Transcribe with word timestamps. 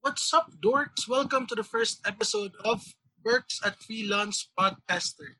What's 0.00 0.32
up, 0.32 0.48
dorks? 0.64 1.04
Welcome 1.06 1.44
to 1.48 1.54
the 1.54 1.62
first 1.62 2.00
episode 2.08 2.52
of 2.64 2.80
Works 3.22 3.60
at 3.62 3.76
Freelance 3.84 4.48
Podcaster. 4.58 5.36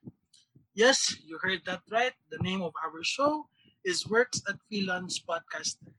Yes, 0.75 1.17
you 1.25 1.38
heard 1.40 1.64
that 1.64 1.80
right. 1.90 2.12
The 2.30 2.37
name 2.45 2.61
of 2.61 2.75
our 2.85 3.01
show 3.01 3.49
is 3.87 4.07
Works 4.07 4.43
at 4.46 4.61
Freelance 4.69 5.17
Podcaster. 5.17 5.96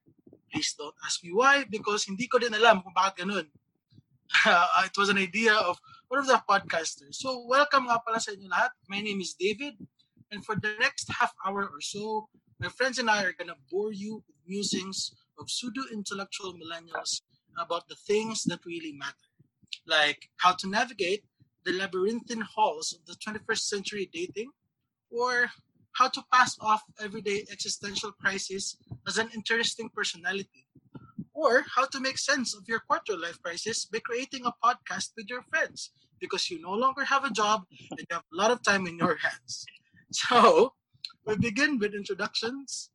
Please 0.54 0.76
don't 0.78 0.94
ask 1.04 1.24
me 1.24 1.34
why 1.34 1.66
because 1.66 2.06
hindi 2.06 2.30
ko 2.30 2.38
din 2.38 2.54
alam 2.54 2.86
kung 2.86 2.94
bakit 2.94 3.26
ganun. 3.26 3.50
Uh, 4.46 4.68
it 4.86 4.94
was 4.94 5.10
an 5.10 5.18
idea 5.18 5.58
of 5.58 5.82
one 6.14 6.22
of 6.22 6.30
the 6.30 6.38
podcasters. 6.46 7.18
So, 7.18 7.42
welcome 7.50 7.90
nga 7.90 7.98
pala 8.06 8.22
sa 8.22 8.30
inyo 8.30 8.46
lahat. 8.46 8.78
My 8.86 9.02
name 9.02 9.26
is 9.26 9.34
David. 9.34 9.74
And 10.30 10.46
for 10.46 10.54
the 10.54 10.78
next 10.78 11.10
half 11.10 11.34
hour 11.42 11.66
or 11.66 11.82
so, 11.82 12.30
my 12.62 12.70
friends 12.70 13.02
and 13.02 13.10
I 13.10 13.26
are 13.26 13.34
gonna 13.34 13.58
bore 13.74 13.90
you 13.90 14.22
with 14.30 14.38
musings 14.46 15.18
of 15.42 15.50
pseudo-intellectual 15.50 16.54
millennials 16.62 17.26
about 17.58 17.88
the 17.88 17.96
things 17.96 18.44
that 18.44 18.66
really 18.66 18.94
matter, 18.94 19.30
like 19.86 20.30
how 20.38 20.54
to 20.54 20.68
navigate 20.70 21.24
the 21.64 21.74
labyrinthine 21.74 22.42
halls 22.42 22.94
of 22.94 23.06
the 23.06 23.16
21st 23.26 23.60
century 23.60 24.10
dating, 24.12 24.50
or 25.12 25.50
how 25.94 26.08
to 26.08 26.24
pass 26.34 26.58
off 26.62 26.84
everyday 27.02 27.46
existential 27.52 28.12
crisis 28.12 28.78
as 29.08 29.18
an 29.18 29.30
interesting 29.36 29.90
personality, 29.90 30.66
or 31.34 31.64
how 31.76 31.86
to 31.86 32.00
make 32.00 32.18
sense 32.18 32.56
of 32.56 32.68
your 32.68 32.80
quarter 32.80 33.18
life 33.18 33.42
crisis 33.42 33.86
by 33.86 34.00
creating 34.00 34.46
a 34.46 34.54
podcast 34.64 35.10
with 35.18 35.30
your 35.30 35.44
friends 35.44 35.92
because 36.20 36.50
you 36.50 36.62
no 36.62 36.72
longer 36.74 37.04
have 37.04 37.26
a 37.26 37.32
job 37.32 37.64
and 37.92 38.00
you 38.00 38.06
have 38.12 38.24
a 38.32 38.36
lot 38.36 38.52
of 38.52 38.64
time 38.64 38.88
in 38.88 38.98
your 38.98 39.18
hands. 39.18 39.66
So, 40.14 40.74
we 41.26 41.38
begin 41.38 41.80
with 41.80 41.94
introductions 41.94 42.90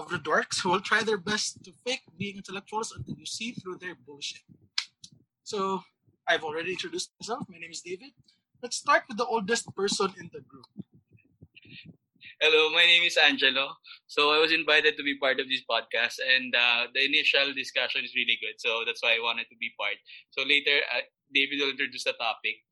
of 0.00 0.08
the 0.08 0.18
dorks 0.18 0.60
who 0.62 0.70
will 0.70 0.80
try 0.80 1.02
their 1.02 1.18
best 1.18 1.62
to 1.64 1.72
fake 1.86 2.02
being 2.18 2.36
intellectuals 2.36 2.92
until 2.96 3.14
you 3.16 3.26
see 3.26 3.52
through 3.52 3.76
their 3.76 3.94
bullshit. 4.06 4.42
So, 5.42 5.82
I've 6.26 6.44
already 6.44 6.70
introduced 6.72 7.10
myself. 7.20 7.44
My 7.48 7.58
name 7.58 7.70
is 7.70 7.80
David. 7.80 8.12
Let's 8.62 8.76
start 8.76 9.02
with 9.08 9.18
the 9.18 9.26
oldest 9.26 9.74
person 9.74 10.12
in 10.18 10.30
the 10.32 10.40
group. 10.40 10.66
Hello, 12.40 12.70
my 12.70 12.86
name 12.86 13.04
is 13.04 13.16
Angelo. 13.16 13.76
So 14.06 14.32
I 14.32 14.38
was 14.38 14.52
invited 14.52 14.96
to 14.96 15.02
be 15.02 15.18
part 15.18 15.40
of 15.40 15.48
this 15.48 15.60
podcast, 15.68 16.16
and 16.24 16.54
uh, 16.54 16.88
the 16.94 17.04
initial 17.04 17.52
discussion 17.52 18.00
is 18.04 18.16
really 18.16 18.38
good. 18.40 18.56
So 18.56 18.80
that's 18.86 19.02
why 19.02 19.16
I 19.16 19.20
wanted 19.20 19.48
to 19.52 19.56
be 19.60 19.72
part. 19.76 20.00
So 20.32 20.40
later, 20.48 20.80
uh, 20.88 21.04
David 21.34 21.60
will 21.60 21.72
introduce 21.76 22.04
the 22.04 22.16
topic. 22.16 22.64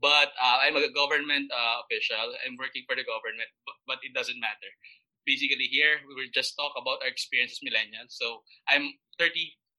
But 0.00 0.36
uh, 0.36 0.58
I'm 0.60 0.76
a 0.76 0.84
government 0.92 1.48
uh, 1.48 1.80
official. 1.86 2.36
I'm 2.44 2.60
working 2.60 2.84
for 2.84 2.96
the 2.96 3.06
government, 3.08 3.48
but, 3.64 3.76
but 3.88 3.98
it 4.04 4.12
doesn't 4.12 4.36
matter. 4.36 4.70
Basically, 5.26 5.68
here 5.70 6.04
we 6.06 6.14
will 6.14 6.30
just 6.32 6.54
talk 6.56 6.72
about 6.76 7.00
our 7.02 7.08
experience 7.08 7.56
as 7.56 7.64
millennials. 7.64 8.12
So 8.16 8.44
I'm 8.68 8.92
30, 9.18 9.32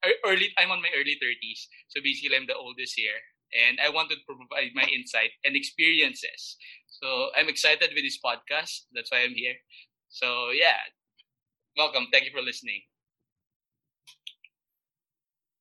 er, 0.05 0.17
early. 0.25 0.49
I'm 0.57 0.71
on 0.71 0.81
my 0.81 0.89
early 0.97 1.17
30s. 1.21 1.69
So 1.89 2.01
basically, 2.01 2.35
I'm 2.37 2.47
the 2.47 2.57
oldest 2.57 2.93
here, 2.97 3.21
and 3.53 3.79
I 3.79 3.89
wanted 3.89 4.21
to 4.21 4.25
provide 4.25 4.73
my 4.73 4.85
insight 4.89 5.31
and 5.45 5.55
experiences. 5.55 6.57
So 6.87 7.29
I'm 7.37 7.49
excited 7.49 7.91
with 7.93 8.03
this 8.03 8.17
podcast. 8.17 8.89
That's 8.93 9.11
why 9.11 9.23
I'm 9.23 9.35
here. 9.35 9.55
So 10.09 10.51
yeah, 10.55 10.79
welcome. 11.77 12.07
Thank 12.11 12.25
you 12.25 12.33
for 12.33 12.41
listening. 12.41 12.81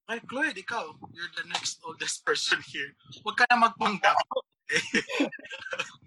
Ay, 0.05 0.21
Cloyd, 0.29 0.53
ikaw, 0.53 0.93
you're 1.17 1.33
the 1.33 1.49
next 1.49 1.81
oldest 1.81 2.21
person 2.29 2.61
here. 2.69 2.93
Huwag 3.25 3.41
ka 3.41 3.49
na 3.49 3.57
magpanggap. 3.57 4.21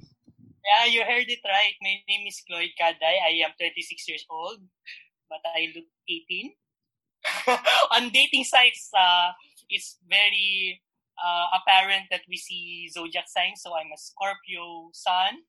Yeah, 0.68 0.86
you 0.92 1.02
heard 1.04 1.30
it 1.32 1.40
right. 1.46 1.76
My 1.82 1.96
name 2.10 2.28
is 2.28 2.44
Cloyd 2.44 2.76
Kaday. 2.76 3.18
I 3.24 3.40
am 3.46 3.56
36 3.60 4.04
years 4.08 4.26
old, 4.30 4.60
but 5.30 5.40
I 5.46 5.72
look 5.76 5.88
18. 6.10 6.54
On 7.96 8.10
dating 8.12 8.44
sites, 8.46 8.90
uh, 8.98 9.32
it's 9.70 9.98
very 10.10 10.82
uh, 11.20 11.48
apparent 11.60 12.08
that 12.12 12.24
we 12.30 12.38
see 12.38 12.90
zodiac 12.92 13.28
signs. 13.30 13.62
So 13.64 13.76
I'm 13.76 13.92
a 13.94 13.98
Scorpio 14.00 14.92
sun. 14.94 15.44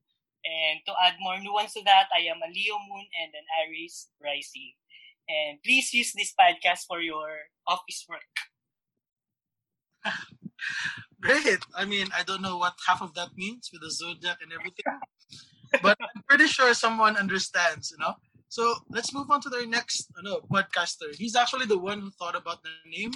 And 0.45 0.79
to 0.87 0.93
add 1.03 1.15
more 1.19 1.39
nuance 1.39 1.73
to 1.75 1.83
that, 1.85 2.07
I 2.15 2.23
am 2.31 2.39
a 2.39 2.49
Leo 2.51 2.79
moon 2.79 3.07
and 3.21 3.31
an 3.35 3.47
Aries 3.63 4.07
rising. 4.23 4.73
And 5.27 5.59
please 5.63 5.93
use 5.93 6.13
this 6.15 6.33
podcast 6.33 6.87
for 6.87 7.01
your 7.01 7.51
office 7.67 8.05
work. 8.09 8.25
Great. 11.21 11.59
I 11.75 11.85
mean, 11.85 12.07
I 12.15 12.23
don't 12.23 12.41
know 12.41 12.57
what 12.57 12.73
half 12.87 13.01
of 13.01 13.13
that 13.15 13.29
means 13.35 13.69
with 13.73 13.81
the 13.81 13.91
zodiac 13.91 14.37
and 14.41 14.53
everything, 14.53 14.85
but 15.81 15.97
I'm 16.01 16.23
pretty 16.27 16.47
sure 16.47 16.73
someone 16.73 17.17
understands, 17.17 17.91
you 17.91 17.97
know? 17.97 18.13
So 18.47 18.73
let's 18.89 19.13
move 19.13 19.29
on 19.29 19.41
to 19.41 19.49
the 19.49 19.65
next 19.67 20.09
ano, 20.17 20.39
podcaster. 20.51 21.13
He's 21.13 21.35
actually 21.35 21.67
the 21.67 21.77
one 21.77 22.01
who 22.01 22.09
thought 22.09 22.35
about 22.35 22.63
the 22.63 22.71
name. 22.89 23.11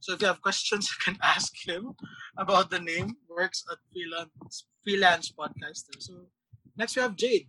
So 0.00 0.14
if 0.14 0.22
you 0.22 0.26
have 0.26 0.40
questions, 0.40 0.88
you 0.90 1.12
can 1.12 1.20
ask 1.22 1.52
him 1.66 1.94
about 2.38 2.70
the 2.70 2.80
name. 2.80 3.16
Works 3.28 3.64
at 3.70 3.78
freelance 3.92 4.66
freelance 4.82 5.32
podcaster. 5.32 5.98
So 5.98 6.26
next 6.76 6.96
we 6.96 7.02
have 7.02 7.16
Jade. 7.16 7.48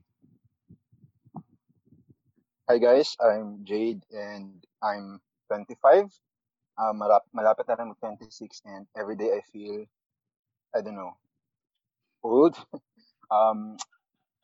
Hi 2.68 2.80
guys, 2.80 3.16
I'm 3.22 3.64
Jade 3.64 4.04
and 4.12 4.66
I'm 4.82 5.22
25. 5.48 6.10
Um, 6.76 7.00
malap 7.00 7.24
malapit 7.32 7.68
na 7.72 7.80
rin 7.80 7.88
mag 7.88 8.00
26 8.04 8.60
and 8.68 8.84
every 9.00 9.16
day 9.16 9.32
I 9.32 9.42
feel, 9.48 9.88
I 10.76 10.84
don't 10.84 11.00
know, 11.00 11.16
old. 12.20 12.60
um, 13.32 13.80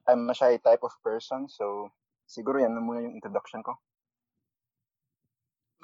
I'm 0.07 0.29
a 0.29 0.33
shy 0.33 0.55
type 0.57 0.83
of 0.83 0.95
person, 1.03 1.51
so 1.51 1.91
siguro 2.23 2.63
yan 2.63 2.71
na 2.71 2.79
muna 2.79 3.03
yung 3.03 3.19
introduction 3.19 3.59
ko. 3.61 3.75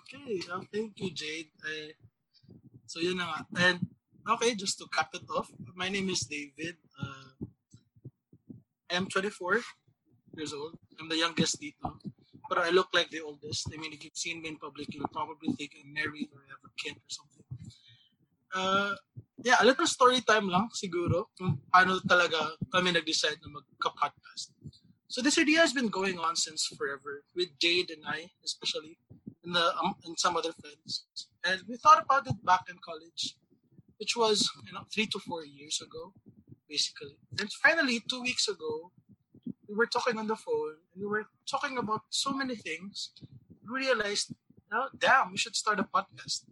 Okay, 0.08 0.40
uh, 0.48 0.64
thank 0.72 0.96
you, 1.04 1.12
Jade. 1.12 1.52
Uh, 1.60 1.92
so 2.88 3.04
yun 3.04 3.20
na 3.20 3.28
nga. 3.28 3.40
And 3.60 3.84
okay, 4.24 4.56
just 4.56 4.80
to 4.80 4.88
cap 4.88 5.12
it 5.12 5.28
off, 5.28 5.52
my 5.76 5.92
name 5.92 6.08
is 6.08 6.24
David. 6.24 6.80
Uh, 6.96 7.36
I 8.88 8.96
am 8.96 9.12
24 9.12 9.60
years 10.40 10.56
old. 10.56 10.80
I'm 10.96 11.12
the 11.12 11.20
youngest 11.20 11.60
dito. 11.60 12.00
But 12.50 12.60
I 12.60 12.70
look 12.70 12.90
like 12.94 13.10
the 13.10 13.22
oldest. 13.22 13.70
I 13.74 13.78
mean, 13.78 13.94
if 13.94 14.04
you've 14.04 14.16
seen 14.16 14.42
me 14.42 14.50
in 14.50 14.58
public, 14.58 14.94
you'll 14.94 15.08
probably 15.12 15.52
think 15.54 15.72
I'm 15.76 15.94
married 15.94 16.30
or 16.34 16.42
I 16.42 16.50
have 16.56 16.64
a 16.66 16.74
kid 16.82 16.96
or 16.96 17.10
something. 17.10 17.46
Uh, 18.54 18.96
yeah, 19.44 19.58
a 19.60 19.66
little 19.66 19.86
story 19.86 20.22
time 20.22 20.50
lang 20.50 20.70
siguro 20.74 21.30
kung 21.38 21.62
paano 21.70 22.00
talaga 22.02 22.58
kami 22.74 22.92
nag-decide 22.92 23.38
na 23.44 23.60
magka-podcast. 23.62 24.56
So 25.08 25.22
this 25.22 25.38
idea 25.38 25.60
has 25.60 25.74
been 25.74 25.88
going 25.88 26.20
on 26.20 26.36
since 26.36 26.68
forever 26.68 27.24
with 27.36 27.54
Jade 27.60 27.92
and 27.92 28.04
I, 28.06 28.32
especially, 28.44 28.98
and, 29.44 29.56
the, 29.56 29.66
um, 29.78 29.96
and 30.06 30.18
some 30.20 30.36
other 30.36 30.52
friends. 30.52 31.06
And 31.46 31.62
we 31.68 31.78
thought 31.78 32.04
about 32.04 32.28
it 32.28 32.44
back 32.44 32.68
in 32.70 32.76
college, 32.84 33.38
which 34.00 34.18
was 34.18 34.50
you 34.66 34.74
know 34.74 34.84
three 34.94 35.08
to 35.08 35.20
four 35.20 35.46
years 35.46 35.80
ago, 35.82 36.14
basically. 36.68 37.16
And 37.40 37.52
finally, 37.52 38.02
two 38.10 38.22
weeks 38.22 38.48
ago, 38.48 38.92
we 39.68 39.76
were 39.76 39.86
talking 39.86 40.18
on 40.18 40.28
the 40.28 40.36
phone 40.36 40.76
and 40.94 41.02
we 41.02 41.08
were 41.08 41.26
talking 41.50 41.78
about 41.78 42.02
so 42.10 42.32
many 42.32 42.56
things. 42.56 43.12
We 43.68 43.80
realized, 43.86 44.34
oh, 44.72 44.88
damn, 44.98 45.32
we 45.32 45.38
should 45.38 45.56
start 45.56 45.80
a 45.80 45.84
podcast. 45.84 46.48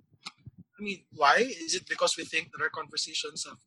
I 0.77 0.83
mean, 0.83 1.05
why? 1.13 1.37
Is 1.39 1.75
it 1.75 1.87
because 1.87 2.17
we 2.17 2.25
think 2.25 2.51
that 2.51 2.61
our 2.61 2.69
conversations 2.69 3.45
have 3.47 3.57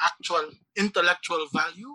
actual 0.00 0.50
intellectual 0.76 1.46
value? 1.54 1.94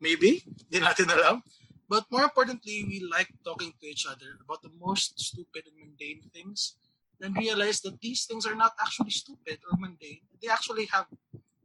Maybe, 0.00 0.44
di 0.70 0.78
natin 0.78 1.08
alam. 1.08 1.42
But 1.88 2.04
more 2.12 2.22
importantly, 2.22 2.84
we 2.84 3.00
like 3.00 3.32
talking 3.42 3.72
to 3.80 3.86
each 3.88 4.04
other 4.04 4.36
about 4.44 4.60
the 4.60 4.70
most 4.76 5.18
stupid 5.18 5.64
and 5.64 5.76
mundane 5.80 6.20
things 6.36 6.76
and 7.20 7.34
realize 7.34 7.80
that 7.80 7.98
these 8.00 8.28
things 8.28 8.44
are 8.44 8.54
not 8.54 8.76
actually 8.78 9.10
stupid 9.10 9.58
or 9.64 9.80
mundane. 9.80 10.20
They 10.42 10.52
actually 10.52 10.84
have 10.92 11.06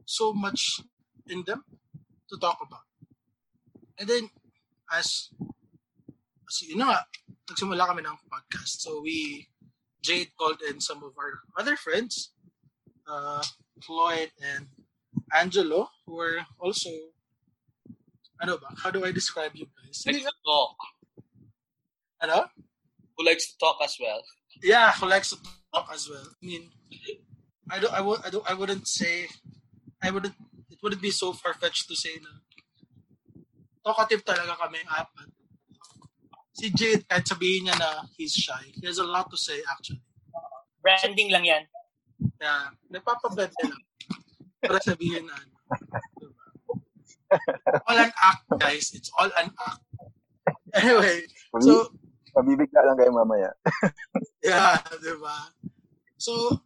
so 0.06 0.32
much 0.32 0.80
in 1.28 1.44
them 1.44 1.62
to 2.32 2.40
talk 2.40 2.58
about. 2.64 2.88
And 3.98 4.08
then, 4.08 4.30
as, 4.92 5.30
as 6.48 6.62
na 6.74 6.84
nga, 6.90 7.00
nagsimula 7.50 7.86
kami 7.86 8.02
ng 8.02 8.18
podcast. 8.26 8.82
So 8.82 9.02
we, 9.02 9.48
Jade 10.02 10.34
called 10.38 10.60
in 10.68 10.80
some 10.80 11.02
of 11.04 11.12
our 11.18 11.40
other 11.58 11.76
friends, 11.76 12.32
uh, 13.06 13.42
Floyd 13.82 14.30
and 14.42 14.66
Angelo, 15.32 15.90
who 16.06 16.16
were 16.16 16.40
also, 16.58 16.90
ano 18.42 18.58
ba, 18.58 18.68
how 18.82 18.90
do 18.90 19.04
I 19.04 19.12
describe 19.12 19.52
you 19.54 19.66
guys? 19.66 20.04
Likes 20.06 20.24
to 20.24 20.32
talk. 20.44 20.76
Ano? 22.22 22.50
Who 23.16 23.24
likes 23.24 23.52
to 23.52 23.58
talk 23.58 23.78
as 23.82 23.96
well? 24.00 24.22
Yeah, 24.62 24.92
who 24.92 25.06
likes 25.06 25.30
to 25.30 25.38
talk 25.72 25.88
as 25.92 26.08
well. 26.10 26.26
I 26.26 26.46
mean, 26.46 26.70
I 27.70 27.78
don't, 27.78 27.94
I 27.94 28.00
would, 28.00 28.20
I 28.24 28.30
don't, 28.30 28.50
I 28.50 28.54
wouldn't 28.54 28.88
say, 28.88 29.28
I 30.02 30.10
wouldn't, 30.10 30.34
it 30.70 30.78
wouldn't 30.82 31.02
be 31.02 31.10
so 31.10 31.32
far 31.32 31.54
fetched 31.54 31.88
to 31.88 31.96
say 31.96 32.18
na 32.20 32.30
talkative 33.84 34.24
talaga 34.24 34.56
kami 34.56 34.80
apat. 34.88 35.28
Si 36.54 36.72
Jade, 36.72 37.04
kahit 37.04 37.28
sabihin 37.28 37.68
niya 37.68 37.76
na 37.76 38.08
he's 38.16 38.32
shy, 38.32 38.72
he 38.72 38.86
has 38.88 38.96
a 38.96 39.04
lot 39.04 39.28
to 39.28 39.36
say 39.36 39.60
actually. 39.68 40.00
Branding 40.80 41.28
lang 41.28 41.44
yan. 41.44 41.64
Kaya, 42.40 42.72
nagpapabete 42.88 43.60
lang. 43.68 43.82
Para 44.64 44.80
sabihin 44.80 45.28
na 45.28 45.34
ano. 45.36 45.54
Diba? 46.16 46.44
All 47.90 47.98
an 47.98 48.12
act, 48.14 48.46
guys. 48.56 48.94
It's 48.94 49.10
all 49.18 49.28
an 49.36 49.50
act. 49.52 49.82
Anyway, 50.74 51.26
so, 51.60 51.90
Mabibigla 52.34 52.82
lang 52.82 52.98
kayo 52.98 53.14
mamaya. 53.14 53.54
yeah, 54.42 54.82
di 54.98 55.14
ba? 55.22 55.54
So, 56.18 56.58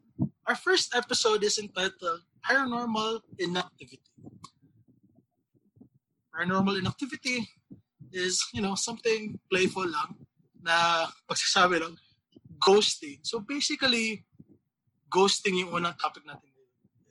our 0.49 0.57
first 0.57 0.97
episode 0.97 1.45
is 1.45 1.61
entitled 1.61 2.25
Paranormal 2.41 3.21
Inactivity. 3.37 4.08
Paranormal 6.39 6.79
inactivity 6.79 7.43
is, 8.15 8.39
you 8.55 8.63
know, 8.63 8.79
something 8.79 9.43
playful 9.51 9.91
lang 9.91 10.15
na 10.63 11.11
pagsasabi 11.27 11.83
lang, 11.83 11.99
ghosting. 12.63 13.19
So 13.27 13.43
basically, 13.43 14.23
ghosting 15.11 15.59
yung 15.59 15.75
unang 15.75 15.99
topic 15.99 16.23
natin. 16.23 16.55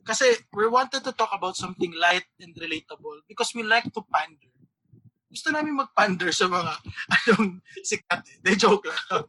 Kasi 0.07 0.24
we 0.56 0.63
wanted 0.71 1.03
to 1.03 1.12
talk 1.12 1.35
about 1.35 1.59
something 1.59 1.91
light 2.00 2.24
and 2.39 2.56
relatable 2.56 3.27
because 3.27 3.51
we 3.51 3.68
like 3.68 3.91
to 3.91 4.00
pander. 4.07 4.47
Gusto 5.27 5.51
namin 5.51 5.75
mag-pander 5.75 6.31
sa 6.31 6.47
mga 6.47 6.71
anong 7.27 7.59
sikat 7.83 8.23
eh. 8.23 8.38
De 8.39 8.56
joke 8.56 8.88
lang. 8.88 9.27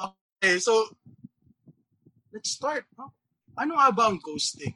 okay, 0.40 0.56
so 0.56 0.88
let's 2.32 2.56
start. 2.56 2.88
No? 2.96 3.12
Ano 3.60 3.76
nga 3.76 3.92
ba 3.92 4.08
ang 4.08 4.16
ghosting? 4.24 4.72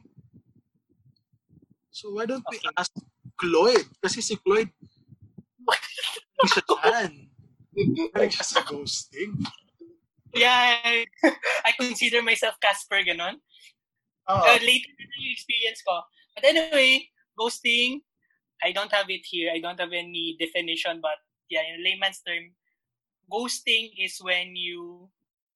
So 2.01 2.17
why 2.17 2.25
don't 2.25 2.41
we 2.49 2.57
ask 2.73 2.89
Cloyd? 3.37 3.85
Kasi 4.01 4.25
si 4.25 4.33
Cloyd, 4.41 4.73
siya 6.49 6.65
dyan. 6.65 7.29
Like 8.17 8.33
siya 8.33 8.41
sa 8.41 8.65
ghosting. 8.65 9.37
Yeah, 10.33 11.05
I 11.61 11.71
consider 11.77 12.25
myself 12.25 12.57
Casper, 12.57 13.05
ganon. 13.05 13.37
Oh, 14.25 14.41
Uh, 14.41 14.57
later 14.65 14.89
na 14.97 15.15
yung 15.21 15.35
experience 15.37 15.85
ko. 15.85 16.01
But 16.33 16.49
anyway, 16.49 17.05
ghosting, 17.37 18.01
I 18.65 18.73
don't 18.73 18.89
have 18.89 19.09
it 19.13 19.21
here. 19.21 19.53
I 19.53 19.61
don't 19.61 19.77
have 19.77 19.93
any 19.93 20.33
definition, 20.41 21.05
but 21.05 21.21
yeah, 21.53 21.61
in 21.69 21.85
layman's 21.85 22.25
term, 22.25 22.57
ghosting 23.29 23.93
is 23.93 24.17
when 24.25 24.57
you 24.57 25.05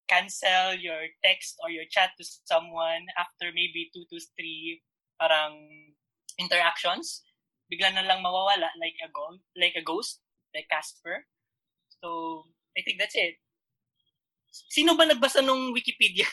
cancel 0.06 0.78
your 0.78 1.10
text 1.26 1.58
or 1.66 1.74
your 1.74 1.90
chat 1.90 2.14
to 2.22 2.24
someone 2.46 3.10
after 3.18 3.50
maybe 3.50 3.90
two 3.90 4.06
to 4.14 4.22
three 4.38 4.86
parang 5.18 5.95
interactions. 6.40 7.24
Bigla 7.72 7.94
na 7.94 8.06
lang 8.06 8.22
mawawala 8.22 8.70
like 8.78 8.98
a 9.02 9.10
ghost, 9.10 9.42
like 9.58 9.76
a 9.76 9.84
ghost, 9.84 10.22
like 10.54 10.70
Casper. 10.70 11.26
So, 12.04 12.46
I 12.78 12.82
think 12.86 13.00
that's 13.00 13.16
it. 13.16 13.42
Sino 14.70 14.96
ba 14.96 15.04
nagbasa 15.10 15.44
nung 15.44 15.74
Wikipedia? 15.76 16.28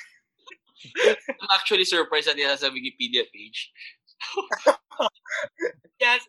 I'm 1.43 1.51
actually 1.55 1.85
surprised 1.85 2.29
that 2.29 2.39
it 2.39 2.47
has 2.47 2.63
a 2.63 2.71
Wikipedia 2.71 3.27
page. 3.33 3.73
Yes. 6.03 6.27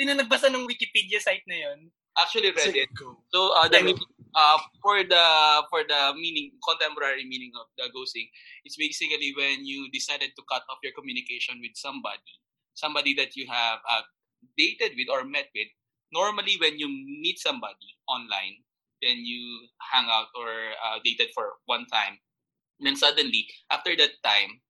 Sino 0.00 0.16
nagbasa 0.16 0.48
ng 0.48 0.64
Wikipedia 0.64 1.20
site 1.20 1.44
na 1.44 1.68
yon? 1.68 1.92
Actually 2.16 2.50
read 2.56 2.74
it. 2.74 2.88
So 3.30 3.52
uh, 3.52 3.68
the 3.68 3.84
meaning, 3.84 4.00
uh, 4.34 4.58
for 4.80 5.04
the 5.04 5.24
for 5.70 5.84
the 5.84 6.16
meaning 6.16 6.56
contemporary 6.64 7.22
meaning 7.28 7.52
of 7.54 7.68
the 7.76 7.86
ghosting, 7.92 8.26
it's 8.64 8.74
basically 8.74 9.36
when 9.36 9.62
you 9.62 9.86
decided 9.92 10.32
to 10.34 10.42
cut 10.48 10.64
off 10.66 10.82
your 10.82 10.96
communication 10.96 11.60
with 11.62 11.76
somebody, 11.78 12.40
somebody 12.78 13.12
that 13.18 13.34
you 13.34 13.50
have 13.50 13.82
uh, 13.90 14.06
dated 14.54 14.94
with 14.94 15.10
or 15.10 15.26
met 15.26 15.50
with. 15.50 15.66
Normally, 16.14 16.56
when 16.62 16.78
you 16.78 16.86
meet 16.86 17.42
somebody 17.42 17.98
online, 18.06 18.62
then 19.02 19.18
you 19.26 19.66
hang 19.92 20.06
out 20.06 20.30
or 20.38 20.48
uh, 20.78 20.98
dated 21.04 21.34
for 21.34 21.58
one 21.66 21.86
time, 21.90 22.18
then 22.80 22.96
suddenly 22.96 23.46
after 23.70 23.94
that 23.98 24.14
time, 24.22 24.62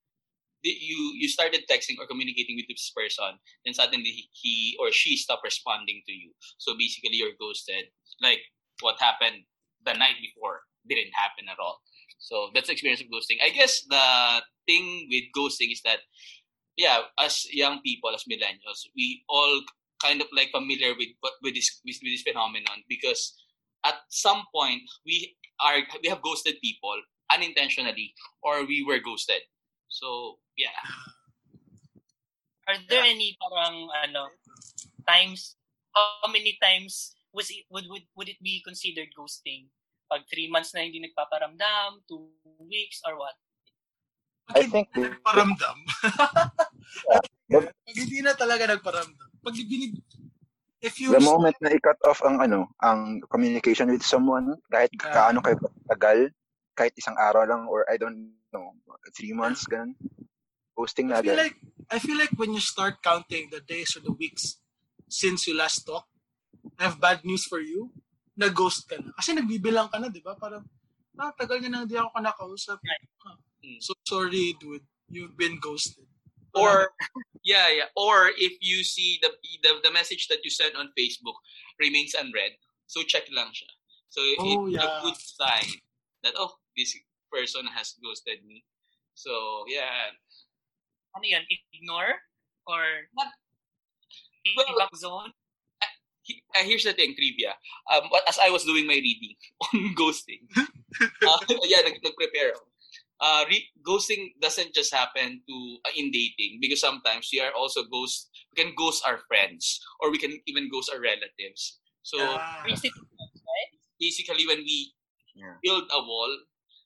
you 0.65 1.15
you 1.15 1.29
started 1.29 1.69
texting 1.71 2.01
or 2.01 2.07
communicating 2.09 2.57
with 2.57 2.67
this 2.67 2.91
person, 2.91 3.39
then 3.65 3.75
suddenly 3.75 4.29
he 4.33 4.77
or 4.81 4.91
she 4.91 5.17
stopped 5.17 5.45
responding 5.45 6.03
to 6.09 6.13
you. 6.13 6.33
So 6.59 6.75
basically, 6.75 7.21
you're 7.21 7.39
ghosted. 7.39 7.93
Like 8.21 8.41
what 8.81 8.99
happened 8.99 9.47
the 9.85 9.95
night 9.95 10.19
before 10.21 10.67
didn't 10.89 11.15
happen 11.15 11.47
at 11.47 11.63
all. 11.63 11.81
So 12.19 12.51
that's 12.53 12.67
the 12.67 12.75
experience 12.75 13.01
of 13.01 13.07
ghosting. 13.15 13.39
I 13.39 13.51
guess 13.55 13.87
the 13.87 14.43
thing 14.67 15.07
with 15.07 15.31
ghosting 15.31 15.71
is 15.71 15.83
that, 15.87 16.03
yeah, 16.79 17.11
as 17.19 17.45
young 17.51 17.83
people, 17.83 18.15
as 18.15 18.23
millennials, 18.25 18.87
we 18.95 19.27
all 19.29 19.61
kind 19.99 20.23
of 20.23 20.31
like 20.31 20.55
familiar 20.55 20.95
with 20.95 21.11
with 21.43 21.55
this 21.59 21.83
with, 21.85 21.99
with 22.01 22.15
this 22.15 22.23
phenomenon 22.23 22.87
because 22.89 23.35
at 23.85 23.99
some 24.09 24.47
point 24.55 24.81
we 25.05 25.35
are 25.59 25.83
we 26.03 26.09
have 26.09 26.23
ghosted 26.23 26.55
people 26.63 26.95
unintentionally 27.35 28.15
or 28.47 28.63
we 28.65 28.87
were 28.87 29.03
ghosted. 29.03 29.43
So 29.91 30.39
yeah, 30.57 30.79
Are 32.69 32.79
there 32.87 33.03
any 33.03 33.33
parang 33.41 33.89
ano 34.05 34.29
times 35.09 35.57
how 35.91 36.29
many 36.31 36.61
times 36.63 37.17
was 37.33 37.51
it, 37.51 37.65
would 37.73 37.89
would 37.89 38.07
would 38.15 38.29
it 38.29 38.39
be 38.39 38.63
considered 38.63 39.09
ghosting? 39.19 39.73
Pag 40.09 40.25
three 40.31 40.49
months 40.49 40.73
na 40.73 40.85
hindi 40.85 41.01
nagpaparamdam, 41.05 42.05
two 42.09 42.33
weeks, 42.65 43.01
or 43.05 43.17
what? 43.19 43.37
I 44.53 44.65
think 44.65 44.89
the- 44.97 45.17
Paramdam. 45.21 45.77
the- 47.49 47.69
Pag 47.69 47.97
hindi 47.97 48.19
na 48.21 48.33
talaga 48.35 48.69
nagparamdam. 48.69 49.29
Pag 49.41 49.55
binig, 49.65 49.97
if 50.81 51.01
you 51.01 51.11
the 51.11 51.23
moment 51.23 51.57
na 51.61 51.73
i-cut 51.73 51.99
off 52.05 52.21
ang 52.23 52.39
ano, 52.39 52.69
ang 52.79 53.23
communication 53.27 53.89
with 53.89 54.05
someone, 54.05 54.57
kahit 54.69 54.93
Ah. 55.03 55.29
kaano 55.29 55.41
kayo 55.41 55.57
tagal, 55.87 56.29
kahit 56.75 56.95
isang 56.95 57.17
araw 57.17 57.43
lang 57.43 57.67
or 57.67 57.83
I 57.91 57.97
don't 57.97 58.37
know, 58.53 58.77
three 59.17 59.33
months, 59.33 59.67
ganun. 59.67 59.97
Posting 60.73 61.11
na 61.11 61.19
I 61.19 61.23
feel 61.23 61.35
agad. 61.35 61.43
like 61.51 61.59
I 61.89 61.99
feel 61.99 62.15
like 62.15 62.35
when 62.37 62.53
you 62.53 62.61
start 62.63 63.01
counting 63.01 63.49
the 63.51 63.59
days 63.59 63.97
or 63.97 64.05
the 64.05 64.13
weeks 64.15 64.61
since 65.09 65.49
you 65.49 65.57
last 65.57 65.83
talked, 65.83 66.07
I 66.79 66.87
have 66.87 67.01
bad 67.01 67.25
news 67.25 67.49
for 67.49 67.59
you. 67.59 67.91
Nag-ghost 68.39 68.87
ka 68.87 69.01
na. 69.01 69.11
Kasi 69.17 69.35
nagbibilang 69.35 69.91
ka 69.91 69.99
na, 69.99 70.07
di 70.07 70.23
ba? 70.23 70.39
Parang, 70.39 70.63
ah, 71.17 71.33
tagal 71.35 71.59
niya 71.59 71.73
nang 71.73 71.89
hindi 71.89 71.99
ako 71.99 72.15
nakausap. 72.21 72.79
Ah, 72.79 73.35
Mm. 73.59 73.83
So 73.83 73.91
sorry, 74.07 74.55
dude. 74.55 74.87
You've 75.11 75.35
been 75.35 75.59
ghosted. 75.59 76.07
Or 76.55 76.91
yeah, 77.45 77.69
yeah, 77.69 77.89
or 77.97 78.31
if 78.37 78.57
you 78.61 78.85
see 78.85 79.19
the 79.23 79.31
the, 79.63 79.81
the 79.85 79.93
message 79.93 80.29
that 80.29 80.45
you 80.45 80.51
sent 80.51 80.77
on 80.77 80.93
Facebook 80.99 81.37
remains 81.81 82.15
unread, 82.15 82.57
so 82.87 83.03
check 83.03 83.25
lang 83.35 83.53
siya. 83.53 83.69
So 84.09 84.21
Oh, 84.41 84.67
it's 84.69 84.81
a 84.81 85.01
good 85.05 85.19
sign 85.21 85.69
that 86.25 86.33
oh 86.37 86.57
this 86.77 86.97
person 87.33 87.67
has 87.69 87.93
ghosted 88.01 88.45
me. 88.47 88.65
So 89.15 89.65
yeah, 89.69 90.17
Ano 91.17 91.25
yun? 91.25 91.43
Ignore? 91.75 92.15
Or 92.69 92.85
What? 93.17 93.33
Well, 94.55 94.65
Well, 94.69 94.79
back 94.79 94.95
zone? 94.97 95.33
uh, 95.83 96.65
here's 96.65 96.85
the 96.85 96.93
thing, 96.93 97.17
trivia. 97.17 97.57
Um, 97.91 98.09
but 98.13 98.23
as 98.29 98.39
I 98.39 98.51
was 98.51 98.65
doing 98.65 98.87
my 98.87 99.01
reading 99.01 99.35
on 99.65 99.95
ghosting, 99.97 100.45
uh, 101.25 101.39
yeah, 101.65 101.81
nag, 101.85 101.97
nag-prepare 102.05 102.53
ako. 102.53 102.68
Uh, 103.21 103.45
re- 103.51 103.69
ghosting 103.83 104.31
doesn't 104.41 104.75
just 104.75 104.95
happen 104.95 105.43
to 105.49 105.57
uh, 105.87 105.91
in 105.97 106.11
dating 106.11 106.59
because 106.61 106.81
sometimes 106.81 107.31
we 107.33 107.41
are 107.41 107.53
also 107.53 107.83
ghost. 107.91 108.31
We 108.55 108.63
can 108.65 108.75
ghost 108.79 109.03
our 109.07 109.19
friends 109.27 109.81
or 110.01 110.11
we 110.11 110.19
can 110.19 110.39
even 110.47 110.71
ghost 110.71 110.91
our 110.95 111.01
relatives. 111.01 111.81
So 112.03 112.19
Yeah. 112.19 112.63
Basically, 112.65 113.03
right? 113.47 113.71
basically, 114.01 114.47
when 114.47 114.63
we 114.63 114.95
Yeah. 115.35 115.57
build 115.63 115.87
a 115.93 116.01
wall 116.03 116.31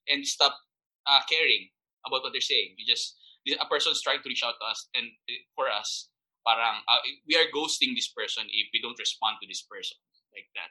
and 0.09 0.27
stop 0.27 0.57
uh, 1.07 1.21
caring 1.29 1.71
about 2.07 2.23
what 2.23 2.33
they're 2.33 2.43
saying, 2.45 2.75
we 2.79 2.85
just 2.87 3.17
a 3.61 3.67
person's 3.67 4.03
trying 4.03 4.23
to 4.23 4.29
reach 4.29 4.43
out 4.45 4.55
to 4.61 4.67
us 4.67 4.89
and 4.95 5.07
uh, 5.29 5.41
for 5.55 5.69
us, 5.71 6.09
parang 6.47 6.83
uh, 6.89 7.01
we 7.27 7.37
are 7.37 7.49
ghosting 7.55 7.95
this 7.95 8.09
person 8.09 8.45
if 8.51 8.69
we 8.73 8.81
don't 8.81 8.99
respond 8.99 9.37
to 9.43 9.47
this 9.49 9.63
person 9.63 9.99
like 10.35 10.49
that. 10.55 10.71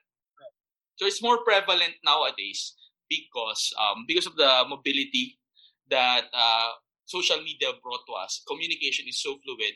So 0.95 1.05
it's 1.05 1.21
more 1.21 1.43
prevalent 1.43 1.95
nowadays 2.05 2.75
because 3.09 3.73
um, 3.79 4.05
because 4.07 4.25
of 4.27 4.35
the 4.35 4.63
mobility 4.67 5.39
that 5.91 6.25
uh, 6.33 6.71
social 7.05 7.37
media 7.43 7.75
brought 7.83 8.01
to 8.07 8.13
us. 8.13 8.41
Communication 8.47 9.05
is 9.07 9.21
so 9.21 9.37
fluid. 9.43 9.75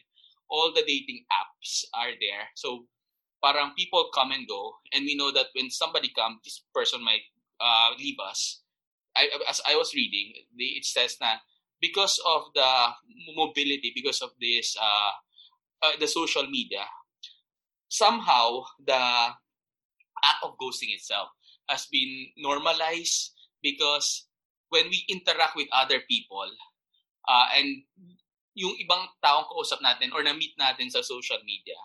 All 0.49 0.71
the 0.73 0.81
dating 0.81 1.25
apps 1.29 1.85
are 1.93 2.15
there. 2.17 2.49
So 2.55 2.85
parang 3.43 3.77
people 3.77 4.09
come 4.13 4.31
and 4.31 4.47
go, 4.47 4.73
and 4.93 5.05
we 5.05 5.15
know 5.15 5.31
that 5.31 5.53
when 5.53 5.69
somebody 5.69 6.09
comes, 6.15 6.41
this 6.43 6.63
person 6.73 7.03
might 7.03 7.27
uh, 7.59 7.93
leave 7.99 8.17
us. 8.23 8.61
I, 9.15 9.29
as 9.49 9.61
I 9.67 9.75
was 9.75 9.93
reading, 9.93 10.33
it 10.57 10.85
says 10.85 11.17
that 11.21 11.39
because 11.81 12.19
of 12.25 12.43
the 12.53 12.71
mobility, 13.35 13.91
because 13.95 14.21
of 14.21 14.31
this, 14.41 14.75
uh, 14.81 15.11
uh, 15.83 15.93
the 15.99 16.07
social 16.07 16.47
media, 16.47 16.83
somehow 17.87 18.63
the 18.85 18.93
act 20.23 20.41
of 20.43 20.57
ghosting 20.61 20.93
itself 20.93 21.29
has 21.69 21.87
been 21.91 22.27
normalized 22.37 23.33
because 23.61 24.24
when 24.69 24.89
we 24.89 25.05
interact 25.09 25.55
with 25.55 25.67
other 25.71 26.01
people 26.09 26.49
uh, 27.27 27.47
and 27.55 27.83
yung 28.55 28.75
ibang 28.79 29.11
taong 29.19 29.45
kausap 29.51 29.83
natin 29.83 30.15
or 30.15 30.23
na-meet 30.23 30.55
natin 30.55 30.87
sa 30.87 31.03
social 31.03 31.39
media, 31.43 31.75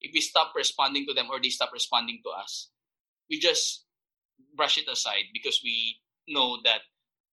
if 0.00 0.10
we 0.14 0.20
stop 0.20 0.56
responding 0.56 1.04
to 1.04 1.12
them 1.12 1.28
or 1.30 1.38
they 1.40 1.52
stop 1.52 1.68
responding 1.72 2.18
to 2.24 2.30
us, 2.32 2.72
we 3.28 3.38
just 3.38 3.84
brush 4.56 4.78
it 4.78 4.88
aside 4.88 5.28
because 5.32 5.60
we 5.62 6.00
know 6.26 6.58
that 6.64 6.80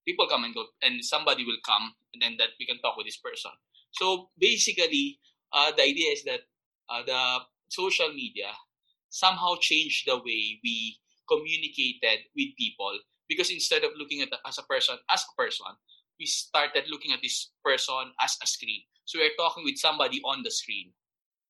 people 0.04 0.28
come 0.28 0.44
and 0.44 0.54
go 0.54 0.68
and 0.82 1.02
somebody 1.02 1.44
will 1.44 1.58
come 1.64 1.96
and 2.12 2.22
then 2.22 2.36
that 2.38 2.52
we 2.60 2.66
can 2.66 2.78
talk 2.84 2.96
with 2.96 3.06
this 3.06 3.18
person. 3.18 3.50
So 3.92 4.28
basically, 4.38 5.18
uh, 5.52 5.72
the 5.72 5.82
idea 5.82 6.12
is 6.12 6.22
that 6.24 6.44
uh, 6.88 7.02
the 7.04 7.22
social 7.68 8.12
media 8.12 8.52
somehow 9.08 9.56
changed 9.58 10.06
the 10.06 10.16
way 10.16 10.60
we 10.62 11.00
communicated 11.28 12.28
with 12.36 12.54
people 12.58 12.92
because 13.28 13.50
instead 13.50 13.82
of 13.84 13.90
looking 13.98 14.22
at 14.22 14.30
as 14.46 14.58
a 14.58 14.64
person 14.64 14.96
as 15.10 15.22
a 15.22 15.34
person 15.34 15.66
we 16.18 16.26
started 16.26 16.84
looking 16.88 17.12
at 17.12 17.20
this 17.22 17.50
person 17.64 18.12
as 18.20 18.36
a 18.42 18.46
screen. 18.46 18.80
So 19.04 19.18
we're 19.18 19.36
talking 19.38 19.64
with 19.64 19.76
somebody 19.76 20.20
on 20.24 20.42
the 20.42 20.50
screen. 20.50 20.92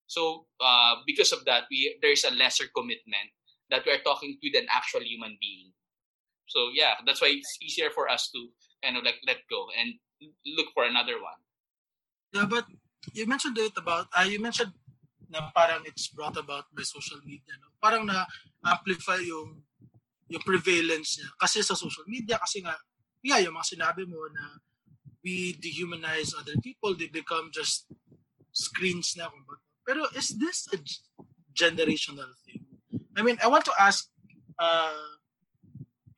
So 0.07 0.47
uh, 0.61 1.03
because 1.07 1.33
of 1.33 1.45
that, 1.47 1.65
we 1.71 1.99
there's 2.03 2.25
a 2.25 2.35
lesser 2.35 2.67
commitment 2.75 3.31
that 3.71 3.83
we're 3.87 4.03
talking 4.03 4.39
with 4.43 4.55
an 4.55 4.67
actual 4.71 5.03
human 5.03 5.39
being. 5.41 5.73
So 6.47 6.71
yeah, 6.75 6.95
that's 7.05 7.21
why 7.21 7.35
it's 7.35 7.59
easier 7.63 7.91
for 7.91 8.09
us 8.09 8.31
to 8.35 8.51
kind 8.85 8.97
of 8.97 9.05
like 9.05 9.19
let 9.27 9.43
go 9.51 9.67
and 9.75 9.95
look 10.47 10.71
for 10.75 10.85
another 10.85 11.19
one. 11.19 11.41
Yeah, 12.35 12.47
but 12.47 12.67
you 13.15 13.27
mentioned 13.27 13.59
it 13.59 13.73
about, 13.77 14.07
uh, 14.17 14.23
you 14.23 14.41
mentioned 14.41 14.73
na 15.31 15.51
parang 15.51 15.83
it's 15.87 16.07
brought 16.07 16.39
about 16.39 16.71
by 16.71 16.87
social 16.87 17.19
media. 17.27 17.59
No? 17.59 17.75
Parang 17.83 18.07
na-amplify 18.07 19.19
yung 19.27 19.59
yung 20.29 20.43
prevalence 20.43 21.19
niya. 21.19 21.31
Kasi 21.39 21.63
sa 21.63 21.79
social 21.79 22.07
media, 22.07 22.39
kasi 22.39 22.63
nga, 22.63 22.75
yeah, 23.23 23.39
yung 23.39 23.55
mga 23.55 23.79
sinabi 23.79 24.07
mo 24.07 24.19
na 24.31 24.59
we 25.23 25.55
dehumanize 25.59 26.35
other 26.39 26.55
people, 26.63 26.95
they 26.95 27.11
become 27.11 27.51
just 27.51 27.91
screens 28.55 29.15
na. 29.19 29.27
Pero 29.87 30.07
is 30.15 30.35
this 30.39 30.67
a 30.75 30.79
generational 31.55 32.31
thing? 32.47 32.63
I 33.17 33.23
mean, 33.23 33.39
I 33.43 33.49
want 33.49 33.65
to 33.67 33.75
ask 33.79 34.07
uh, 34.59 35.17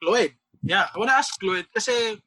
Lloyd. 0.02 0.34
Yeah, 0.62 0.88
I 0.92 0.98
want 0.98 1.10
to 1.10 1.16
ask 1.16 1.36
Lloyd 1.40 1.66
kasi 1.72 2.18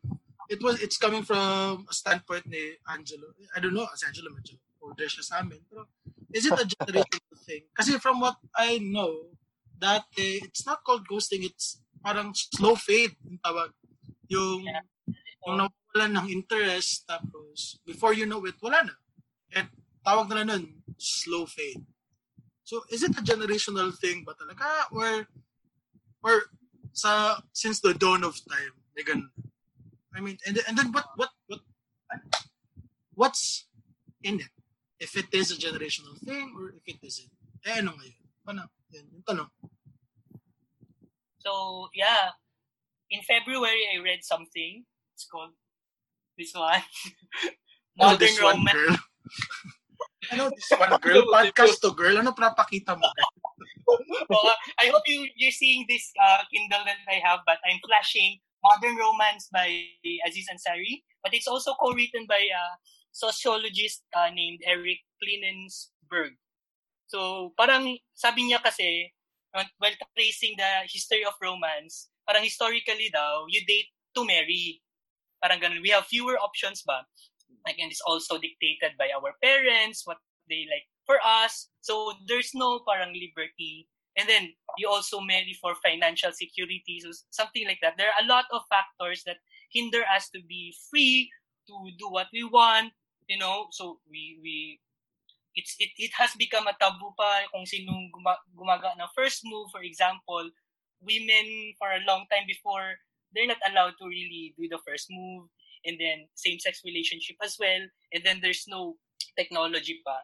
it 0.49 0.59
was 0.63 0.81
it's 0.81 0.97
coming 0.97 1.23
from 1.23 1.85
a 1.89 1.93
standpoint 1.93 2.47
ni 2.47 2.79
Angelo. 2.87 3.35
I 3.55 3.59
don't 3.59 3.73
know, 3.73 3.87
as 3.91 4.03
Angelo 4.03 4.31
medyo 4.31 4.57
older 4.81 5.05
siya 5.05 5.23
sa 5.23 5.35
amin. 5.43 5.61
Pero 5.69 5.85
is 6.33 6.47
it 6.47 6.55
a 6.55 6.65
generational 6.75 7.37
thing? 7.45 7.63
Kasi 7.75 7.99
from 7.99 8.19
what 8.19 8.39
I 8.55 8.79
know, 8.79 9.31
that 9.81 10.05
eh, 10.17 10.39
it's 10.45 10.65
not 10.65 10.85
called 10.85 11.03
ghosting, 11.09 11.43
it's 11.43 11.81
parang 12.05 12.31
slow 12.33 12.77
fade 12.77 13.17
yung 13.25 13.41
tawag. 13.41 13.73
Yung, 14.29 14.63
yeah. 14.63 14.85
yung 15.43 15.65
nawawalan 15.65 16.11
ng 16.21 16.27
interest, 16.29 17.03
tapos 17.09 17.81
before 17.83 18.13
you 18.13 18.29
know 18.29 18.39
it, 18.45 18.55
wala 18.61 18.85
na. 18.85 18.95
At 19.51 19.67
tawag 20.05 20.29
na 20.31 20.45
nun, 20.45 20.85
slow 20.95 21.49
fade. 21.49 21.83
So, 22.63 22.85
is 22.87 23.03
it 23.03 23.17
a 23.17 23.25
generational 23.25 23.91
thing 23.91 24.23
ba 24.23 24.31
talaga? 24.37 24.87
Or, 24.95 25.27
or 26.23 26.47
sa, 26.93 27.41
since 27.51 27.81
the 27.81 27.91
dawn 27.91 28.23
of 28.23 28.39
time, 28.47 28.77
may 28.95 29.03
ganun? 29.03 29.33
I 30.15 30.19
mean, 30.19 30.37
and 30.45 30.59
and 30.67 30.77
then 30.77 30.91
what 30.91 31.05
what 31.15 31.29
what 31.47 31.61
what's 33.15 33.67
in 34.23 34.39
it? 34.39 34.51
If 34.99 35.15
it 35.17 35.33
is 35.33 35.51
a 35.51 35.55
generational 35.55 36.19
thing 36.19 36.53
or 36.55 36.75
if 36.75 36.83
it 36.85 36.99
isn't. 37.01 37.31
Eh, 37.65 37.79
ano 37.79 37.95
ngayon? 37.97 38.21
Paano? 38.45 38.69
Yan, 38.93 39.05
yung 39.17 39.25
tanong. 39.25 39.49
So, 41.45 41.89
yeah. 41.93 42.31
In 43.11 43.21
February, 43.27 43.81
I 43.93 43.99
read 43.99 44.23
something. 44.23 44.85
It's 45.15 45.27
called 45.27 45.51
this 46.37 46.53
one. 46.55 46.81
Modern 47.97 48.15
oh, 48.15 48.17
this 48.17 48.39
Romance. 48.39 48.71
One 48.71 48.71
girl. 48.71 48.97
ano, 50.31 50.43
this 50.53 50.71
one 50.71 50.95
girl? 51.01 51.23
Podcast 51.27 51.81
to 51.83 51.91
girl. 51.91 52.15
Ano 52.17 52.31
pinapakita 52.31 52.95
mo? 52.95 53.09
well, 54.29 54.55
I 54.81 54.87
hope 54.87 55.03
you, 55.07 55.27
you're 55.35 55.55
seeing 55.55 55.85
this 55.89 56.11
uh, 56.15 56.45
Kindle 56.53 56.85
that 56.85 57.03
I 57.09 57.19
have, 57.19 57.41
but 57.45 57.57
I'm 57.67 57.79
flashing 57.83 58.39
Modern 58.63 58.95
Romance 58.95 59.49
by 59.51 59.67
Aziz 60.25 60.47
Ansari, 60.47 61.03
but 61.23 61.33
it's 61.33 61.47
also 61.47 61.73
co-written 61.81 62.25
by 62.29 62.39
a 62.39 62.63
sociologist 63.11 64.03
uh, 64.15 64.29
named 64.29 64.61
Eric 64.65 65.01
Klinensberg. 65.19 66.37
So, 67.07 67.51
parang 67.57 67.97
sabi 68.13 68.47
niya 68.47 68.63
kasi, 68.63 69.11
while 69.53 69.97
tracing 70.17 70.55
the 70.57 70.87
history 70.87 71.25
of 71.25 71.33
romance, 71.41 72.09
parang 72.27 72.43
historically 72.43 73.09
daw, 73.11 73.45
you 73.49 73.61
date 73.67 73.91
to 74.15 74.25
marry. 74.25 74.81
Parang 75.41 75.59
ganun. 75.59 75.81
We 75.81 75.89
have 75.91 76.05
fewer 76.05 76.37
options 76.37 76.83
ba? 76.85 77.05
Like, 77.65 77.77
and 77.77 77.91
it's 77.91 78.01
also 78.05 78.37
dictated 78.39 78.97
by 78.97 79.11
our 79.13 79.35
parents, 79.43 80.07
what 80.07 80.17
they 80.49 80.65
like 80.69 80.87
for 81.05 81.19
us. 81.21 81.69
So, 81.81 82.13
there's 82.25 82.53
no 82.55 82.81
parang 82.87 83.13
liberty 83.13 83.87
and 84.17 84.27
then 84.27 84.53
you 84.77 84.89
also 84.89 85.19
marry 85.19 85.55
for 85.61 85.73
financial 85.75 86.31
security, 86.33 86.99
so 86.99 87.11
something 87.29 87.65
like 87.67 87.79
that. 87.81 87.95
There 87.97 88.07
are 88.07 88.23
a 88.23 88.27
lot 88.27 88.45
of 88.51 88.61
factors 88.69 89.23
that 89.25 89.37
hinder 89.71 90.03
us 90.03 90.29
to 90.35 90.41
be 90.47 90.75
free 90.89 91.31
to 91.67 91.73
do 91.97 92.09
what 92.09 92.27
we 92.33 92.43
want, 92.43 92.91
you 93.27 93.37
know. 93.37 93.67
So 93.71 93.99
we 94.09 94.39
we 94.43 94.79
it's 95.55 95.75
it, 95.79 95.91
it 95.97 96.11
has 96.15 96.31
become 96.37 96.67
a 96.67 96.75
taboo 96.79 97.13
pa 97.17 97.47
kung 97.51 97.67
sinong 97.67 98.11
gumaga 98.55 98.95
ng 98.95 99.15
first 99.15 99.43
move. 99.43 99.67
For 99.71 99.83
example, 99.83 100.49
women 101.01 101.73
for 101.79 101.91
a 101.91 102.03
long 102.07 102.25
time 102.31 102.47
before 102.47 102.95
they're 103.33 103.47
not 103.47 103.63
allowed 103.67 103.95
to 103.99 104.07
really 104.07 104.53
do 104.59 104.67
the 104.67 104.79
first 104.85 105.07
move, 105.09 105.47
and 105.85 105.95
then 105.99 106.27
same-sex 106.35 106.83
relationship 106.83 107.39
as 107.43 107.55
well. 107.59 107.79
And 108.11 108.21
then 108.23 108.39
there's 108.43 108.67
no 108.67 108.99
technology 109.39 110.03
pa. 110.03 110.19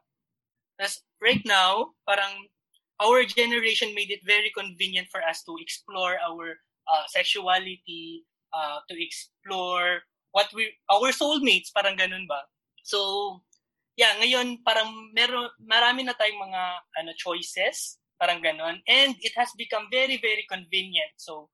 Tapos 0.78 1.02
right 1.24 1.42
now, 1.48 1.96
parang 2.06 2.52
our 3.00 3.24
generation 3.26 3.96
made 3.96 4.12
it 4.12 4.22
very 4.26 4.52
convenient 4.54 5.08
for 5.10 5.24
us 5.24 5.42
to 5.48 5.56
explore 5.60 6.20
our 6.20 6.60
uh, 6.86 7.06
sexuality, 7.08 8.26
uh, 8.54 8.84
to 8.90 8.96
explore 8.96 10.04
what 10.32 10.52
we 10.54 10.70
our 10.92 11.10
soulmates, 11.16 11.74
parang 11.74 11.98
ganun 11.98 12.28
ba? 12.28 12.46
So, 12.84 13.42
yeah, 13.98 14.14
ngayon 14.22 14.62
parang 14.62 14.94
meron 15.12 15.50
marami 15.58 16.06
na 16.06 16.14
tayong 16.14 16.38
mga 16.38 16.64
ano 17.02 17.12
choices, 17.18 17.98
parang 18.22 18.40
ganun. 18.40 18.78
And 18.86 19.18
it 19.20 19.34
has 19.36 19.50
become 19.58 19.90
very 19.90 20.22
very 20.22 20.46
convenient. 20.46 21.18
So, 21.18 21.50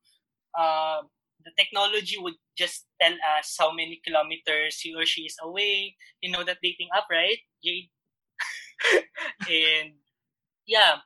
uh, 0.53 1.07
the 1.43 1.55
technology 1.55 2.19
would 2.19 2.37
just 2.59 2.85
tell 2.99 3.15
us 3.39 3.55
how 3.57 3.71
many 3.71 4.03
kilometers 4.03 4.79
he 4.79 4.93
or 4.93 5.07
she 5.07 5.23
is 5.23 5.39
away. 5.41 5.95
You 6.19 6.31
know 6.35 6.43
that 6.43 6.59
dating 6.61 6.91
app, 6.91 7.07
right? 7.09 7.39
Jade. 7.63 7.89
and 9.47 9.95
yeah, 10.67 10.99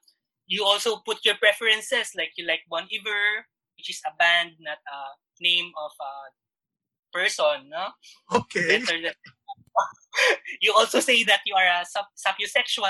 you 0.46 0.66
also 0.66 1.02
put 1.06 1.22
your 1.26 1.36
preferences, 1.38 2.18
like 2.18 2.34
you 2.38 2.46
like 2.46 2.66
Bon 2.70 2.86
Iver, 2.90 3.46
which 3.78 3.90
is 3.90 4.02
a 4.06 4.14
band, 4.18 4.58
not 4.60 4.82
a 4.90 5.00
name 5.42 5.70
of 5.78 5.92
a 6.02 6.14
person, 7.14 7.70
no? 7.70 7.94
Okay. 8.34 8.82
Than, 8.82 9.14
you 10.62 10.74
also 10.74 11.00
say 11.00 11.24
that 11.24 11.42
you 11.46 11.56
are 11.56 11.82
a 11.82 11.86
sap- 11.86 12.38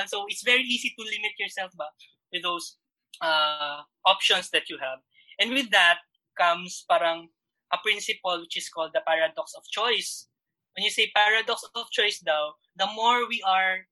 so 0.07 0.25
it's 0.27 0.43
very 0.43 0.63
easy 0.63 0.93
to 0.97 1.03
limit 1.03 1.33
yourself 1.39 1.71
ba, 1.77 1.85
with 2.31 2.43
those 2.43 2.77
uh, 3.21 3.81
options 4.05 4.49
that 4.51 4.69
you 4.69 4.77
have. 4.79 4.99
And 5.39 5.51
with 5.51 5.69
that 5.71 5.99
comes 6.37 6.85
parang 6.89 7.29
a 7.73 7.77
principle 7.83 8.39
which 8.39 8.57
is 8.57 8.69
called 8.69 8.91
the 8.93 9.01
paradox 9.05 9.53
of 9.55 9.63
choice. 9.69 10.27
When 10.75 10.83
you 10.83 10.91
say 10.91 11.11
paradox 11.15 11.63
of 11.75 11.89
choice 11.91 12.19
daw, 12.19 12.53
the 12.77 12.87
more 12.95 13.27
we 13.27 13.41
are 13.45 13.87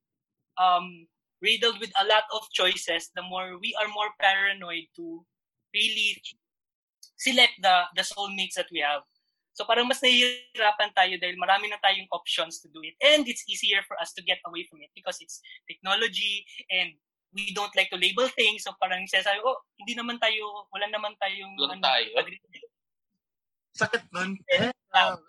um, 0.58 1.06
riddled 1.42 1.80
with 1.80 1.90
a 2.00 2.06
lot 2.06 2.24
of 2.32 2.48
choices, 2.52 3.10
the 3.14 3.22
more 3.22 3.58
we 3.58 3.74
are 3.80 3.88
more 3.88 4.10
paranoid 4.20 4.86
to 4.96 5.24
really 5.74 6.22
select 7.18 7.58
the 7.60 7.84
the 7.96 8.02
soulmates 8.02 8.54
that 8.56 8.70
we 8.72 8.80
have. 8.80 9.02
So 9.56 9.64
parang 9.64 9.88
mas 9.88 10.04
nahihirapan 10.04 10.92
tayo 10.92 11.16
dahil 11.16 11.40
marami 11.40 11.72
na 11.72 11.80
tayong 11.80 12.12
options 12.12 12.60
to 12.60 12.68
do 12.68 12.84
it. 12.84 12.92
And 13.00 13.24
it's 13.24 13.48
easier 13.48 13.80
for 13.88 13.96
us 13.96 14.12
to 14.14 14.20
get 14.20 14.44
away 14.44 14.68
from 14.68 14.84
it 14.84 14.92
because 14.92 15.16
it's 15.24 15.40
technology 15.64 16.44
and 16.68 16.92
we 17.32 17.56
don't 17.56 17.72
like 17.72 17.88
to 17.88 17.96
label 17.96 18.28
things. 18.36 18.68
So 18.68 18.76
parang 18.76 19.08
sasabi, 19.08 19.40
oh, 19.40 19.56
hindi 19.80 19.96
naman 19.96 20.20
tayo, 20.20 20.68
wala 20.68 20.92
naman 20.92 21.16
tayong... 21.16 21.56
Wala 21.56 21.72
ano, 21.72 21.88
tayo. 21.88 22.08
Sakit 23.80 24.04
nun. 24.12 24.36
Um, 24.92 25.20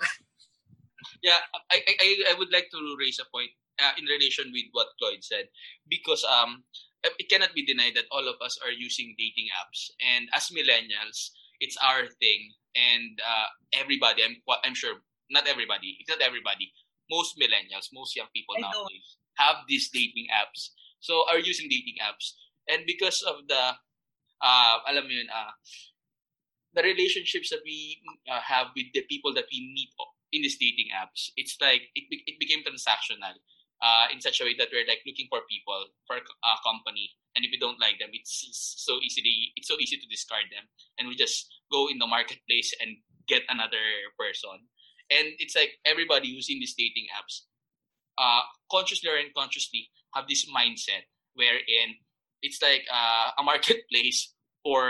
yeah, 1.24 1.40
I, 1.72 1.80
I, 1.84 2.08
I 2.32 2.34
would 2.36 2.52
like 2.52 2.68
to 2.72 2.80
raise 3.00 3.20
a 3.24 3.28
point 3.32 3.52
uh, 3.80 3.96
in 3.98 4.06
relation 4.06 4.52
with 4.52 4.68
what 4.72 4.88
Lloyd 5.02 5.24
said, 5.24 5.48
because 5.90 6.24
um, 6.28 6.64
it 7.04 7.30
cannot 7.30 7.54
be 7.54 7.66
denied 7.66 7.96
that 7.96 8.12
all 8.12 8.28
of 8.28 8.36
us 8.44 8.60
are 8.64 8.72
using 8.72 9.16
dating 9.18 9.48
apps, 9.56 9.92
and 10.00 10.28
as 10.36 10.50
millennials, 10.50 11.32
it's 11.60 11.78
our 11.84 12.08
thing, 12.20 12.54
and 12.78 13.18
uh, 13.26 13.50
everybody, 13.74 14.24
I'm 14.24 14.38
I'm 14.64 14.78
sure, 14.78 15.02
not 15.30 15.48
everybody, 15.48 15.98
it's 16.00 16.10
not 16.10 16.22
everybody, 16.22 16.72
most 17.10 17.38
millennials, 17.42 17.90
most 17.94 18.16
young 18.16 18.30
people 18.34 18.56
nowadays 18.62 19.18
have 19.38 19.66
these 19.68 19.90
dating 19.90 20.28
apps, 20.30 20.70
so 21.00 21.26
are 21.30 21.40
using 21.40 21.68
dating 21.70 21.98
apps, 22.02 22.38
and 22.70 22.86
because 22.86 23.22
of 23.26 23.48
the, 23.48 23.74
uh, 24.42 24.76
alam 24.88 25.04
mo 25.06 25.14
yun, 25.14 25.28
uh, 25.34 25.52
the 26.74 26.84
relationships 26.84 27.50
that 27.50 27.66
we 27.66 27.98
uh, 28.30 28.42
have 28.42 28.68
with 28.76 28.88
the 28.94 29.02
people 29.10 29.34
that 29.34 29.50
we 29.52 29.74
meet 29.74 29.90
in 30.32 30.42
these 30.46 30.58
dating 30.58 30.94
apps, 30.94 31.32
it's 31.38 31.58
like 31.62 31.90
it, 31.96 32.06
it 32.28 32.38
became 32.40 32.62
transactional 32.62 33.34
uh, 33.82 34.08
in 34.12 34.22
such 34.22 34.42
a 34.42 34.44
way 34.44 34.56
that 34.58 34.70
we're 34.72 34.88
like 34.88 35.02
looking 35.06 35.28
for 35.30 35.42
people 35.50 35.86
for 36.06 36.18
a 36.18 36.56
company 36.66 37.12
and 37.36 37.46
if 37.46 37.52
we 37.52 37.60
don't 37.60 37.80
like 37.80 38.00
them 38.00 38.10
it's, 38.14 38.46
it's 38.48 38.82
so 38.82 38.98
easily 39.04 39.54
it's 39.56 39.68
so 39.68 39.76
easy 39.80 39.98
to 39.98 40.08
discard 40.10 40.46
them 40.50 40.66
and 40.98 41.08
we 41.08 41.16
just 41.16 41.48
go 41.72 41.88
in 41.88 41.98
the 42.00 42.08
marketplace 42.08 42.74
and 42.82 42.98
get 43.28 43.44
another 43.50 43.86
person 44.18 44.58
and 45.12 45.36
it's 45.40 45.56
like 45.56 45.78
everybody 45.86 46.28
using 46.28 46.60
these 46.60 46.74
dating 46.74 47.06
apps 47.14 47.46
uh, 48.18 48.42
consciously 48.72 49.10
or 49.10 49.18
unconsciously 49.18 49.90
have 50.16 50.26
this 50.28 50.50
mindset 50.50 51.06
wherein 51.36 51.96
it's 52.42 52.62
like 52.62 52.84
uh, 52.92 53.30
a 53.38 53.44
marketplace 53.44 54.34
for 54.64 54.90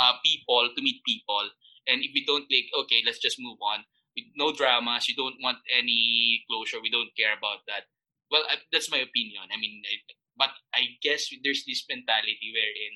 uh, 0.00 0.12
people 0.24 0.68
to 0.74 0.82
meet 0.82 1.02
people 1.04 1.48
and 1.86 2.02
if 2.02 2.10
we 2.14 2.24
don't 2.24 2.48
click 2.48 2.64
okay 2.80 3.02
let's 3.04 3.18
just 3.18 3.36
move 3.38 3.58
on 3.60 3.84
With 4.16 4.32
no 4.36 4.48
dramas. 4.52 5.08
You 5.08 5.14
don't 5.14 5.36
want 5.44 5.58
any 5.68 6.40
closure. 6.48 6.80
We 6.80 6.88
don't 6.88 7.12
care 7.16 7.36
about 7.36 7.68
that. 7.68 7.84
Well, 8.30 8.42
I, 8.50 8.56
that's 8.72 8.90
my 8.90 8.98
opinion. 8.98 9.46
I 9.52 9.58
mean, 9.58 9.82
I, 9.86 9.94
but 10.36 10.50
I 10.74 10.98
guess 11.02 11.30
there's 11.42 11.64
this 11.64 11.84
mentality 11.88 12.52
wherein 12.52 12.94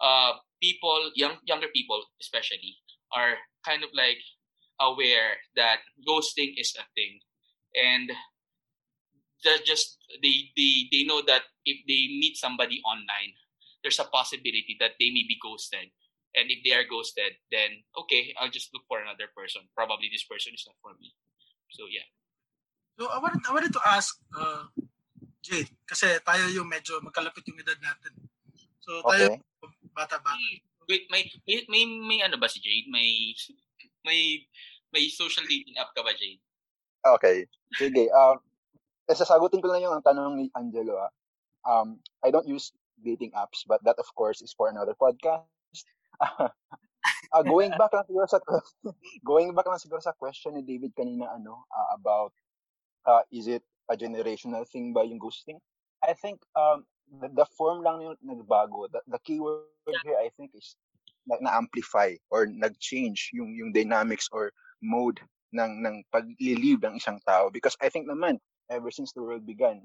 uh, 0.00 0.32
people, 0.62 1.10
young 1.14 1.38
younger 1.44 1.68
people 1.74 2.02
especially, 2.20 2.76
are 3.12 3.36
kind 3.64 3.82
of 3.82 3.90
like 3.94 4.18
aware 4.80 5.40
that 5.56 5.80
ghosting 6.06 6.54
is 6.56 6.74
a 6.78 6.84
thing, 6.94 7.20
and 7.74 8.12
that 9.44 9.64
just 9.64 9.98
they 10.22 10.50
they 10.56 10.88
they 10.90 11.04
know 11.04 11.22
that 11.26 11.42
if 11.64 11.78
they 11.86 12.08
meet 12.18 12.36
somebody 12.36 12.80
online, 12.86 13.34
there's 13.82 14.00
a 14.00 14.08
possibility 14.08 14.76
that 14.80 14.96
they 14.98 15.10
may 15.10 15.24
be 15.26 15.38
ghosted. 15.42 15.90
And 16.36 16.52
if 16.52 16.60
they 16.64 16.76
are 16.76 16.84
ghosted, 16.84 17.40
then 17.50 17.80
okay, 17.96 18.34
I'll 18.38 18.52
just 18.52 18.68
look 18.74 18.84
for 18.88 19.00
another 19.00 19.28
person. 19.32 19.62
Probably 19.74 20.08
this 20.12 20.24
person 20.24 20.52
is 20.52 20.64
not 20.68 20.76
for 20.82 20.92
me. 21.00 21.14
So 21.72 21.88
yeah. 21.88 22.04
So 22.96 23.06
I 23.12 23.20
wanted, 23.20 23.44
I 23.44 23.52
wanted 23.52 23.72
to 23.76 23.82
ask 23.84 24.16
uh, 24.32 24.64
Jade, 25.44 25.68
kasi 25.84 26.08
tayo 26.24 26.48
yung 26.50 26.66
medyo 26.66 26.98
magkalapit 27.04 27.44
yung 27.46 27.60
edad 27.60 27.76
natin. 27.78 28.12
So 28.80 29.04
tayo 29.04 29.36
Okay. 29.36 29.40
bata-bata. 29.92 30.40
Wait, 30.88 31.04
may 31.10 31.26
may 31.46 31.66
may, 31.68 31.82
may 31.86 32.18
ano 32.24 32.38
ba 32.40 32.48
si 32.48 32.58
Jade? 32.62 32.88
May 32.88 33.34
may 34.06 34.42
may 34.94 35.10
social 35.10 35.44
dating 35.44 35.76
app 35.76 35.92
ka 35.92 36.00
ba, 36.00 36.14
Jade? 36.16 36.40
Okay. 37.04 37.46
Sige. 37.76 38.08
Um, 38.10 38.40
eh, 39.06 39.14
sasagutin 39.14 39.62
ko 39.62 39.70
lang 39.70 39.82
yung 39.84 40.02
tanong 40.02 40.34
ni 40.38 40.46
Angelo. 40.56 40.98
ah. 40.98 41.12
Um, 41.66 41.98
I 42.22 42.30
don't 42.30 42.46
use 42.46 42.70
dating 43.02 43.34
apps, 43.34 43.66
but 43.66 43.82
that 43.84 43.98
of 43.98 44.08
course 44.14 44.40
is 44.40 44.54
for 44.54 44.70
another 44.72 44.96
podcast. 44.96 45.46
Ah, 47.30 47.42
going 47.42 47.70
back 47.74 47.94
lang 47.94 48.06
siguro 48.06 48.26
sa 48.26 48.42
going 49.30 49.54
back 49.54 49.66
lang 49.70 49.78
siguro 49.78 50.02
sa 50.02 50.14
question 50.14 50.58
ni 50.58 50.62
David 50.66 50.90
kanina 50.90 51.30
ano 51.34 51.62
ah, 51.70 51.94
about 51.94 52.34
uh, 53.06 53.22
is 53.32 53.46
it 53.46 53.62
a 53.88 53.96
generational 53.96 54.66
thing 54.68 54.92
ba 54.92 55.06
yung 55.06 55.18
ghosting? 55.22 55.58
I 56.02 56.12
think 56.12 56.42
um 56.58 56.84
the, 57.08 57.30
the 57.32 57.46
form 57.56 57.82
lang 57.82 58.02
yung 58.02 58.18
nagbago. 58.22 58.90
The, 58.90 59.00
the 59.06 59.18
key 59.22 59.40
word 59.40 59.70
here 60.04 60.18
I 60.18 60.30
think 60.36 60.52
is 60.54 60.76
na, 61.26 61.38
na-amplify 61.40 62.14
or 62.30 62.46
nag-change 62.46 63.30
yung 63.34 63.54
yung 63.54 63.70
dynamics 63.74 64.30
or 64.30 64.54
mode 64.82 65.18
ng 65.54 65.82
ng 65.82 65.96
paglilive 66.10 66.82
ng 66.82 66.98
isang 66.98 67.18
tao 67.26 67.50
because 67.50 67.74
I 67.82 67.90
think 67.90 68.06
naman 68.06 68.38
ever 68.70 68.90
since 68.90 69.14
the 69.14 69.22
world 69.22 69.46
began 69.46 69.82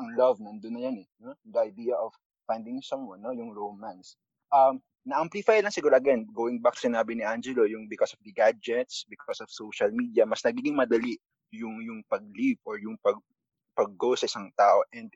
ang 0.00 0.08
love 0.16 0.40
nandun 0.40 0.76
na 0.76 0.82
yan 0.88 0.96
eh 1.04 1.08
no? 1.20 1.36
the 1.44 1.60
idea 1.60 1.96
of 1.96 2.12
finding 2.48 2.80
someone 2.80 3.20
no 3.20 3.32
yung 3.32 3.52
romance 3.52 4.16
um 4.52 4.80
na-amplify 5.06 5.60
lang 5.60 5.72
siguro 5.72 5.96
again 5.96 6.26
going 6.32 6.58
back 6.58 6.74
sinabi 6.80 7.16
ni 7.16 7.24
Angelo 7.24 7.68
yung 7.68 7.86
because 7.86 8.12
of 8.16 8.20
the 8.24 8.32
gadgets 8.32 9.04
because 9.06 9.38
of 9.38 9.52
social 9.52 9.92
media 9.92 10.24
mas 10.24 10.42
nagiging 10.42 10.76
madali 10.76 11.20
yung 11.52 11.82
yung 11.82 12.00
pag-live 12.06 12.60
or 12.66 12.80
yung 12.80 12.96
pag 13.02 13.18
pag-go 13.76 14.16
sa 14.16 14.26
isang 14.26 14.48
tao 14.56 14.82
and 14.92 15.12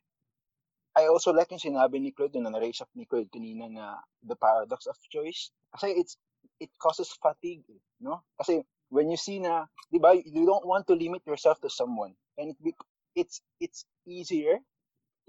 I 0.92 1.06
also 1.06 1.30
like 1.30 1.48
yung 1.54 1.62
sinabi 1.62 2.02
ni 2.02 2.10
Claude 2.10 2.34
na 2.42 2.50
na-raise 2.50 2.82
up 2.82 2.90
ni 2.98 3.06
Claude 3.06 3.30
kanina 3.30 3.70
na 3.70 4.02
the 4.26 4.36
paradox 4.36 4.90
of 4.90 4.98
choice 5.08 5.54
kasi 5.72 5.94
it's 5.96 6.18
it 6.60 6.70
causes 6.76 7.08
fatigue 7.16 7.64
no 8.02 8.20
kasi 8.36 8.66
when 8.90 9.08
you 9.08 9.16
see 9.16 9.38
na, 9.38 9.70
di 9.88 9.98
ba, 10.02 10.12
you 10.12 10.44
don't 10.44 10.66
want 10.66 10.84
to 10.90 10.98
limit 10.98 11.22
yourself 11.24 11.58
to 11.62 11.70
someone. 11.70 12.12
And 12.36 12.52
it, 12.58 12.74
it's 13.14 13.40
it's 13.62 13.86
easier 14.04 14.58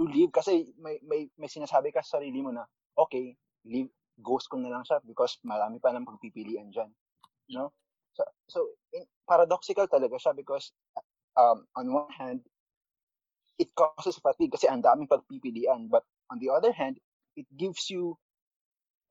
to 0.02 0.04
leave 0.04 0.34
kasi 0.34 0.74
may, 0.82 0.98
may, 1.06 1.30
may 1.38 1.48
sinasabi 1.48 1.94
ka 1.94 2.02
sa 2.02 2.20
sarili 2.20 2.42
mo 2.42 2.50
na, 2.50 2.66
okay, 2.98 3.38
leave, 3.64 3.94
ghost 4.20 4.50
ko 4.50 4.58
na 4.58 4.74
lang 4.74 4.84
siya 4.84 5.00
because 5.06 5.38
marami 5.46 5.78
pa 5.78 5.94
ng 5.94 6.06
pagpipilian 6.06 6.74
dyan. 6.74 6.90
No? 7.54 7.72
So, 8.14 8.24
so 8.48 8.60
in, 8.94 9.06
paradoxical 9.28 9.88
talaga 9.88 10.20
siya 10.20 10.36
because 10.36 10.72
um, 11.38 11.66
on 11.76 11.94
one 11.94 12.12
hand, 12.12 12.42
it 13.60 13.72
causes 13.78 14.18
fatigue 14.18 14.52
kasi 14.52 14.68
ang 14.68 14.82
daming 14.82 15.08
pagpipilian. 15.08 15.88
But 15.88 16.04
on 16.34 16.40
the 16.40 16.50
other 16.50 16.74
hand, 16.74 16.98
it 17.38 17.46
gives 17.56 17.90
you 17.90 18.18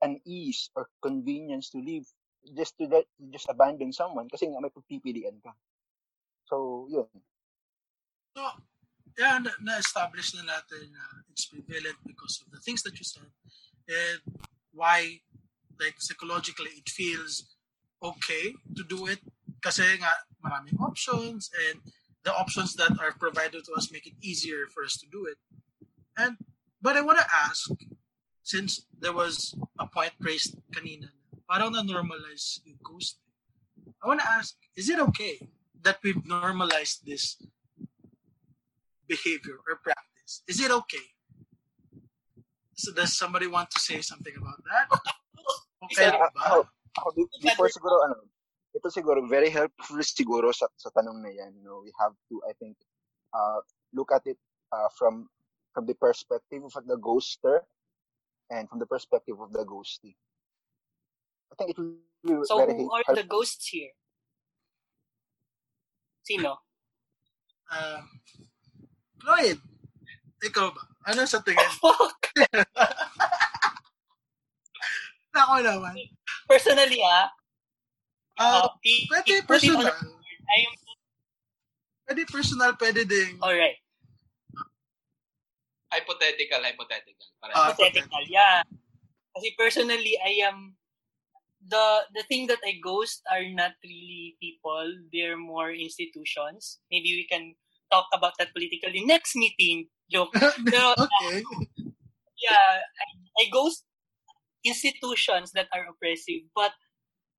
an 0.01 0.19
ease 0.25 0.69
or 0.75 0.89
convenience 1.01 1.69
to 1.71 1.79
live 1.79 2.05
just 2.57 2.73
to 2.81 2.89
let 2.89 3.05
just 3.29 3.49
abandon 3.49 3.93
someone 3.93 4.27
kasi 4.29 4.49
nga 4.49 4.61
may 4.61 4.73
pagpipilian 4.73 5.37
ka. 5.41 5.53
So, 6.49 6.89
yun. 6.89 7.07
So, 8.35 8.43
yeah, 9.17 9.39
na- 9.39 9.61
na-establish 9.61 10.35
na 10.35 10.43
natin 10.43 10.91
na 10.91 11.03
it's 11.29 11.47
prevalent 11.47 11.99
because 12.03 12.41
of 12.43 12.51
the 12.51 12.59
things 12.59 12.81
that 12.83 12.97
you 12.97 13.05
said 13.05 13.29
and 13.87 14.19
why, 14.73 15.21
like, 15.79 15.95
psychologically, 15.99 16.71
it 16.75 16.89
feels 16.89 17.55
okay 18.01 18.53
to 18.75 18.83
do 18.83 19.07
it 19.07 19.19
kasi 19.61 19.85
nga 20.01 20.11
maraming 20.41 20.77
options 20.81 21.53
and 21.69 21.79
the 22.23 22.33
options 22.33 22.75
that 22.75 22.91
are 22.99 23.13
provided 23.17 23.65
to 23.65 23.73
us 23.73 23.91
make 23.91 24.05
it 24.05 24.17
easier 24.21 24.67
for 24.73 24.83
us 24.83 24.97
to 24.97 25.07
do 25.09 25.25
it. 25.25 25.37
And, 26.17 26.37
but 26.81 26.97
I 26.97 27.01
want 27.01 27.19
to 27.19 27.25
ask, 27.45 27.69
since 28.43 28.85
there 28.99 29.13
was 29.13 29.55
a 29.79 29.87
point 29.87 30.13
raised 30.19 30.57
kanina, 30.73 31.09
parang 31.49 31.73
na-normalize 31.73 32.61
yung 32.65 32.77
ghosting. 32.81 33.25
I 34.01 34.07
want 34.07 34.21
to 34.21 34.29
ask, 34.29 34.55
is 34.75 34.89
it 34.89 34.99
okay 34.99 35.49
that 35.81 35.97
we've 36.03 36.25
normalized 36.25 37.05
this 37.05 37.37
behavior 39.07 39.57
or 39.67 39.81
practice? 39.81 40.41
Is 40.47 40.61
it 40.61 40.71
okay? 40.71 41.07
So 42.75 42.93
does 42.93 43.17
somebody 43.17 43.45
want 43.45 43.69
to 43.71 43.79
say 43.79 44.01
something 44.01 44.33
about 44.37 44.61
that? 44.65 44.87
Okay 45.81 46.13
ba? 46.13 46.61
Ako, 46.97 47.07
ako, 47.07 47.07
be- 47.15 47.31
before 47.41 47.69
siguro, 47.71 47.95
ano, 48.03 48.15
ito 48.71 48.87
siguro, 48.87 49.19
very 49.27 49.51
helpful 49.51 49.99
siguro 50.03 50.51
sa, 50.55 50.67
sa 50.79 50.89
tanong 50.95 51.19
na 51.23 51.31
yan. 51.31 51.51
You 51.59 51.63
know, 51.63 51.79
we 51.83 51.91
have 51.99 52.15
to, 52.31 52.39
I 52.47 52.53
think, 52.55 52.75
uh, 53.35 53.59
look 53.91 54.11
at 54.11 54.23
it 54.27 54.39
uh, 54.71 54.87
from 54.95 55.27
from 55.71 55.87
the 55.87 55.95
perspective 55.95 56.63
of 56.63 56.83
the 56.87 56.99
ghoster 56.99 57.63
and 58.51 58.67
from 58.67 58.79
the 58.79 58.87
perspective 58.87 59.39
of 59.39 59.51
the 59.55 59.63
ghostee. 59.63 60.15
I 61.51 61.55
think 61.55 61.71
it 61.71 61.77
will 61.79 61.95
be 62.23 62.35
So 62.43 62.59
very 62.59 62.75
who 62.75 62.91
are 62.91 63.03
helpful. 63.07 63.15
the 63.15 63.27
ghosts 63.27 63.67
here? 63.71 63.95
Sino? 66.23 66.59
Um, 67.71 68.03
Lloyd, 69.23 69.59
ikaw 70.43 70.75
ba? 70.75 70.83
Ano 71.07 71.23
sa 71.23 71.39
tingin? 71.39 71.63
Fuck! 71.83 72.35
Ako 75.31 75.63
naman. 75.63 75.95
Personally, 76.47 76.99
ah, 77.03 77.31
Uh, 78.41 78.63
uh, 78.63 78.69
pwede 79.11 79.43
it 79.43 79.45
personal. 79.45 79.85
I 79.85 80.57
am 80.65 80.73
Pwede 82.07 82.23
personal, 82.27 82.73
pwede 82.79 83.05
ding 83.05 83.37
alright. 83.43 83.77
Hypothetical, 85.91 86.63
hypothetical. 86.63 87.27
Para 87.43 87.51
Ah, 87.53 87.71
Hypothetical, 87.75 88.23
yeah. 88.31 88.63
Kasi 89.35 89.53
personally, 89.59 90.15
I 90.23 90.47
am 90.47 90.79
the 91.59 92.07
the 92.15 92.23
thing 92.31 92.47
that 92.47 92.63
I 92.63 92.79
ghost 92.79 93.21
are 93.27 93.43
not 93.51 93.75
really 93.83 94.39
people. 94.39 94.87
They're 95.11 95.37
more 95.39 95.71
institutions. 95.75 96.79
Maybe 96.89 97.15
we 97.19 97.27
can 97.27 97.53
talk 97.91 98.07
about 98.15 98.39
that 98.39 98.55
politically 98.55 99.03
next 99.03 99.35
meeting. 99.35 99.91
Joke. 100.07 100.31
Pero 100.67 100.95
okay. 100.95 101.43
yeah, 102.39 102.83
I, 102.83 103.05
I 103.39 103.43
ghost 103.51 103.87
institutions 104.63 105.51
that 105.53 105.67
are 105.73 105.85
oppressive. 105.89 106.47
But 106.55 106.71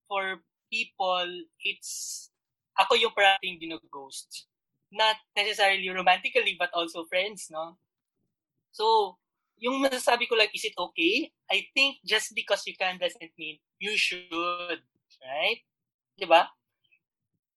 for 0.08 0.42
people, 0.72 1.28
it's 1.62 2.30
ako 2.78 2.96
yung 2.96 3.14
parating 3.14 3.61
ghost. 3.90 4.48
Not 4.92 5.16
necessarily 5.37 5.88
romantically, 5.88 6.56
but 6.58 6.70
also 6.74 7.04
friends, 7.08 7.48
no? 7.50 7.78
So, 8.72 9.16
yung 9.61 9.80
masasabi 9.80 10.28
ko 10.28 10.37
like, 10.37 10.52
is 10.52 10.64
it 10.64 10.76
okay? 10.76 11.30
I 11.48 11.64
think 11.72 12.02
just 12.04 12.35
because 12.35 12.66
you 12.66 12.74
can 12.76 12.98
doesn't 12.98 13.32
mean 13.38 13.61
you 13.78 13.96
should. 13.96 14.82
Right? 15.22 15.61
Di 16.18 16.26
ba? 16.26 16.50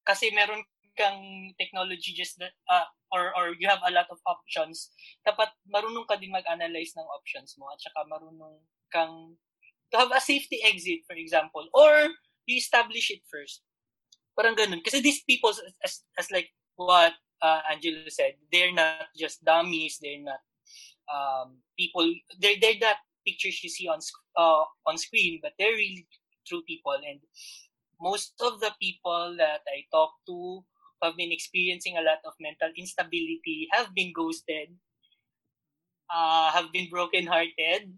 Kasi 0.06 0.30
meron 0.32 0.62
kang 0.96 1.52
technology 1.60 2.16
just 2.16 2.40
that, 2.40 2.56
uh, 2.72 2.88
or, 3.12 3.36
or 3.36 3.46
you 3.60 3.68
have 3.68 3.84
a 3.84 3.92
lot 3.92 4.08
of 4.12 4.20
options, 4.28 4.96
dapat 5.28 5.52
marunong 5.68 6.08
ka 6.08 6.16
din 6.16 6.32
mag-analyze 6.32 6.96
ng 6.96 7.10
options 7.12 7.58
mo 7.60 7.68
at 7.74 7.82
saka 7.84 8.08
marunong 8.08 8.64
kang 8.94 9.36
to 9.92 9.98
have 9.98 10.12
a 10.12 10.22
safety 10.22 10.60
exit, 10.64 11.06
for 11.08 11.16
example, 11.16 11.68
or 11.74 12.10
you 12.46 12.58
establish 12.58 13.12
it 13.12 13.22
first. 13.30 13.62
Parang 14.36 14.56
ganun. 14.56 14.84
Kasi 14.84 15.00
these 15.00 15.24
people, 15.24 15.54
as, 15.84 16.04
as 16.20 16.28
like 16.32 16.52
what 16.76 17.14
uh, 17.42 17.62
Angelo 17.72 18.04
said, 18.10 18.36
they're 18.52 18.74
not 18.74 19.08
just 19.18 19.44
dummies, 19.46 19.98
they're 20.02 20.22
not 20.22 20.42
um, 21.08 21.58
people, 21.78 22.06
they're, 22.40 22.60
they're 22.60 22.82
not 22.82 22.98
pictures 23.26 23.64
you 23.64 23.70
see 23.70 23.88
on, 23.88 24.00
uh, 24.38 24.64
on 24.86 24.98
screen, 24.98 25.40
but 25.42 25.54
they're 25.58 25.74
really 25.74 26.08
true 26.46 26.62
people. 26.68 26.94
And 26.94 27.20
most 28.02 28.34
of 28.42 28.60
the 28.60 28.72
people 28.82 29.36
that 29.38 29.62
I 29.68 29.86
talk 29.92 30.12
to 30.28 30.64
have 31.02 31.18
been 31.18 31.32
experiencing 31.32 31.98
a 31.98 32.02
lot 32.02 32.20
of 32.26 32.34
mental 32.40 32.70
instability 32.78 33.68
have 33.72 33.94
been 33.96 34.12
ghosted, 34.14 34.76
uh, 36.14 36.52
have 36.52 36.72
been 36.72 36.90
brokenhearted. 36.90 37.94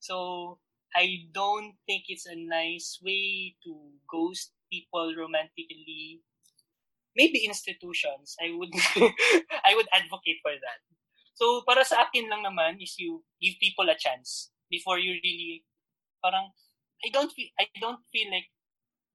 So 0.00 0.58
I 0.94 1.26
don't 1.34 1.74
think 1.86 2.06
it's 2.08 2.26
a 2.26 2.38
nice 2.38 2.98
way 3.02 3.56
to 3.66 3.72
ghost 4.08 4.54
people 4.70 5.14
romantically 5.18 6.22
maybe 7.16 7.46
institutions, 7.46 8.36
I 8.42 8.50
would 8.54 8.74
I 9.68 9.74
would 9.74 9.88
advocate 9.94 10.42
for 10.42 10.52
that. 10.52 10.80
So 11.34 11.62
para 11.66 11.82
sa 11.82 12.06
akin 12.06 12.30
lang 12.30 12.46
naman 12.46 12.78
is 12.82 12.94
you 12.98 13.22
give 13.42 13.58
people 13.58 13.86
a 13.90 13.98
chance 13.98 14.50
before 14.70 14.98
you 14.98 15.18
really 15.18 15.66
parang 16.22 16.50
I 17.02 17.10
don't 17.10 17.30
feel 17.30 17.50
I 17.58 17.70
don't 17.78 18.02
feel 18.10 18.30
like 18.30 18.50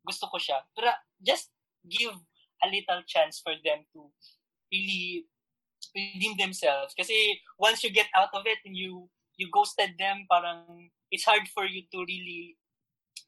gusto 0.03 0.27
ko 0.31 0.39
siya. 0.39 0.63
Pero 0.75 0.91
just 1.23 1.51
give 1.87 2.15
a 2.63 2.67
little 2.67 3.03
chance 3.07 3.39
for 3.39 3.55
them 3.63 3.87
to 3.95 4.11
really 4.71 5.27
redeem 5.95 6.35
themselves. 6.35 6.91
Kasi 6.95 7.39
once 7.55 7.83
you 7.83 7.91
get 7.91 8.11
out 8.15 8.31
of 8.35 8.43
it 8.47 8.59
and 8.67 8.75
you 8.75 9.07
you 9.39 9.47
ghosted 9.47 9.95
them, 9.95 10.27
parang 10.27 10.91
it's 11.07 11.23
hard 11.23 11.47
for 11.55 11.63
you 11.63 11.87
to 11.95 12.03
really 12.03 12.59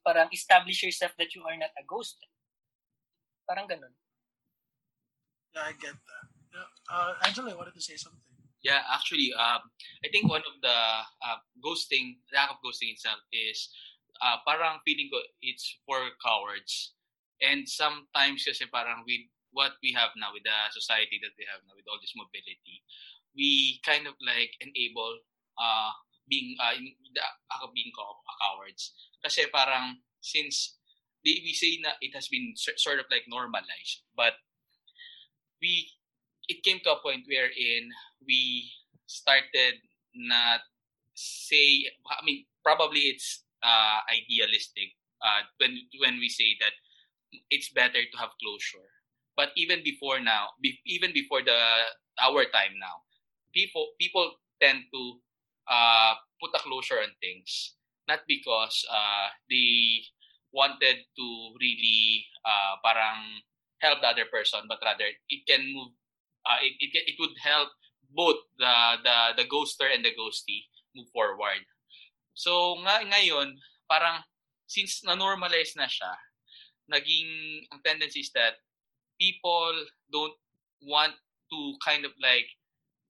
parang 0.04 0.28
establish 0.36 0.84
yourself 0.84 1.16
that 1.16 1.32
you 1.34 1.42
are 1.48 1.56
not 1.56 1.72
a 1.80 1.84
ghost. 1.88 2.20
Parang 3.48 3.66
ganun. 3.66 3.96
Yeah, 5.56 5.72
I 5.72 5.74
get 5.80 5.96
that. 5.96 6.26
Yeah. 6.52 6.70
Uh, 6.92 7.12
Angela, 7.24 7.56
I 7.56 7.58
wanted 7.58 7.76
to 7.80 7.84
say 7.84 7.96
something. 7.96 8.20
Yeah, 8.62 8.86
actually, 8.94 9.34
um, 9.34 9.66
I 10.06 10.12
think 10.14 10.30
one 10.30 10.46
of 10.46 10.56
the 10.62 10.78
uh, 11.26 11.40
ghosting, 11.66 12.22
lack 12.30 12.52
of 12.52 12.62
ghosting 12.62 12.94
itself 12.94 13.18
is 13.34 13.72
uh, 14.22 14.38
parang 14.46 14.84
feeling 14.86 15.10
ko 15.10 15.18
it's 15.42 15.82
for 15.88 15.98
cowards. 16.22 16.94
And 17.42 17.66
sometimes 17.66 18.46
kasi 18.46 18.70
parang 18.70 19.02
with 19.08 19.26
what 19.50 19.74
we 19.82 19.92
have 19.98 20.14
now, 20.14 20.30
with 20.30 20.46
the 20.46 20.60
society 20.70 21.18
that 21.26 21.34
we 21.42 21.50
have 21.50 21.66
now, 21.66 21.74
with 21.74 21.90
all 21.90 21.98
this 21.98 22.14
mobility, 22.14 22.86
we 23.34 23.82
kind 23.82 24.06
of 24.06 24.14
like 24.22 24.54
enable 24.62 25.18
uh, 25.62 25.92
being 26.26 26.58
uh, 26.58 26.74
uh, 26.74 27.68
being 27.74 27.94
cowards. 27.94 28.98
Kasi 29.22 29.46
parang 29.54 30.02
since 30.22 30.82
they, 31.22 31.38
we 31.46 31.54
say 31.54 31.78
na 31.86 31.94
it 32.02 32.18
has 32.18 32.26
been 32.28 32.58
sort 32.58 32.98
of 32.98 33.06
like 33.14 33.30
normalized, 33.30 34.02
but 34.18 34.34
we 35.62 35.94
it 36.50 36.66
came 36.66 36.82
to 36.84 36.98
a 36.98 37.02
point 37.06 37.30
wherein 37.30 37.94
we 38.26 38.74
started 39.06 39.78
not 40.18 40.66
say 41.14 41.86
I 42.10 42.26
mean 42.26 42.46
probably 42.66 43.14
it's 43.14 43.46
uh, 43.62 44.02
idealistic 44.10 44.98
uh, 45.22 45.46
when 45.62 45.78
when 46.02 46.18
we 46.18 46.30
say 46.30 46.58
that 46.60 46.74
it's 47.50 47.70
better 47.72 48.02
to 48.02 48.18
have 48.18 48.34
closure. 48.42 48.90
But 49.38 49.56
even 49.56 49.82
before 49.84 50.20
now, 50.20 50.50
be, 50.62 50.80
even 50.86 51.14
before 51.14 51.42
the 51.42 51.58
our 52.20 52.44
time 52.52 52.76
now, 52.80 53.06
people 53.54 53.94
people 54.00 54.34
tend 54.62 54.86
to 54.94 55.22
uh, 55.70 56.14
put 56.42 56.56
a 56.56 56.62
closure 56.64 57.00
on 57.00 57.12
things, 57.22 57.76
not 58.08 58.22
because 58.28 58.86
uh, 58.90 59.30
they 59.50 60.02
wanted 60.54 61.06
to 61.16 61.28
really 61.60 62.26
uh, 62.46 62.76
parang 62.84 63.42
help 63.82 64.02
the 64.02 64.10
other 64.10 64.28
person, 64.32 64.62
but 64.68 64.80
rather 64.84 65.06
it 65.06 65.42
can 65.48 65.62
move. 65.74 65.94
Uh, 66.42 66.58
it, 66.66 66.74
it 66.82 67.14
it 67.14 67.16
would 67.22 67.38
help 67.38 67.70
both 68.10 68.42
the 68.58 68.74
the 69.04 69.44
the 69.44 69.46
ghoster 69.46 69.88
and 69.88 70.04
the 70.04 70.14
ghosty 70.18 70.66
move 70.96 71.08
forward. 71.14 71.64
So 72.34 72.80
nga 72.82 73.06
ngayon, 73.06 73.60
parang 73.86 74.24
since 74.66 75.04
na-normalize 75.04 75.76
na 75.76 75.86
siya, 75.86 76.16
naging 76.88 77.64
ang 77.72 77.84
tendency 77.84 78.24
is 78.24 78.32
that 78.34 78.60
people 79.20 79.76
don't 80.10 80.36
want 80.82 81.14
to 81.52 81.60
kind 81.84 82.08
of 82.08 82.16
like 82.18 82.48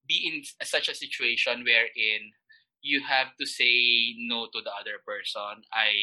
be 0.10 0.28
in 0.28 0.42
such 0.66 0.90
a 0.90 0.98
situation 0.98 1.64
wherein 1.64 2.34
you 2.82 3.02
have 3.02 3.38
to 3.40 3.46
say 3.46 4.16
no 4.18 4.48
to 4.48 4.60
the 4.62 4.74
other 4.74 5.00
person. 5.06 5.64
I 5.74 5.94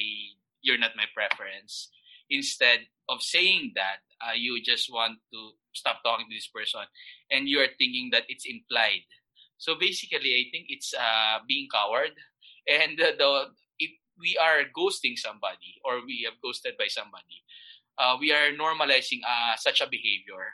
you're 0.62 0.78
not 0.78 0.96
my 0.96 1.06
preference. 1.14 1.90
Instead 2.30 2.80
of 3.08 3.22
saying 3.22 3.72
that, 3.74 4.04
uh, 4.20 4.34
you 4.34 4.60
just 4.62 4.92
want 4.92 5.18
to 5.32 5.40
stop 5.72 6.02
talking 6.04 6.26
to 6.28 6.34
this 6.34 6.48
person, 6.48 6.84
and 7.30 7.48
you 7.48 7.60
are 7.60 7.70
thinking 7.78 8.10
that 8.12 8.24
it's 8.28 8.44
implied. 8.46 9.06
So 9.58 9.74
basically, 9.74 10.34
I 10.38 10.50
think 10.52 10.66
it's 10.68 10.94
uh, 10.94 11.38
being 11.48 11.68
coward, 11.72 12.12
and 12.68 12.98
the, 12.98 13.48
if 13.78 13.90
we 14.18 14.36
are 14.36 14.68
ghosting 14.76 15.16
somebody 15.16 15.80
or 15.84 16.04
we 16.04 16.26
have 16.28 16.38
ghosted 16.42 16.76
by 16.78 16.86
somebody, 16.86 17.42
uh, 17.96 18.16
we 18.20 18.32
are 18.32 18.52
normalizing 18.52 19.20
uh, 19.26 19.56
such 19.56 19.80
a 19.80 19.88
behavior 19.88 20.52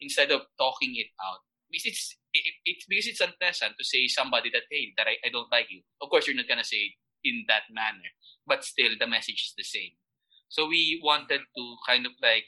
instead 0.00 0.30
of 0.30 0.42
talking 0.58 0.96
it 0.96 1.12
out. 1.22 1.44
It's 1.70 2.16
it, 2.32 2.54
it's 2.64 2.86
because 2.86 3.06
it's 3.06 3.20
unpleasant 3.20 3.74
to 3.78 3.84
say 3.84 4.06
somebody 4.06 4.50
that 4.50 4.64
hey 4.70 4.92
that 4.96 5.06
I, 5.06 5.16
I 5.24 5.30
don't 5.30 5.50
like 5.50 5.70
you. 5.70 5.82
Of 6.00 6.10
course, 6.10 6.26
you're 6.26 6.36
not 6.36 6.48
gonna 6.48 6.64
say 6.64 6.92
it 6.92 6.94
in 7.24 7.44
that 7.48 7.68
manner, 7.70 8.10
but 8.46 8.64
still 8.64 8.92
the 8.98 9.06
message 9.06 9.50
is 9.50 9.54
the 9.56 9.64
same. 9.64 9.92
So 10.48 10.66
we 10.66 11.00
wanted 11.02 11.40
to 11.56 11.64
kind 11.86 12.06
of 12.06 12.12
like 12.22 12.44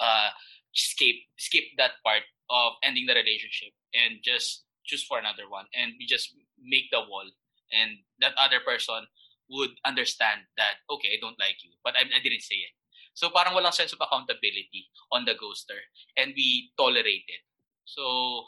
uh, 0.00 0.30
skip 0.74 1.16
skip 1.38 1.64
that 1.78 1.92
part 2.04 2.22
of 2.50 2.72
ending 2.82 3.06
the 3.06 3.14
relationship 3.14 3.72
and 3.94 4.20
just 4.22 4.64
choose 4.84 5.02
for 5.02 5.18
another 5.18 5.48
one 5.48 5.64
and 5.72 5.92
we 5.98 6.04
just 6.04 6.36
make 6.60 6.90
the 6.92 7.00
wall 7.00 7.24
and 7.72 8.04
that 8.20 8.36
other 8.36 8.60
person 8.60 9.06
would 9.48 9.70
understand 9.86 10.44
that 10.58 10.84
okay 10.90 11.16
I 11.16 11.18
don't 11.20 11.40
like 11.40 11.56
you 11.64 11.72
but 11.82 11.94
I, 11.96 12.04
I 12.04 12.20
didn't 12.20 12.44
say 12.44 12.60
it 12.68 12.74
so 13.14 13.30
parang 13.32 13.56
walang 13.56 13.72
sense 13.72 13.96
of 13.96 14.02
accountability 14.02 14.92
on 15.08 15.24
the 15.24 15.32
ghoster 15.32 15.88
and 16.20 16.36
we 16.36 16.68
tolerate 16.76 17.24
it 17.32 17.42
so 17.84 18.44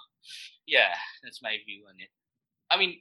yeah 0.67 0.95
that's 1.23 1.43
my 1.43 1.57
view 1.65 1.85
on 1.89 1.95
it. 1.99 2.11
I 2.71 2.79
mean 2.79 3.01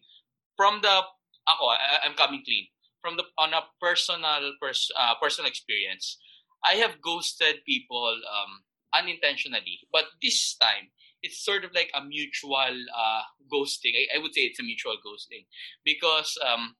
from 0.58 0.82
the 0.82 1.02
ako 1.48 1.66
I, 1.68 2.06
I'm 2.06 2.16
coming 2.16 2.44
clean. 2.46 2.68
From 3.02 3.18
the 3.18 3.24
on 3.38 3.54
a 3.54 3.62
personal 3.80 4.54
pers, 4.60 4.90
uh, 4.98 5.14
personal 5.22 5.48
experience 5.48 6.18
I 6.64 6.76
have 6.82 7.02
ghosted 7.02 7.62
people 7.66 8.18
um, 8.26 8.66
unintentionally. 8.94 9.86
But 9.92 10.06
this 10.22 10.56
time 10.58 10.90
it's 11.22 11.44
sort 11.44 11.66
of 11.66 11.72
like 11.74 11.92
a 11.94 12.04
mutual 12.04 12.76
uh, 12.96 13.22
ghosting. 13.52 13.94
I, 13.98 14.18
I, 14.18 14.22
would 14.22 14.34
say 14.34 14.42
it's 14.42 14.60
a 14.60 14.64
mutual 14.64 14.98
ghosting. 15.06 15.46
Because 15.84 16.38
um, 16.46 16.76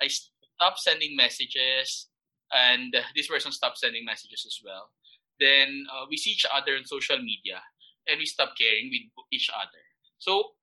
I 0.00 0.08
stopped 0.08 0.80
sending 0.80 1.16
messages 1.16 2.08
and 2.52 2.94
this 3.14 3.28
person 3.28 3.52
stopped 3.52 3.78
sending 3.78 4.04
messages 4.04 4.44
as 4.46 4.58
well. 4.64 4.90
Then 5.38 5.84
uh, 5.92 6.06
we 6.08 6.16
see 6.16 6.30
each 6.30 6.46
other 6.52 6.76
on 6.76 6.84
social 6.84 7.18
media 7.18 7.60
and 8.08 8.18
we 8.18 8.26
stop 8.26 8.54
caring 8.58 8.90
with 8.90 9.06
each 9.32 9.50
other. 9.50 9.82
So 10.18 10.56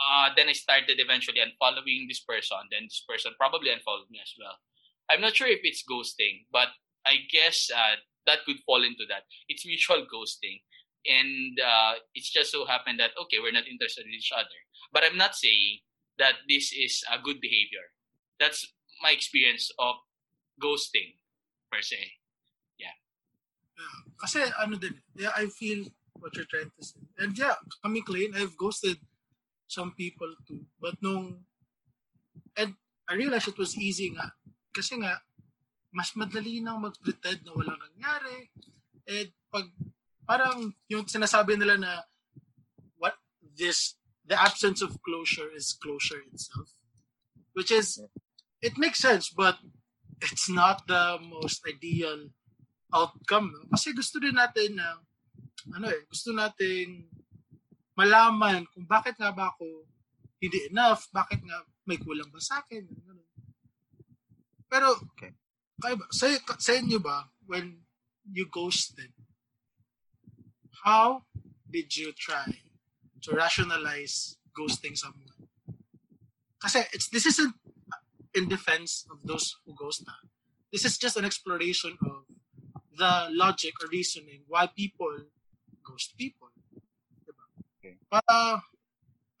uh, 0.00 0.30
then 0.36 0.48
I 0.48 0.52
started 0.52 1.00
eventually 1.00 1.40
unfollowing 1.40 2.08
this 2.08 2.20
person. 2.20 2.58
Then 2.70 2.84
this 2.84 3.04
person 3.08 3.32
probably 3.38 3.70
unfollowed 3.70 4.10
me 4.10 4.20
as 4.22 4.34
well. 4.38 4.56
I'm 5.10 5.20
not 5.20 5.34
sure 5.34 5.48
if 5.48 5.60
it's 5.62 5.82
ghosting, 5.82 6.46
but 6.52 6.68
I 7.06 7.26
guess 7.32 7.70
uh, 7.74 7.98
that 8.26 8.44
could 8.46 8.60
fall 8.64 8.84
into 8.84 9.04
that. 9.08 9.24
It's 9.48 9.66
mutual 9.66 10.06
ghosting 10.06 10.62
and 11.06 11.58
uh, 11.60 11.94
it's 12.14 12.30
just 12.30 12.52
so 12.52 12.66
happened 12.66 13.00
that 13.00 13.10
okay 13.20 13.38
we're 13.40 13.52
not 13.52 13.68
interested 13.68 14.04
in 14.04 14.12
each 14.12 14.32
other 14.34 14.60
but 14.92 15.02
i'm 15.04 15.16
not 15.16 15.34
saying 15.34 15.80
that 16.18 16.34
this 16.48 16.72
is 16.72 17.02
a 17.08 17.16
good 17.22 17.40
behavior 17.40 17.92
that's 18.38 18.66
my 19.02 19.10
experience 19.10 19.70
of 19.78 19.96
ghosting 20.60 21.16
per 21.72 21.80
se 21.80 22.20
yeah 22.76 22.92
kasi 24.20 24.44
ano 24.60 24.76
din 24.76 25.00
yeah 25.16 25.32
i 25.36 25.48
feel 25.48 25.88
what 26.20 26.36
you're 26.36 26.48
trying 26.48 26.70
to 26.76 26.82
say 26.84 27.00
and 27.18 27.36
yeah 27.36 27.56
coming 27.82 28.04
clean. 28.04 28.36
I've 28.36 28.56
ghosted 28.56 29.00
some 29.66 29.92
people 29.96 30.28
too. 30.46 30.66
But 30.80 31.00
nung 31.00 31.46
and 32.56 32.74
i 33.08 33.14
realized 33.14 33.48
it 33.48 33.58
was 33.58 33.76
easy 33.76 34.12
nga. 34.14 34.32
Kasi 34.70 35.00
nga 35.00 35.18
mas 35.90 36.14
madali 36.14 36.62
nang 36.62 36.82
mag-pretend 36.82 37.42
na 37.42 37.52
walang 37.56 37.78
nangyari. 37.78 38.50
And 39.10 39.30
pag 39.50 39.66
parang 40.28 40.70
yung 40.86 41.10
sinasabi 41.10 41.58
nila 41.58 41.74
na 41.74 41.92
what 42.98 43.18
this 43.58 43.98
the 44.22 44.38
absence 44.38 44.78
of 44.78 44.94
closure 45.02 45.50
is 45.50 45.74
closure 45.74 46.22
itself. 46.30 46.70
Which 47.58 47.74
is 47.74 47.98
it 48.62 48.78
makes 48.78 49.02
sense 49.02 49.32
but 49.32 49.58
it's 50.22 50.46
not 50.46 50.86
the 50.86 51.18
most 51.18 51.64
ideal 51.66 52.30
outcome. 52.94 53.50
No? 53.54 53.66
kasi 53.74 53.94
gusto 53.94 54.18
din 54.18 54.36
natin 54.36 54.78
na 54.78 55.00
ano 55.74 55.86
eh 55.90 56.02
gusto 56.08 56.32
nating 56.32 57.08
malaman 57.96 58.64
kung 58.72 58.86
bakit 58.88 59.18
nga 59.20 59.34
ba 59.34 59.52
ako 59.52 59.84
hindi 60.40 60.72
enough 60.72 61.08
bakit 61.12 61.40
nga 61.44 61.60
may 61.84 62.00
kulang 62.00 62.32
ba 62.32 62.40
sa 62.40 62.64
akin 62.64 62.86
ganun. 62.86 63.28
pero 64.70 64.94
okay. 65.16 65.34
kaya 65.80 65.98
ba, 65.98 66.06
sa, 66.08 66.30
sa 66.56 66.72
inyo 66.76 66.98
ba 67.02 67.28
when 67.44 67.84
you 68.30 68.46
ghosted 68.48 69.12
how 70.84 71.24
did 71.70 71.96
you 71.96 72.12
try 72.12 72.46
to 73.22 73.36
rationalize 73.36 74.36
ghosting 74.56 74.96
someone? 74.96 75.28
Kasi 76.60 76.84
it's 76.92 77.08
this 77.08 77.26
isn't 77.26 77.54
in 78.34 78.48
defense 78.48 79.06
of 79.10 79.22
those 79.24 79.56
who 79.64 79.74
ghost 79.74 80.04
na. 80.06 80.12
This 80.72 80.84
is 80.84 80.98
just 80.98 81.16
an 81.16 81.24
exploration 81.24 81.96
of 82.04 82.28
the 82.96 83.32
logic 83.32 83.74
or 83.82 83.88
reasoning 83.88 84.44
why 84.46 84.68
people 84.68 85.24
ghost 85.90 86.14
people. 86.14 86.54
Diba? 87.26 87.44
Okay. 87.82 87.98
Para 88.06 88.62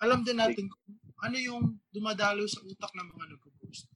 alam 0.02 0.26
din 0.26 0.42
natin 0.42 0.66
kung 0.66 0.98
ano 1.22 1.36
yung 1.38 1.78
dumadalo 1.94 2.42
sa 2.50 2.58
utak 2.66 2.90
ng 2.96 3.06
mga 3.14 3.24
nag-ghost. 3.36 3.86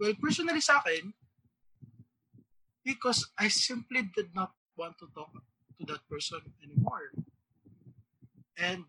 Well, 0.00 0.16
personally 0.16 0.64
sa 0.64 0.80
akin, 0.80 1.12
because 2.80 3.28
I 3.36 3.52
simply 3.52 4.08
did 4.16 4.32
not 4.32 4.56
want 4.78 4.96
to 5.04 5.06
talk 5.12 5.28
to 5.76 5.82
that 5.92 6.00
person 6.08 6.40
anymore. 6.64 7.12
And 8.56 8.88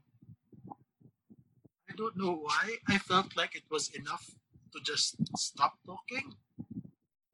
I 1.89 1.93
don't 1.97 2.15
know 2.15 2.39
why. 2.39 2.79
I 2.87 2.97
felt 3.03 3.35
like 3.35 3.57
it 3.57 3.67
was 3.67 3.91
enough 3.91 4.23
to 4.71 4.79
just 4.87 5.19
stop 5.35 5.75
talking. 5.83 6.31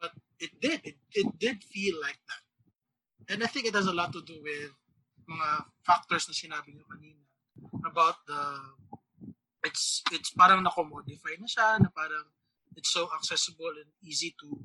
But 0.02 0.18
it 0.40 0.50
did. 0.58 0.82
It, 0.82 0.98
it 1.14 1.30
did 1.38 1.62
feel 1.62 2.02
like 2.02 2.18
that. 2.18 2.44
And 3.30 3.44
I 3.44 3.48
think 3.48 3.68
it 3.68 3.76
has 3.76 3.86
a 3.86 3.94
lot 3.94 4.14
to 4.14 4.24
do 4.26 4.40
with 4.42 4.72
mga 5.28 5.50
factors 5.84 6.28
na 6.28 6.36
sinabi 6.36 6.72
niyo 6.72 6.88
kanina 6.88 7.24
about 7.84 8.16
the 8.26 8.42
it's 9.68 10.02
it's 10.16 10.32
parang 10.32 10.64
na-commodify 10.64 11.36
na 11.36 11.48
siya 11.48 11.84
na 11.84 11.92
parang 11.92 12.24
it's 12.80 12.96
so 12.96 13.12
accessible 13.12 13.76
and 13.76 13.92
easy 14.00 14.32
to 14.40 14.56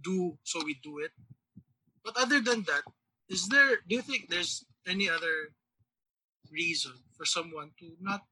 do 0.00 0.38
so 0.44 0.62
we 0.64 0.78
do 0.80 1.02
it. 1.02 1.12
But 2.04 2.16
other 2.16 2.40
than 2.40 2.62
that 2.70 2.86
is 3.28 3.50
there 3.50 3.82
do 3.82 3.98
you 3.98 4.02
think 4.02 4.30
there's 4.30 4.64
any 4.86 5.10
other 5.10 5.50
reason 6.50 6.94
for 7.18 7.26
someone 7.26 7.74
to 7.82 7.98
not 8.00 8.22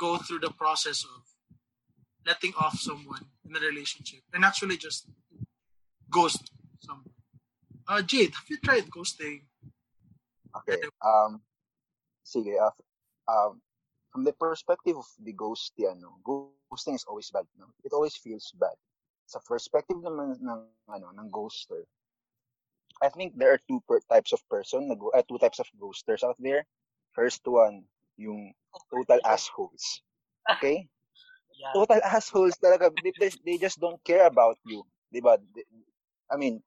go 0.00 0.16
through 0.18 0.40
the 0.40 0.50
process 0.56 1.04
of 1.04 1.22
letting 2.26 2.54
off 2.56 2.78
someone 2.80 3.28
in 3.44 3.54
a 3.54 3.60
relationship 3.60 4.24
and 4.32 4.44
actually 4.44 4.80
just 4.80 5.06
ghost 6.08 6.50
someone? 6.80 7.12
Uh 7.84 8.00
Jade 8.00 8.32
have 8.32 8.48
you 8.48 8.56
tried 8.58 8.88
ghosting 8.88 9.51
Okay. 10.56 10.80
Um, 11.00 11.40
sige. 12.24 12.58
Uh, 12.58 12.74
um, 13.28 13.60
from 14.12 14.24
the 14.24 14.32
perspective 14.36 14.96
of 14.96 15.08
the 15.24 15.32
ghost, 15.32 15.72
ano, 15.80 16.20
ghosting 16.20 16.94
is 16.94 17.04
always 17.08 17.30
bad. 17.30 17.48
No? 17.56 17.72
It 17.84 17.92
always 17.92 18.16
feels 18.16 18.52
bad. 18.52 18.76
Sa 19.26 19.40
perspective 19.40 19.96
naman 19.96 20.36
ng, 20.36 20.62
ano, 20.88 21.06
ng 21.16 21.28
ghoster, 21.32 21.88
I 23.00 23.08
think 23.08 23.34
there 23.34 23.56
are 23.56 23.60
two 23.66 23.80
per- 23.88 24.04
types 24.06 24.32
of 24.32 24.44
person, 24.48 24.92
uh, 24.92 25.22
two 25.26 25.38
types 25.38 25.58
of 25.58 25.66
ghosters 25.80 26.22
out 26.22 26.36
there. 26.38 26.68
First 27.16 27.40
one, 27.48 27.88
yung 28.16 28.52
total 28.92 29.18
assholes. 29.24 30.04
Okay? 30.46 30.86
Yeah. 31.56 31.72
Total 31.72 32.00
assholes 32.04 32.54
talaga. 32.60 32.92
They, 33.02 33.12
they, 33.18 33.30
they 33.44 33.56
just 33.58 33.80
don't 33.80 34.02
care 34.04 34.26
about 34.26 34.58
you. 34.66 34.84
Diba? 35.12 35.40
I 36.30 36.36
mean, 36.36 36.62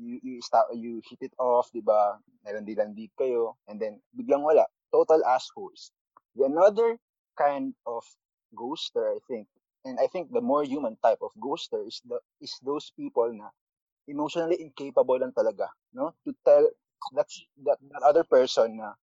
you 0.00 0.16
you 0.24 0.40
start 0.40 0.72
you 0.72 1.04
hit 1.04 1.20
it 1.20 1.34
off, 1.36 1.68
'di 1.70 1.84
ba? 1.84 2.16
Nalandi-landi 2.48 3.12
kayo 3.20 3.60
and 3.68 3.76
then 3.76 4.00
biglang 4.16 4.40
wala. 4.40 4.64
Total 4.88 5.20
assholes. 5.28 5.92
The 6.34 6.48
another 6.48 6.96
kind 7.36 7.76
of 7.84 8.02
ghoster, 8.56 9.04
I 9.12 9.20
think, 9.28 9.46
and 9.84 10.00
I 10.00 10.08
think 10.08 10.32
the 10.32 10.42
more 10.42 10.64
human 10.64 10.96
type 11.04 11.20
of 11.20 11.36
ghoster 11.36 11.84
is 11.84 12.00
the 12.08 12.18
is 12.40 12.56
those 12.64 12.90
people 12.96 13.28
na 13.30 13.52
emotionally 14.08 14.58
incapable 14.58 15.20
lang 15.20 15.36
talaga, 15.36 15.68
no? 15.92 16.16
To 16.24 16.32
tell 16.42 16.64
that's 17.12 17.44
that, 17.64 17.78
that 17.92 18.02
other 18.02 18.24
person 18.24 18.80
na 18.80 18.96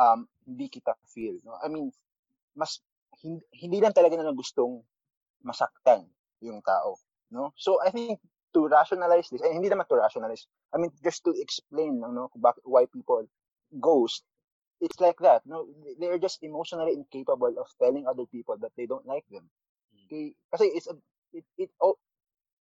um 0.00 0.26
hindi 0.48 0.72
kita 0.72 0.96
feel, 1.12 1.36
no? 1.44 1.60
I 1.60 1.68
mean, 1.68 1.92
mas 2.56 2.80
hindi, 3.20 3.44
hindi 3.54 3.78
lang 3.84 3.94
talaga 3.94 4.16
na 4.18 4.34
gustong 4.34 4.82
masaktan 5.44 6.08
yung 6.42 6.62
tao, 6.62 6.98
no? 7.30 7.54
So 7.54 7.78
I 7.84 7.90
think 7.92 8.18
to 8.54 8.68
rationalize 8.68 9.28
this, 9.30 9.42
and 9.42 9.52
hindi 9.52 9.68
naman 9.68 9.88
to 9.88 9.96
rationalize, 9.96 10.46
I 10.72 10.78
mean, 10.78 10.90
just 11.02 11.24
to 11.24 11.34
explain, 11.36 12.00
you 12.00 12.08
no, 12.12 12.30
why 12.64 12.86
people 12.86 13.26
ghost, 13.80 14.24
it's 14.80 15.00
like 15.00 15.18
that, 15.20 15.42
You 15.44 15.52
no, 15.52 15.66
they're 15.98 16.18
just 16.18 16.42
emotionally 16.42 16.94
incapable 16.94 17.54
of 17.58 17.68
telling 17.82 18.06
other 18.06 18.24
people 18.26 18.56
that 18.60 18.72
they 18.76 18.86
don't 18.86 19.06
like 19.06 19.24
them. 19.30 19.50
Hmm. 19.92 20.06
Okay, 20.06 20.26
kasi 20.52 20.64
it's 20.72 20.86
a, 20.86 20.94
it, 21.32 21.44
it, 21.58 21.70
oh, 21.82 21.98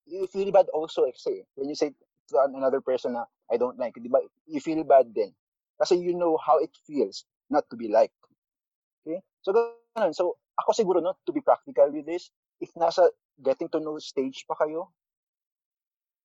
you 0.06 0.28
feel 0.28 0.52
bad 0.52 0.68
also, 0.74 1.06
kasi, 1.06 1.44
when 1.56 1.70
you 1.70 1.76
say 1.76 1.94
to 2.30 2.36
another 2.44 2.82
person 2.82 3.14
na, 3.14 3.26
I 3.52 3.58
don't 3.58 3.80
like, 3.80 3.96
di 3.96 4.10
ba, 4.10 4.20
you 4.48 4.60
feel 4.60 4.84
bad 4.84 5.16
then. 5.16 5.32
Kasi 5.80 5.96
you 5.96 6.16
know 6.18 6.38
how 6.42 6.58
it 6.60 6.74
feels 6.86 7.24
not 7.50 7.70
to 7.70 7.78
be 7.78 7.88
liked. 7.88 8.18
Okay? 9.06 9.22
So, 9.42 9.54
ganun. 9.54 10.12
So, 10.12 10.36
ako 10.58 10.74
siguro, 10.74 11.00
no, 11.00 11.16
to 11.26 11.32
be 11.32 11.40
practical 11.40 11.92
with 11.92 12.06
this, 12.06 12.32
if 12.60 12.74
nasa 12.74 13.08
getting 13.40 13.70
to 13.70 13.80
know 13.80 14.02
stage 14.02 14.44
pa 14.50 14.58
kayo, 14.58 14.90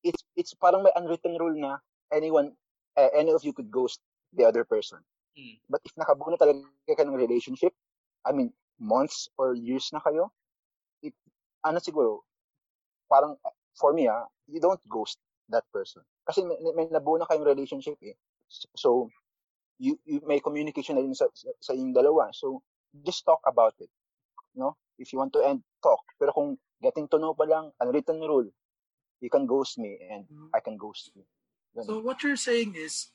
it's 0.02 0.22
it's 0.36 0.54
parang 0.54 0.82
may 0.82 0.94
unwritten 0.94 1.38
rule 1.38 1.54
na 1.54 1.78
anyone 2.12 2.52
uh, 2.98 3.10
any 3.14 3.32
of 3.32 3.44
you 3.44 3.52
could 3.52 3.70
ghost 3.70 4.00
the 4.32 4.44
other 4.44 4.64
person. 4.64 4.98
Mm. 5.38 5.58
But 5.68 5.80
if 5.84 5.92
nakabuo 5.96 6.32
na 6.32 6.40
talaga 6.40 6.64
kayo 6.88 7.08
ng 7.08 7.16
relationship, 7.16 7.72
I 8.24 8.32
mean, 8.32 8.52
months 8.76 9.28
or 9.38 9.54
years 9.54 9.88
na 9.92 10.00
kayo, 10.00 10.28
it, 11.00 11.16
ano 11.64 11.78
siguro, 11.80 12.24
parang, 13.08 13.36
for 13.76 13.92
me 13.92 14.08
ah, 14.08 14.28
you 14.48 14.60
don't 14.60 14.80
ghost 14.88 15.16
that 15.48 15.64
person. 15.72 16.02
Kasi 16.28 16.44
may, 16.44 16.56
may 16.76 16.86
nabuo 16.88 17.16
na 17.16 17.28
kayong 17.28 17.48
relationship 17.48 17.96
eh. 18.04 18.16
So, 18.76 19.08
you, 19.80 19.96
you 20.04 20.20
may 20.28 20.40
communication 20.40 20.96
na 20.96 21.02
rin 21.02 21.16
sa, 21.16 21.26
sa, 21.32 21.48
sa 21.60 21.72
inyong 21.72 21.96
dalawa. 21.96 22.28
So, 22.36 22.60
just 23.04 23.24
talk 23.24 23.40
about 23.48 23.74
it. 23.80 23.88
No? 24.54 24.76
If 25.00 25.12
you 25.12 25.18
want 25.18 25.32
to 25.32 25.42
end, 25.42 25.64
talk. 25.82 26.04
Pero 26.20 26.32
kung 26.32 26.60
getting 26.84 27.08
to 27.08 27.18
know 27.18 27.32
pa 27.32 27.48
lang, 27.48 27.72
unwritten 27.80 28.20
rule, 28.20 28.52
you 29.22 29.30
can 29.30 29.46
ghost 29.46 29.78
me 29.78 29.98
and 30.10 30.24
mm-hmm. 30.26 30.50
I 30.52 30.60
can 30.60 30.76
ghost 30.76 31.10
you. 31.14 31.22
Ganun. 31.72 31.86
So 31.86 31.92
what 32.02 32.22
you're 32.22 32.36
saying 32.36 32.74
is, 32.76 33.08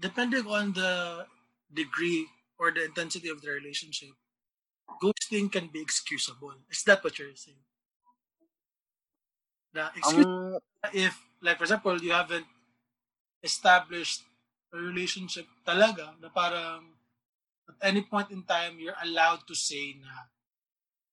depending 0.00 0.48
on 0.48 0.72
the 0.72 1.26
degree 1.72 2.26
or 2.58 2.72
the 2.72 2.88
intensity 2.88 3.28
of 3.28 3.44
the 3.44 3.52
relationship, 3.52 4.16
ghosting 5.02 5.52
can 5.52 5.68
be 5.68 5.80
excusable. 5.80 6.56
Is 6.70 6.82
that 6.84 7.04
what 7.04 7.18
you're 7.18 7.36
saying? 7.36 7.60
The 9.76 9.92
excuse 9.94 10.24
um, 10.24 10.58
if, 10.92 11.14
like 11.42 11.58
for 11.58 11.64
example, 11.64 12.00
you 12.00 12.12
haven't 12.12 12.46
established 13.44 14.22
a 14.72 14.78
relationship 14.78 15.46
talaga 15.62 16.16
na 16.18 16.32
parang 16.32 16.96
at 17.68 17.76
any 17.82 18.02
point 18.02 18.32
in 18.32 18.42
time 18.42 18.80
you're 18.80 18.98
allowed 19.04 19.44
to 19.46 19.54
say 19.54 19.94
na 20.00 20.26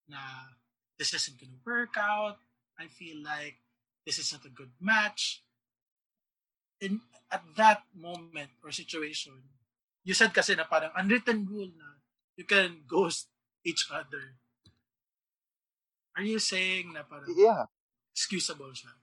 na 0.10 0.20
this 0.98 1.14
isn't 1.14 1.38
gonna 1.38 1.60
work 1.68 1.94
out. 2.00 2.40
I 2.80 2.88
feel 2.88 3.22
like 3.22 3.63
this 4.06 4.20
is 4.20 4.32
not 4.32 4.46
a 4.46 4.52
good 4.52 4.72
match. 4.80 5.44
In 6.80 7.02
at 7.32 7.44
that 7.56 7.84
moment 7.96 8.52
or 8.64 8.72
situation, 8.72 9.34
you 10.04 10.14
said 10.14 10.36
kasi 10.36 10.56
na 10.56 10.68
parang 10.68 10.92
unwritten 11.00 11.48
rule 11.48 11.72
na 11.72 12.04
you 12.36 12.44
can 12.44 12.84
ghost 12.84 13.32
each 13.64 13.88
other. 13.88 14.36
Are 16.14 16.28
you 16.28 16.38
saying 16.38 16.94
na 16.94 17.08
parang 17.08 17.32
yeah. 17.34 17.66
excusable 18.14 18.70
siya? 18.76 18.94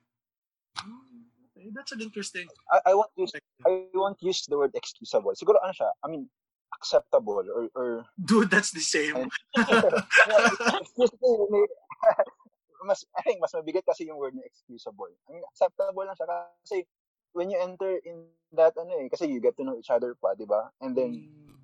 Hmm, 0.78 1.26
okay, 1.50 1.72
that's 1.74 1.90
an 1.90 2.04
interesting. 2.04 2.46
I, 2.70 2.92
I 2.92 2.94
want 2.94 3.10
use 3.16 3.32
I 3.66 3.90
won't 3.96 4.20
use 4.22 4.46
the 4.46 4.60
word 4.60 4.76
excusable. 4.76 5.32
Siguro 5.34 5.58
ano 5.64 5.72
siya? 5.72 5.90
I 6.04 6.06
mean 6.12 6.28
acceptable 6.70 7.42
or 7.42 7.66
or 7.74 8.06
dude 8.14 8.52
that's 8.52 8.70
the 8.70 8.84
same. 8.84 9.26
mas, 12.84 13.04
I 13.18 13.22
think 13.22 13.40
mas 13.40 13.52
mabigat 13.52 13.84
kasi 13.84 14.08
yung 14.08 14.18
word 14.18 14.34
na 14.34 14.46
excusable. 14.46 15.12
I 15.28 15.36
mean, 15.36 15.44
acceptable 15.48 16.04
lang 16.04 16.16
siya 16.16 16.28
kasi 16.64 16.86
when 17.32 17.50
you 17.50 17.58
enter 17.60 18.00
in 18.02 18.26
that 18.56 18.74
ano 18.74 18.98
eh, 18.98 19.08
kasi 19.08 19.30
you 19.30 19.38
get 19.38 19.56
to 19.56 19.64
know 19.64 19.78
each 19.78 19.92
other 19.92 20.16
pa, 20.18 20.34
di 20.34 20.48
ba? 20.48 20.70
And 20.82 20.96
then, 20.96 21.14
mm. 21.14 21.54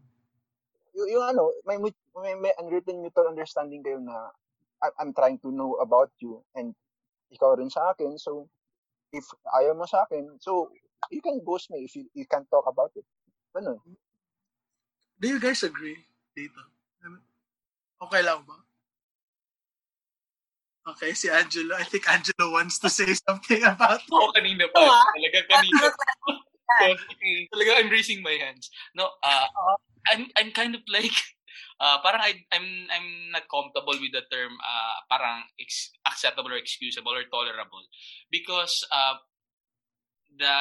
yung, 0.94 1.08
yung 1.18 1.24
ano, 1.34 1.50
may, 1.66 1.78
may, 1.80 2.34
may 2.38 2.52
unwritten 2.60 3.02
mutual 3.02 3.28
understanding 3.28 3.82
kayo 3.82 3.98
na 3.98 4.30
I, 4.82 4.92
I'm 5.00 5.12
trying 5.16 5.42
to 5.42 5.50
know 5.50 5.80
about 5.82 6.12
you 6.20 6.44
and 6.54 6.76
ikaw 7.32 7.58
rin 7.58 7.72
sa 7.72 7.90
akin. 7.96 8.18
So, 8.20 8.46
if 9.10 9.26
ayaw 9.56 9.74
mo 9.74 9.88
sa 9.88 10.06
akin, 10.06 10.38
so, 10.38 10.70
you 11.10 11.20
can 11.22 11.42
ghost 11.42 11.70
me 11.70 11.84
if 11.84 11.94
you, 11.96 12.06
you 12.14 12.26
can't 12.26 12.48
talk 12.50 12.66
about 12.66 12.94
it. 12.94 13.04
Ano? 13.56 13.82
Do 15.18 15.26
you 15.26 15.40
guys 15.40 15.64
agree 15.64 15.96
dito? 16.36 16.60
Okay 17.96 18.20
lang 18.20 18.44
ba? 18.44 18.65
Okay, 20.86 21.18
si 21.18 21.26
Angelo. 21.26 21.74
I 21.74 21.82
think 21.82 22.06
Angelo 22.06 22.54
wants 22.54 22.78
to 22.78 22.86
say 22.86 23.10
something 23.26 23.58
about 23.58 23.98
it. 23.98 24.10
Oo, 24.14 24.30
kanina 24.30 24.70
pa. 24.70 24.86
Oh, 24.86 25.02
talaga 25.18 25.42
kanina. 25.50 25.90
talaga, 27.50 27.70
I'm 27.82 27.90
raising 27.90 28.22
my 28.22 28.38
hands. 28.38 28.70
No, 28.94 29.10
uh, 29.22 29.46
I'm, 30.14 30.30
I'm 30.38 30.54
kind 30.54 30.78
of 30.78 30.86
like, 30.86 31.14
uh, 31.82 31.98
parang 32.06 32.22
I, 32.22 32.38
I'm, 32.54 32.86
I'm 32.94 33.34
not 33.34 33.50
comfortable 33.50 33.98
with 33.98 34.14
the 34.14 34.22
term, 34.30 34.54
uh, 34.62 34.96
parang 35.10 35.42
ex- 35.58 35.90
acceptable 36.06 36.54
or 36.54 36.60
excusable 36.62 37.18
or 37.18 37.26
tolerable. 37.26 37.82
Because, 38.30 38.86
uh, 38.94 39.18
the, 40.38 40.54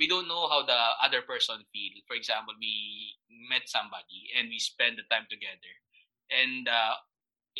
we 0.00 0.08
don't 0.08 0.28
know 0.28 0.48
how 0.48 0.64
the 0.64 0.80
other 1.04 1.20
person 1.28 1.60
feel. 1.76 1.94
For 2.08 2.16
example, 2.16 2.56
we 2.56 3.12
met 3.52 3.68
somebody 3.68 4.32
and 4.32 4.48
we 4.48 4.56
spend 4.64 4.96
the 4.96 5.04
time 5.12 5.28
together. 5.28 5.72
And, 6.32 6.64
uh, 6.72 6.96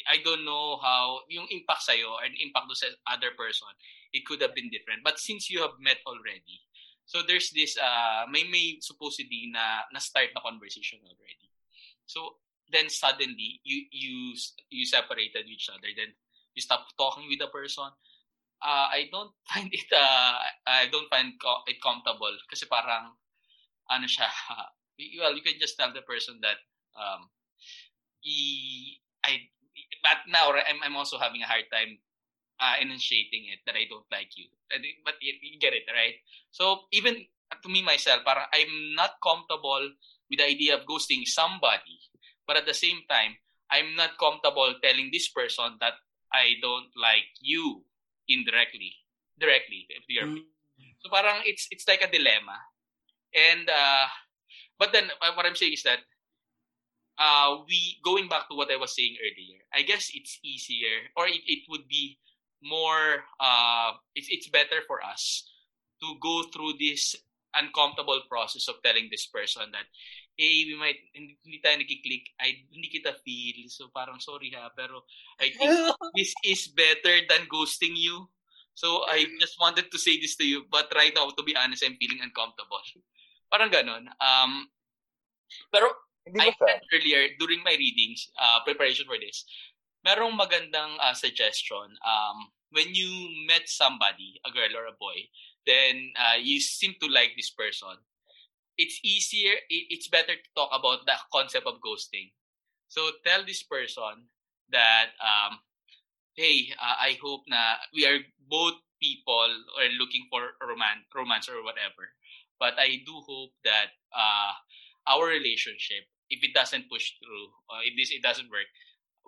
I 0.04 0.20
don't 0.20 0.44
know 0.44 0.76
how 0.76 1.24
yung 1.32 1.48
impact 1.48 1.88
sa 1.88 1.96
iyo 1.96 2.20
and 2.20 2.36
impact 2.36 2.68
sa 2.76 2.92
other 3.08 3.32
person 3.32 3.70
it 4.12 4.24
could 4.28 4.40
have 4.44 4.52
been 4.52 4.68
different. 4.68 5.04
But 5.04 5.16
since 5.16 5.48
you 5.48 5.64
have 5.64 5.80
met 5.80 6.04
already 6.04 6.60
so 7.06 7.22
there's 7.22 7.54
this 7.54 7.78
uh 7.78 8.26
may 8.28 8.44
may 8.50 8.82
supposedly 8.82 9.48
na 9.54 9.86
na 9.94 10.02
start 10.02 10.34
na 10.34 10.42
conversation 10.42 10.98
already. 11.06 11.48
So 12.04 12.42
then 12.66 12.90
suddenly 12.90 13.62
you 13.62 13.86
you 13.94 14.34
you 14.68 14.84
separated 14.84 15.46
each 15.46 15.70
other. 15.70 15.86
Then 15.94 16.12
you 16.52 16.60
stop 16.60 16.90
talking 16.98 17.30
with 17.30 17.38
the 17.38 17.46
person. 17.48 17.88
Uh, 18.58 18.88
I 18.90 19.06
don't 19.12 19.30
find 19.48 19.70
it 19.70 19.88
uh, 19.94 20.42
I 20.66 20.90
don't 20.90 21.08
find 21.08 21.38
it 21.70 21.78
comfortable. 21.78 22.34
Kasi 22.50 22.66
parang 22.66 23.14
ano 23.86 24.06
siya 24.10 24.26
well 25.22 25.30
you 25.30 25.46
can 25.46 25.62
just 25.62 25.78
tell 25.78 25.94
the 25.94 26.02
person 26.02 26.42
that 26.42 26.58
um, 26.98 27.30
I, 29.22 29.46
but 30.02 30.24
now 30.28 30.52
I'm, 30.52 30.80
I'm 30.84 30.96
also 30.96 31.18
having 31.18 31.42
a 31.42 31.50
hard 31.50 31.66
time 31.72 31.98
uh, 32.60 32.76
enunciating 32.80 33.52
it 33.52 33.60
that 33.66 33.76
I 33.76 33.84
don't 33.88 34.06
like 34.10 34.32
you. 34.36 34.46
But 35.04 35.14
you, 35.20 35.34
you 35.42 35.58
get 35.58 35.74
it, 35.74 35.84
right? 35.92 36.14
So 36.50 36.88
even 36.92 37.24
to 37.62 37.68
me 37.68 37.82
myself, 37.82 38.24
para 38.24 38.48
I'm 38.52 38.94
not 38.94 39.18
comfortable 39.22 39.90
with 40.30 40.38
the 40.38 40.46
idea 40.46 40.74
of 40.74 40.86
ghosting 40.86 41.26
somebody, 41.26 42.00
but 42.46 42.56
at 42.56 42.66
the 42.66 42.74
same 42.74 43.02
time, 43.08 43.36
I'm 43.70 43.94
not 43.94 44.18
comfortable 44.18 44.74
telling 44.82 45.10
this 45.12 45.28
person 45.28 45.78
that 45.80 45.94
I 46.32 46.58
don't 46.62 46.90
like 46.94 47.30
you 47.40 47.82
indirectly, 48.28 48.94
directly. 49.38 49.86
If 49.90 50.06
you're, 50.08 50.26
mm. 50.26 50.46
So 51.00 51.10
parang 51.10 51.46
it's 51.46 51.68
it's 51.70 51.86
like 51.86 52.02
a 52.02 52.10
dilemma, 52.10 52.58
and 53.32 53.70
uh, 53.70 54.06
but 54.78 54.92
then 54.92 55.08
uh, 55.22 55.32
what 55.34 55.46
I'm 55.46 55.56
saying 55.56 55.78
is 55.78 55.82
that 55.86 56.02
uh, 57.18 57.64
we 57.68 57.98
going 58.04 58.28
back 58.28 58.48
to 58.48 58.56
what 58.56 58.70
I 58.70 58.76
was 58.76 58.94
saying 58.94 59.16
earlier. 59.20 59.60
I 59.74 59.82
guess 59.82 60.10
it's 60.14 60.38
easier, 60.42 61.10
or 61.16 61.26
it, 61.26 61.42
it 61.46 61.64
would 61.68 61.88
be 61.88 62.18
more. 62.62 63.24
Uh, 63.40 63.92
it's 64.14 64.28
it's 64.30 64.48
better 64.48 64.84
for 64.86 65.04
us 65.04 65.50
to 66.02 66.14
go 66.20 66.44
through 66.52 66.74
this 66.78 67.16
uncomfortable 67.56 68.20
process 68.28 68.68
of 68.68 68.82
telling 68.84 69.08
this 69.10 69.26
person 69.26 69.72
that 69.72 69.88
hey, 70.36 70.68
we 70.68 70.76
might, 70.76 71.00
hindi, 71.16 71.58
tayo 71.64 71.80
nagkiklik, 71.80 72.36
I, 72.36 72.68
hindi 72.68 72.92
kita 72.92 73.16
feel, 73.24 73.72
so 73.72 73.88
parang 73.88 74.20
sorry 74.20 74.52
ha, 74.52 74.68
pero 74.76 75.08
I 75.40 75.48
think 75.48 75.72
this 76.16 76.36
is 76.44 76.68
better 76.68 77.24
than 77.24 77.48
ghosting 77.48 77.96
you. 77.96 78.28
So 78.76 79.08
I 79.08 79.24
just 79.40 79.56
wanted 79.56 79.88
to 79.88 79.96
say 79.96 80.20
this 80.20 80.36
to 80.36 80.44
you, 80.44 80.68
but 80.68 80.92
right 80.92 81.12
now, 81.16 81.32
to 81.32 81.42
be 81.42 81.56
honest, 81.56 81.80
I'm 81.80 81.96
feeling 81.96 82.20
uncomfortable. 82.20 82.84
Parang 83.48 83.72
ganon. 83.72 84.04
Um, 84.20 84.68
pero 85.72 85.88
I 86.34 86.50
said 86.58 86.82
earlier, 86.92 87.28
during 87.38 87.62
my 87.62 87.76
readings, 87.78 88.30
uh, 88.34 88.58
preparation 88.64 89.06
for 89.06 89.14
this, 89.18 89.46
merong 90.02 90.34
magandang 90.34 90.98
uh, 90.98 91.14
suggestion. 91.14 91.94
Um, 92.02 92.50
when 92.70 92.94
you 92.94 93.30
met 93.46 93.70
somebody, 93.70 94.42
a 94.42 94.50
girl 94.50 94.74
or 94.74 94.90
a 94.90 94.98
boy, 94.98 95.30
then 95.66 96.10
uh, 96.18 96.38
you 96.42 96.58
seem 96.60 96.94
to 97.02 97.06
like 97.08 97.32
this 97.36 97.50
person, 97.50 97.94
it's 98.76 99.00
easier, 99.02 99.54
it's 99.70 100.08
better 100.08 100.34
to 100.34 100.48
talk 100.54 100.70
about 100.74 101.06
the 101.06 101.14
concept 101.32 101.66
of 101.66 101.80
ghosting. 101.80 102.34
So 102.88 103.10
tell 103.24 103.44
this 103.46 103.62
person 103.62 104.28
that, 104.70 105.16
um, 105.22 105.58
hey, 106.34 106.74
uh, 106.78 106.96
I 107.00 107.18
hope 107.22 107.42
na 107.48 107.80
we 107.94 108.06
are 108.06 108.18
both 108.50 108.74
people 109.00 109.48
or 109.78 109.84
looking 109.98 110.26
for 110.30 110.42
romance, 110.60 111.06
romance 111.14 111.48
or 111.48 111.62
whatever. 111.64 112.12
But 112.58 112.74
I 112.78 113.02
do 113.04 113.14
hope 113.26 113.50
that 113.64 113.96
uh, 114.14 114.52
our 115.06 115.26
relationship, 115.26 116.04
if 116.30 116.42
it 116.42 116.54
doesn't 116.54 116.90
push 116.90 117.12
through, 117.18 117.46
uh, 117.70 117.82
if 117.84 117.94
this 117.96 118.10
it 118.10 118.22
doesn't 118.22 118.50
work, 118.50 118.66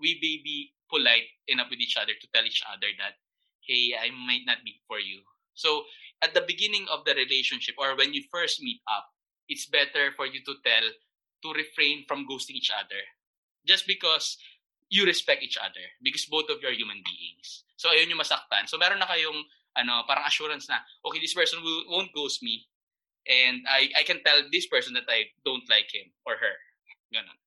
we 0.00 0.18
may 0.22 0.40
be 0.42 0.72
polite 0.90 1.28
enough 1.46 1.70
with 1.70 1.80
each 1.80 1.96
other 1.96 2.12
to 2.14 2.26
tell 2.34 2.44
each 2.44 2.62
other 2.66 2.88
that, 2.98 3.18
hey, 3.66 3.94
I 3.98 4.10
might 4.10 4.46
not 4.46 4.64
be 4.64 4.80
for 4.86 4.98
you. 4.98 5.20
So 5.54 5.84
at 6.22 6.34
the 6.34 6.42
beginning 6.46 6.86
of 6.90 7.04
the 7.04 7.14
relationship 7.14 7.74
or 7.78 7.96
when 7.96 8.14
you 8.14 8.22
first 8.30 8.62
meet 8.62 8.80
up, 8.86 9.06
it's 9.48 9.66
better 9.66 10.12
for 10.16 10.26
you 10.26 10.40
to 10.44 10.54
tell 10.64 10.86
to 11.42 11.48
refrain 11.54 12.04
from 12.06 12.26
ghosting 12.26 12.58
each 12.58 12.70
other 12.70 13.02
just 13.66 13.86
because 13.86 14.38
you 14.88 15.04
respect 15.04 15.42
each 15.42 15.58
other 15.58 15.84
because 16.02 16.24
both 16.26 16.48
of 16.48 16.58
you 16.62 16.68
are 16.68 16.76
human 16.76 17.02
beings. 17.04 17.64
So 17.76 17.90
ayun 17.90 18.10
yung 18.10 18.22
masaktan. 18.22 18.66
So 18.66 18.78
meron 18.78 18.98
na 18.98 19.06
kayong 19.06 19.44
ano, 19.76 20.02
parang 20.08 20.26
assurance 20.26 20.68
na 20.68 20.82
okay, 21.04 21.20
this 21.20 21.34
person 21.34 21.62
will, 21.62 21.84
won't 21.88 22.14
ghost 22.14 22.42
me 22.42 22.66
and 23.28 23.62
I 23.68 23.92
I 23.98 24.02
can 24.02 24.24
tell 24.24 24.40
this 24.50 24.66
person 24.66 24.94
that 24.94 25.06
I 25.06 25.30
don't 25.44 25.66
like 25.68 25.92
him 25.92 26.10
or 26.24 26.40
her. 26.40 26.56
Ganun. 27.12 27.38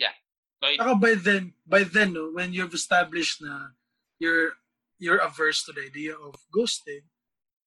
Yeah. 0.00 0.14
Lloyd? 0.62 0.78
Ako 0.80 0.92
by 0.96 1.14
then, 1.14 1.52
by 1.66 1.82
then 1.84 2.14
no, 2.14 2.32
when 2.32 2.52
you've 2.52 2.74
established 2.74 3.42
na 3.42 3.74
you're 4.18 4.58
you're 4.98 5.22
averse 5.22 5.62
to 5.64 5.72
the 5.72 5.86
idea 5.86 6.14
of 6.18 6.34
ghosting, 6.50 7.06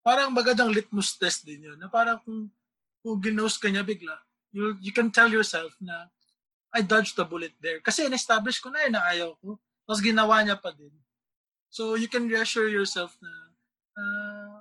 parang 0.03 0.35
magandang 0.35 0.73
litmus 0.73 1.15
test 1.15 1.47
din 1.47 1.63
yun. 1.63 1.77
Na 1.79 1.87
parang 1.87 2.19
kung 2.25 2.51
kung 3.01 3.17
ginost 3.17 3.57
ka 3.57 3.67
niya 3.67 3.81
bigla, 3.81 4.13
you, 4.53 4.77
you 4.79 4.93
can 4.93 5.09
tell 5.09 5.27
yourself 5.27 5.73
na, 5.81 6.07
I 6.71 6.81
dodged 6.81 7.17
the 7.17 7.25
bullet 7.25 7.51
there. 7.59 7.81
Kasi 7.81 8.05
in-establish 8.05 8.61
ko 8.61 8.69
na 8.69 8.79
eh, 8.85 8.91
na 8.91 9.01
ayaw 9.03 9.35
ko. 9.41 9.59
Tapos 9.83 9.99
ginawa 9.99 10.39
niya 10.45 10.55
pa 10.61 10.71
din. 10.71 10.93
So, 11.71 11.95
you 11.95 12.07
can 12.07 12.27
reassure 12.27 12.67
yourself 12.67 13.15
na, 13.19 13.31
uh, 13.97 14.57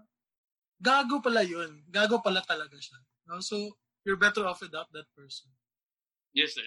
gago 0.81 1.23
pala 1.23 1.43
yun. 1.43 1.83
Gago 1.91 2.23
pala 2.23 2.41
talaga 2.43 2.79
siya. 2.79 2.99
No? 3.29 3.43
So, 3.43 3.77
you're 4.03 4.19
better 4.19 4.47
off 4.47 4.63
without 4.63 4.91
that 4.95 5.07
person. 5.15 5.51
Yes, 6.33 6.55
sir. 6.55 6.63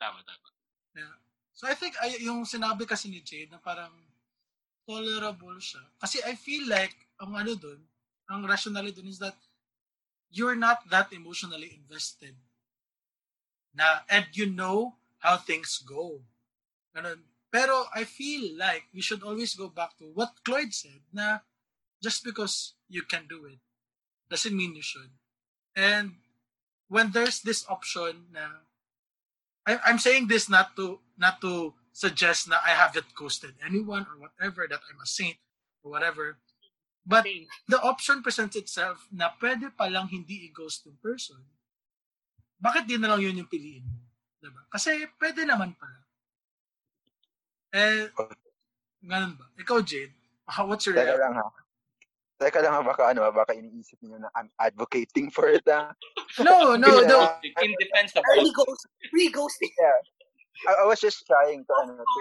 Tama, 0.00 0.20
tama. 0.22 0.48
Yeah. 0.96 1.16
So, 1.56 1.64
I 1.68 1.74
think 1.74 1.96
ay, 2.04 2.20
yung 2.20 2.44
sinabi 2.44 2.84
kasi 2.84 3.08
ni 3.08 3.24
Jade 3.24 3.48
na 3.48 3.60
parang 3.60 3.92
tolerable 4.84 5.56
siya. 5.56 5.80
Kasi 5.96 6.20
I 6.22 6.36
feel 6.36 6.68
like, 6.68 6.94
ang 7.16 7.32
ano 7.32 7.56
dun, 7.56 7.80
ang 8.28 8.44
rationality 8.44 9.00
dun 9.00 9.08
is 9.08 9.18
that 9.18 9.36
you're 10.28 10.58
not 10.58 10.84
that 10.92 11.12
emotionally 11.16 11.72
invested. 11.72 12.36
Na, 13.72 14.04
and 14.08 14.28
you 14.32 14.48
know 14.48 14.96
how 15.20 15.36
things 15.36 15.80
go. 15.80 16.20
Ganun. 16.92 17.24
Pero 17.48 17.88
I 17.94 18.04
feel 18.04 18.52
like 18.56 18.84
we 18.92 19.00
should 19.00 19.24
always 19.24 19.56
go 19.56 19.68
back 19.68 19.96
to 19.96 20.12
what 20.12 20.44
Cloyd 20.44 20.76
said 20.76 21.00
na 21.12 21.40
just 22.04 22.24
because 22.24 22.76
you 22.88 23.00
can 23.00 23.24
do 23.24 23.48
it 23.48 23.60
doesn't 24.28 24.56
mean 24.56 24.76
you 24.76 24.82
should. 24.82 25.10
And 25.76 26.20
when 26.88 27.12
there's 27.12 27.40
this 27.40 27.64
option 27.68 28.28
na 28.32 28.64
I, 29.66 29.78
I'm 29.84 29.98
saying 29.98 30.30
this 30.30 30.48
not 30.48 30.78
to 30.78 31.02
not 31.18 31.42
to 31.42 31.74
suggest 31.92 32.48
that 32.48 32.62
I 32.62 32.76
haven't 32.76 33.10
ghosted 33.16 33.58
anyone 33.64 34.06
or 34.06 34.28
whatever, 34.28 34.68
that 34.68 34.80
I'm 34.86 35.00
a 35.02 35.08
saint 35.08 35.36
or 35.82 35.90
whatever. 35.90 36.38
But 37.06 37.26
the 37.70 37.80
option 37.82 38.22
presents 38.22 38.58
itself 38.58 39.06
na 39.14 39.30
pwede 39.38 39.70
palang 39.74 40.10
hindi 40.10 40.50
i-ghost 40.50 40.86
yung 40.90 40.98
person. 40.98 41.38
Bakit 42.58 42.90
di 42.90 42.98
na 42.98 43.14
lang 43.14 43.22
yun 43.22 43.38
yung 43.42 43.50
piliin 43.50 43.86
mo? 43.86 44.02
Diba? 44.42 44.66
Kasi 44.68 45.06
pwede 45.16 45.46
naman 45.46 45.78
pala. 45.78 46.02
Eh, 47.76 48.10
ganun 49.06 49.38
ba? 49.38 49.46
Ikaw, 49.54 49.78
Jade, 49.86 50.14
what's 50.66 50.84
your 50.88 50.98
Teka 50.98 51.14
lang 51.14 51.34
ha. 51.38 51.46
Teka 52.36 52.60
lang 52.60 52.76
ha, 52.76 52.84
baka 52.84 53.16
ano, 53.16 53.24
baka 53.32 53.56
iniisip 53.56 53.96
niyo 54.04 54.20
na 54.20 54.28
I'm 54.36 54.52
advocating 54.60 55.32
for 55.32 55.48
it 55.48 55.64
ha. 55.64 55.96
No, 56.36 56.76
no, 56.76 57.00
no. 57.00 57.32
In 57.40 57.72
defense 57.80 58.12
of 58.12 58.24
Early 58.28 58.52
ghost, 58.52 58.84
free 59.08 59.32
ghosting. 59.32 59.72
Yeah. 59.80 59.96
I, 60.68 60.84
I 60.84 60.84
was 60.84 61.00
just 61.00 61.24
trying 61.24 61.64
to, 61.64 61.72
ano, 61.84 61.96
to, 61.96 62.20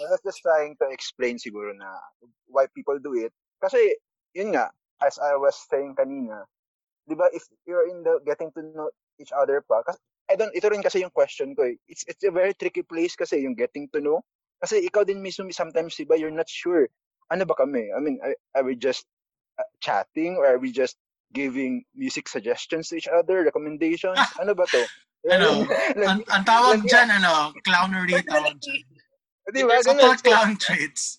I 0.00 0.08
was 0.12 0.20
just 0.24 0.40
trying 0.40 0.76
to 0.80 0.88
explain 0.88 1.36
siguro 1.36 1.76
na 1.76 1.88
why 2.48 2.68
people 2.72 2.96
do 3.00 3.16
it 3.16 3.32
kasi, 3.60 3.96
yun 4.32 4.56
nga, 4.56 4.72
as 5.04 5.20
I 5.20 5.36
was 5.36 5.56
saying 5.68 5.96
kanina, 5.96 6.44
di 7.08 7.16
ba, 7.16 7.28
if 7.32 7.44
you're 7.68 7.88
in 7.88 8.04
the 8.04 8.20
getting 8.24 8.52
to 8.56 8.62
know 8.72 8.88
each 9.20 9.32
other 9.36 9.60
pa, 9.64 9.84
kasi, 9.84 10.00
I 10.30 10.36
don't, 10.36 10.54
ito 10.56 10.68
rin 10.68 10.84
kasi 10.84 11.00
yung 11.00 11.12
question 11.12 11.56
ko 11.56 11.68
eh. 11.68 11.76
It's, 11.88 12.04
it's 12.08 12.24
a 12.24 12.30
very 12.30 12.54
tricky 12.54 12.84
place 12.84 13.16
kasi 13.16 13.42
yung 13.42 13.56
getting 13.56 13.88
to 13.92 14.00
know. 14.00 14.22
Kasi 14.60 14.84
ikaw 14.84 15.02
din 15.02 15.24
mismo 15.24 15.48
sometimes, 15.52 15.96
di 15.96 16.04
ba, 16.04 16.14
you're 16.14 16.32
not 16.32 16.48
sure. 16.48 16.88
Ano 17.30 17.46
ba 17.46 17.54
kami? 17.54 17.94
I 17.94 17.98
mean, 18.02 18.18
are, 18.22 18.34
are 18.58 18.64
we 18.66 18.74
just 18.74 19.06
uh, 19.58 19.66
chatting 19.78 20.36
or 20.36 20.46
are 20.46 20.58
we 20.58 20.74
just 20.74 20.98
giving 21.32 21.86
music 21.94 22.26
suggestions 22.26 22.90
to 22.90 22.98
each 22.98 23.06
other, 23.06 23.46
recommendations? 23.46 24.18
ano 24.42 24.54
ba 24.54 24.66
to? 24.66 24.82
ano, 25.28 25.68
ang, 26.10 26.22
ang 26.26 26.44
tawag 26.44 26.80
dyan, 26.86 27.08
ano, 27.20 27.52
clownery 27.62 28.18
tawag 28.30 28.56
dyan. 28.58 28.82
Di 29.54 29.66
ba? 29.66 29.82
Ganun. 29.82 30.14
clown 30.22 30.54
traits. 30.56 31.18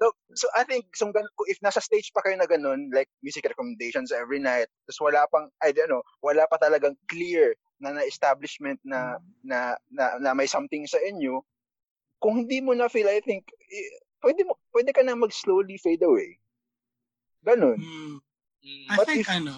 So, 0.00 0.12
so 0.32 0.46
I 0.56 0.64
think, 0.64 0.96
so, 0.96 1.12
if 1.44 1.60
nasa 1.60 1.80
stage 1.84 2.12
pa 2.16 2.24
kayo 2.24 2.36
na 2.40 2.48
ganun, 2.48 2.88
like 2.92 3.08
music 3.20 3.44
recommendations 3.44 4.12
every 4.12 4.40
night, 4.40 4.68
tapos 4.88 5.00
wala 5.12 5.28
pang, 5.28 5.48
I 5.60 5.72
don't 5.72 5.92
know, 5.92 6.04
wala 6.24 6.48
pa 6.48 6.56
talagang 6.56 6.96
clear 7.08 7.52
na 7.80 7.96
na-establishment 7.96 8.80
na, 8.84 9.20
na, 9.44 9.76
na, 9.92 10.16
na 10.20 10.32
may 10.32 10.48
something 10.48 10.84
sa 10.88 11.00
inyo, 11.00 11.44
kung 12.20 12.44
hindi 12.44 12.60
mo 12.60 12.72
na 12.76 12.88
feel, 12.88 13.08
I 13.08 13.20
think, 13.24 13.48
pwede, 14.20 14.44
mo, 14.44 14.56
pwede 14.72 14.90
ka 14.92 15.02
na 15.02 15.16
mag-slowly 15.16 15.80
fade 15.80 16.04
away. 16.04 16.36
Ganun. 17.44 17.80
Mm. 17.80 18.16
I 18.92 18.96
think, 19.08 19.24
if, 19.24 19.28
ano, 19.32 19.56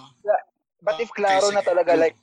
but 0.79 0.99
if 1.03 1.11
klaro 1.11 1.51
na 1.51 1.63
talaga, 1.63 1.99
like, 1.99 2.15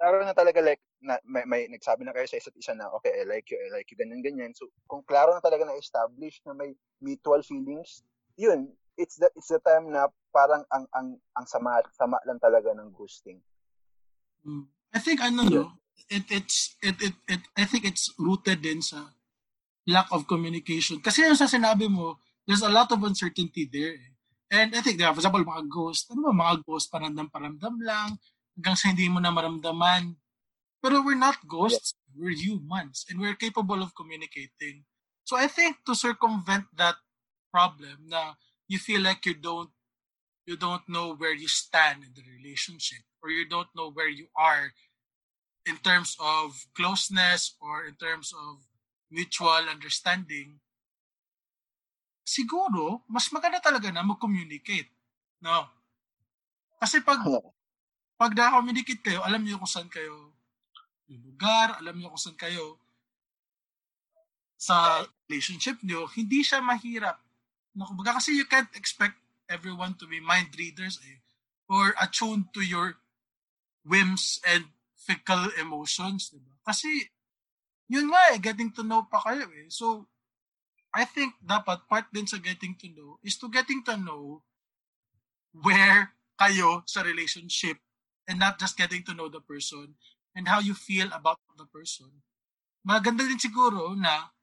klaro 0.00 0.24
na 0.24 0.32
talaga, 0.32 0.64
like, 0.64 0.80
na, 1.04 1.20
may, 1.28 1.44
may 1.44 1.62
nagsabi 1.68 2.08
na 2.08 2.16
kayo 2.16 2.24
sa 2.24 2.40
isa't 2.40 2.56
isa 2.56 2.72
na, 2.72 2.88
okay, 2.96 3.12
I 3.12 3.28
like 3.28 3.44
you, 3.52 3.60
I 3.60 3.68
like 3.76 3.92
you, 3.92 4.00
ganyan, 4.00 4.24
ganyan. 4.24 4.56
So, 4.56 4.72
kung 4.88 5.04
klaro 5.04 5.36
na 5.36 5.44
talaga 5.44 5.68
na-establish 5.68 6.40
na 6.48 6.56
may 6.56 6.72
mutual 7.04 7.44
feelings, 7.44 8.00
yun, 8.40 8.72
it's 8.96 9.20
the, 9.20 9.28
it's 9.36 9.52
the 9.52 9.60
time 9.60 9.92
na 9.92 10.08
parang 10.32 10.64
ang, 10.72 10.88
ang, 10.96 11.20
ang 11.36 11.46
sama, 11.46 11.84
sama 11.92 12.16
lang 12.24 12.40
talaga 12.40 12.72
ng 12.72 12.88
ghosting. 12.96 13.44
Mm. 14.40 14.64
I 14.96 14.98
think, 15.04 15.20
ano, 15.20 15.42
yeah. 15.44 15.68
no, 15.68 15.76
it, 16.08 16.24
it's, 16.32 16.80
it, 16.80 16.96
it, 17.04 17.16
it, 17.28 17.42
I 17.52 17.68
think 17.68 17.84
it's 17.84 18.08
rooted 18.16 18.64
din 18.64 18.80
sa 18.80 19.12
lack 19.88 20.08
of 20.12 20.28
communication. 20.28 21.00
Kasi 21.00 21.24
yung 21.24 21.38
sa 21.38 21.48
sinabi 21.48 21.88
mo, 21.88 22.16
there's 22.48 22.64
a 22.64 22.72
lot 22.72 22.88
of 22.92 23.00
uncertainty 23.04 23.68
there. 23.68 23.96
Eh. 23.96 24.12
And 24.54 24.76
I 24.76 24.80
think, 24.80 25.00
for 25.00 25.18
example, 25.18 25.44
mga 25.44 25.66
ghost, 25.66 26.08
ano 26.12 26.30
ba, 26.30 26.32
mga 26.32 26.56
ghost, 26.64 26.88
paramdam-paramdam 26.92 27.76
lang, 27.82 28.16
hanggang 28.54 28.76
sa 28.78 28.92
hindi 28.92 29.10
mo 29.10 29.18
na 29.18 29.34
maramdaman 29.34 30.14
pero 30.84 31.00
we're 31.00 31.16
not 31.16 31.40
ghosts. 31.48 31.96
We're 32.12 32.36
humans 32.36 33.08
and 33.08 33.18
we're 33.18 33.40
capable 33.40 33.80
of 33.80 33.96
communicating. 33.96 34.84
So 35.24 35.34
I 35.34 35.48
think 35.48 35.80
to 35.88 35.96
circumvent 35.96 36.68
that 36.76 37.00
problem 37.48 38.04
na 38.12 38.36
you 38.68 38.76
feel 38.76 39.00
like 39.00 39.24
you 39.24 39.32
don't 39.32 39.72
you 40.44 40.60
don't 40.60 40.84
know 40.84 41.16
where 41.16 41.32
you 41.32 41.48
stand 41.48 42.04
in 42.04 42.12
the 42.12 42.20
relationship 42.20 43.00
or 43.24 43.32
you 43.32 43.48
don't 43.48 43.72
know 43.72 43.88
where 43.88 44.12
you 44.12 44.28
are 44.36 44.76
in 45.64 45.80
terms 45.80 46.20
of 46.20 46.68
closeness 46.76 47.56
or 47.64 47.88
in 47.88 47.96
terms 47.96 48.36
of 48.36 48.60
mutual 49.12 49.68
understanding, 49.68 50.56
siguro, 52.24 53.04
mas 53.06 53.28
maganda 53.28 53.60
talaga 53.60 53.92
na 53.92 54.02
mag-communicate. 54.02 54.88
No? 55.44 55.68
Kasi 56.80 57.04
pag, 57.04 57.20
pag 58.16 58.32
na-communicate 58.32 59.04
kayo, 59.04 59.20
alam 59.22 59.44
niyo 59.44 59.60
kung 59.60 59.70
saan 59.70 59.92
kayo 59.92 60.32
yung 61.08 61.20
lugar, 61.20 61.76
alam 61.78 61.94
niyo 62.00 62.08
kung 62.08 62.20
saan 62.20 62.40
kayo 62.40 62.80
sa 64.56 65.04
relationship 65.28 65.76
niyo, 65.84 66.08
hindi 66.16 66.40
siya 66.40 66.64
mahirap. 66.64 67.20
No, 67.76 67.84
kumbaga 67.84 68.16
kasi 68.16 68.32
you 68.32 68.48
can't 68.48 68.70
expect 68.72 69.20
everyone 69.50 69.92
to 70.00 70.08
be 70.08 70.24
mind 70.24 70.56
readers 70.56 70.96
eh, 71.04 71.20
or 71.68 71.92
attuned 72.00 72.48
to 72.56 72.64
your 72.64 72.96
whims 73.84 74.40
and 74.48 74.72
fickle 74.96 75.52
emotions, 75.60 76.32
di 76.32 76.40
ba? 76.40 76.56
Kasi, 76.64 76.88
yun 77.88 78.08
nga 78.08 78.22
eh, 78.32 78.38
getting 78.40 78.72
to 78.72 78.82
know 78.82 79.04
pa 79.06 79.20
kayo 79.20 79.48
eh. 79.52 79.68
So, 79.68 80.08
I 80.94 81.04
think 81.04 81.34
dapat 81.42 81.90
part 81.90 82.06
din 82.14 82.24
sa 82.24 82.38
getting 82.38 82.78
to 82.78 82.88
know 82.94 83.18
is 83.26 83.34
to 83.42 83.50
getting 83.50 83.82
to 83.90 83.98
know 83.98 84.46
where 85.50 86.14
kayo 86.38 86.86
sa 86.86 87.02
relationship 87.02 87.78
and 88.30 88.38
not 88.38 88.58
just 88.58 88.78
getting 88.78 89.02
to 89.02 89.14
know 89.14 89.26
the 89.26 89.42
person 89.42 89.98
and 90.34 90.46
how 90.46 90.62
you 90.62 90.74
feel 90.74 91.10
about 91.10 91.38
the 91.58 91.66
person. 91.66 92.10
Maganda 92.86 93.26
din 93.26 93.38
siguro 93.38 93.94
na 93.98 94.34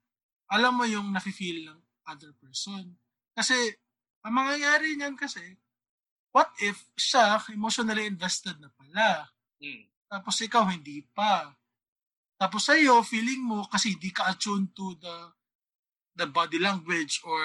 alam 0.52 0.76
mo 0.76 0.84
yung 0.84 1.16
nafe-feel 1.16 1.68
ng 1.68 1.80
other 2.08 2.36
person. 2.40 3.00
Kasi, 3.32 3.56
ang 4.28 4.36
mangyayari 4.36 5.00
niyan 5.00 5.16
kasi, 5.16 5.56
what 6.36 6.52
if 6.60 6.84
siya 7.00 7.40
emotionally 7.52 8.08
invested 8.08 8.60
na 8.60 8.72
pala? 8.76 9.32
Mm. 9.64 9.88
Tapos 10.12 10.36
ikaw 10.44 10.68
hindi 10.68 11.08
pa. 11.16 11.56
Tapos 12.42 12.66
sa'yo, 12.66 13.06
feeling 13.06 13.46
mo 13.46 13.70
kasi 13.70 13.94
hindi 13.94 14.10
ka 14.10 14.34
attuned 14.34 14.74
to 14.74 14.98
the 14.98 15.16
the 16.18 16.26
body 16.26 16.58
language 16.58 17.22
or 17.22 17.38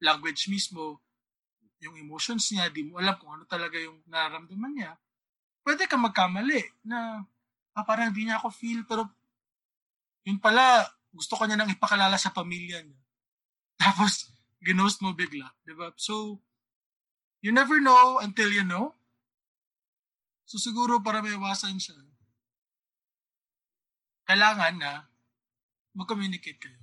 language 0.00 0.48
mismo, 0.48 1.04
yung 1.84 2.00
emotions 2.00 2.48
niya, 2.48 2.72
di 2.72 2.88
mo 2.88 2.96
alam 2.96 3.14
kung 3.20 3.36
ano 3.36 3.44
talaga 3.44 3.76
yung 3.76 4.00
nararamdaman 4.08 4.72
niya, 4.72 4.92
pwede 5.62 5.84
ka 5.84 6.00
magkamali 6.00 6.64
na 6.88 7.20
ah, 7.76 7.84
parang 7.84 8.08
hindi 8.08 8.24
niya 8.24 8.40
ako 8.40 8.48
feel, 8.48 8.80
pero 8.88 9.04
yun 10.24 10.40
pala, 10.40 10.88
gusto 11.12 11.36
ko 11.36 11.44
niya 11.44 11.60
nang 11.60 11.70
ipakalala 11.70 12.16
sa 12.16 12.32
pamilya 12.32 12.80
niya. 12.80 13.00
Tapos, 13.82 14.32
ginost 14.62 15.02
mo 15.04 15.12
bigla. 15.12 15.50
Di 15.66 15.74
ba? 15.76 15.90
So, 15.98 16.38
you 17.42 17.50
never 17.50 17.82
know 17.82 18.22
until 18.22 18.48
you 18.48 18.62
know. 18.62 18.94
So 20.46 20.62
siguro 20.62 21.02
para 21.02 21.24
may 21.24 21.34
iwasan 21.34 21.80
siya, 21.80 21.98
kailangan 24.32 24.80
na 24.80 25.04
mag-communicate 25.92 26.56
kayo. 26.56 26.80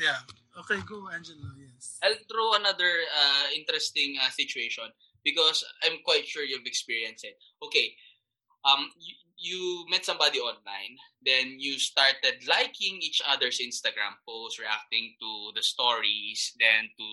Yeah. 0.00 0.20
Okay, 0.56 0.80
go, 0.84 1.08
Angelo. 1.12 1.52
Yes. 1.56 2.00
I'll 2.00 2.20
throw 2.28 2.56
another 2.56 2.88
uh, 3.12 3.48
interesting 3.56 4.16
uh, 4.20 4.32
situation 4.32 4.88
because 5.24 5.64
I'm 5.84 6.00
quite 6.04 6.24
sure 6.24 6.44
you've 6.44 6.68
experienced 6.68 7.24
it. 7.24 7.36
Okay, 7.60 7.92
um, 8.64 8.88
you, 8.96 9.16
you 9.36 9.60
met 9.88 10.04
somebody 10.04 10.40
online, 10.40 10.96
then 11.24 11.56
you 11.60 11.78
started 11.80 12.40
liking 12.48 13.00
each 13.00 13.20
other's 13.28 13.60
Instagram 13.60 14.16
posts, 14.28 14.60
reacting 14.60 15.16
to 15.20 15.52
the 15.56 15.62
stories, 15.62 16.56
then 16.60 16.88
to 16.96 17.06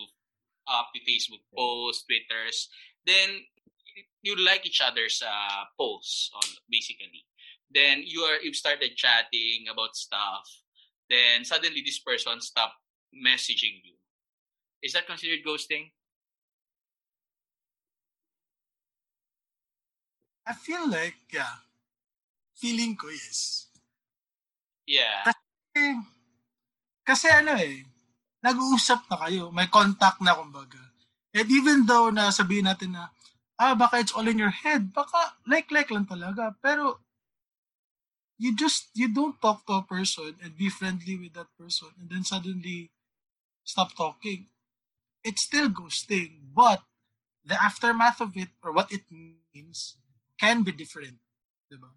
uh, 0.68 0.84
the 0.96 1.04
Facebook 1.04 1.44
posts, 1.56 2.04
Twitters. 2.08 2.68
Then 3.08 3.44
you 4.24 4.36
like 4.44 4.66
each 4.66 4.80
other's 4.80 5.24
uh, 5.24 5.68
posts 5.80 6.32
on 6.36 6.48
basically 6.72 7.28
then 7.74 8.02
you 8.06 8.22
are 8.22 8.40
you 8.42 8.54
started 8.54 8.96
chatting 8.96 9.66
about 9.72 9.96
stuff 9.96 10.46
then 11.10 11.44
suddenly 11.44 11.82
this 11.86 12.00
person 12.00 12.40
stopped 12.40 12.78
messaging 13.14 13.82
you 13.84 13.98
is 14.82 14.94
that 14.94 15.06
considered 15.06 15.42
ghosting 15.46 15.92
I 20.44 20.52
feel 20.52 20.92
like, 20.92 21.16
yeah. 21.32 21.64
Feeling 22.60 22.96
ko, 22.96 23.08
yes. 23.08 23.72
yeah 24.88 25.24
Kasi, 25.24 25.84
kasi 27.04 27.28
ano 27.32 27.56
eh, 27.60 27.84
nag-uusap 28.44 29.08
na 29.08 29.18
kayo. 29.24 29.52
May 29.56 29.72
contact 29.72 30.20
na, 30.20 30.36
kumbaga. 30.36 30.80
And 31.34 31.48
even 31.50 31.88
though 31.88 32.12
na 32.12 32.30
sabihin 32.30 32.68
natin 32.68 32.96
na, 32.96 33.12
ah, 33.60 33.76
baka 33.76 34.04
it's 34.04 34.12
all 34.16 34.28
in 34.28 34.40
your 34.40 34.52
head, 34.54 34.92
baka 34.92 35.40
like-like 35.48 35.92
lang 35.92 36.08
talaga. 36.08 36.56
Pero, 36.60 37.00
you 38.44 38.52
just, 38.52 38.92
you 38.92 39.08
don't 39.08 39.40
talk 39.40 39.64
to 39.64 39.80
a 39.80 39.88
person 39.88 40.36
and 40.44 40.52
be 40.60 40.68
friendly 40.68 41.16
with 41.16 41.32
that 41.32 41.48
person 41.56 41.88
and 41.96 42.12
then 42.12 42.28
suddenly 42.28 42.92
stop 43.64 43.96
talking. 43.96 44.52
It's 45.24 45.48
still 45.48 45.70
ghosting, 45.72 46.52
but 46.52 46.84
the 47.48 47.56
aftermath 47.56 48.20
of 48.20 48.36
it 48.36 48.52
or 48.60 48.76
what 48.76 48.92
it 48.92 49.08
means 49.08 49.96
can 50.36 50.64
be 50.68 50.76
different. 50.76 51.24
Diba? 51.72 51.88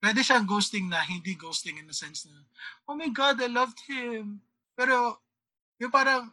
Pwede 0.00 0.24
siyang 0.24 0.48
ghosting 0.48 0.88
na 0.88 1.04
hindi 1.04 1.36
ghosting 1.36 1.76
in 1.76 1.84
the 1.84 1.92
sense 1.92 2.24
na, 2.24 2.48
oh 2.88 2.96
my 2.96 3.12
God, 3.12 3.36
I 3.36 3.52
loved 3.52 3.84
him. 3.84 4.40
Pero, 4.72 5.20
yung 5.76 5.92
parang, 5.92 6.32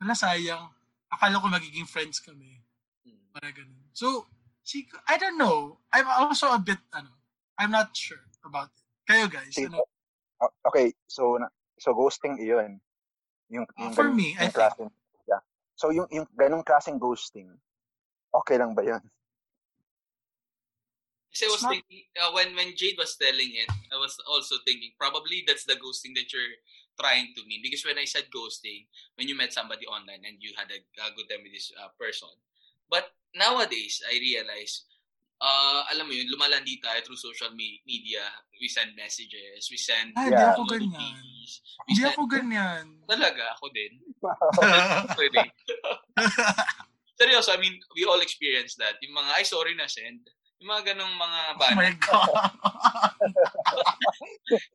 wala 0.00 0.16
sayang. 0.16 0.72
Akala 1.12 1.44
ko 1.44 1.52
magiging 1.52 1.84
friends 1.84 2.24
kami. 2.24 2.64
Hmm. 3.04 3.20
Parang 3.36 3.52
ganun. 3.52 3.84
So, 3.92 4.32
si, 4.64 4.88
I 5.04 5.20
don't 5.20 5.36
know. 5.36 5.76
I'm 5.92 6.08
also 6.08 6.48
a 6.50 6.58
bit, 6.58 6.80
ano, 6.96 7.12
I'm 7.58 7.70
not 7.72 7.96
sure 7.96 8.20
about 8.44 8.70
it. 8.72 8.84
Kayo 9.08 9.30
guys, 9.30 9.54
See, 9.54 9.64
ano? 9.66 9.80
Okay, 10.68 10.92
so 11.08 11.38
so 11.78 11.94
ghosting 11.94 12.36
iyon. 12.36 12.80
Yung, 13.48 13.64
yung 13.78 13.92
for 13.94 14.10
ganun- 14.10 14.16
me, 14.18 14.36
I 14.36 14.50
yung 14.50 14.52
think. 14.52 14.92
yeah. 15.24 15.40
So 15.78 15.88
yung 15.94 16.08
yung 16.10 16.26
ganung 16.36 16.66
klaseng 16.66 16.98
ghosting, 16.98 17.48
okay 18.34 18.58
lang 18.58 18.74
ba 18.74 18.82
'yun? 18.84 19.00
Kasi 21.32 21.44
I 21.46 21.52
was 21.52 21.62
not- 21.62 21.72
thinking, 21.76 22.04
uh, 22.16 22.32
when, 22.32 22.56
when 22.56 22.72
Jade 22.76 22.96
was 22.96 23.12
telling 23.20 23.52
it, 23.52 23.68
I 23.92 23.96
was 24.00 24.16
also 24.24 24.56
thinking, 24.64 24.96
probably 24.96 25.44
that's 25.44 25.68
the 25.68 25.76
ghosting 25.76 26.16
that 26.16 26.32
you're 26.32 26.56
trying 26.96 27.36
to 27.36 27.44
mean. 27.44 27.60
Because 27.60 27.84
when 27.84 28.00
I 28.00 28.08
said 28.08 28.32
ghosting, 28.32 28.88
when 29.20 29.28
you 29.28 29.36
met 29.36 29.52
somebody 29.52 29.84
online 29.84 30.24
and 30.24 30.40
you 30.40 30.56
had 30.56 30.72
a, 30.72 30.80
a 30.80 31.12
good 31.12 31.28
time 31.28 31.44
with 31.44 31.52
this 31.52 31.68
uh, 31.76 31.92
person. 32.00 32.32
But 32.88 33.12
nowadays, 33.36 34.00
I 34.08 34.16
realize, 34.16 34.88
uh, 35.38 35.80
alam 35.88 36.04
mo 36.04 36.12
yun, 36.12 36.28
lumalandi 36.28 36.78
tayo 36.78 37.00
through 37.02 37.18
social 37.18 37.52
me- 37.52 37.80
media. 37.84 38.24
We 38.56 38.68
send 38.68 38.96
messages, 38.96 39.68
we 39.68 39.76
send 39.76 40.12
Ah, 40.14 40.24
hindi 40.24 40.36
Yeah. 40.36 40.52
ako 40.52 40.62
ganyan. 40.66 41.16
Hindi 41.86 42.00
send- 42.00 42.12
ako 42.12 42.22
ganyan. 42.26 42.84
Talaga, 43.04 43.44
ako 43.52 43.66
din. 43.70 43.92
Really. 45.20 45.46
Seryoso, 47.18 47.48
I 47.48 47.56
mean, 47.56 47.76
we 47.96 48.04
all 48.04 48.20
experience 48.20 48.76
that. 48.76 49.00
Yung 49.00 49.16
mga, 49.16 49.40
ay, 49.40 49.44
sorry 49.44 49.72
na 49.72 49.88
send. 49.88 50.20
Yung 50.60 50.68
mga 50.68 50.92
ganong 50.92 51.16
mga 51.16 51.40
oh 51.48 51.58
bad. 51.58 51.74
my 51.74 51.92
God. 51.96 52.28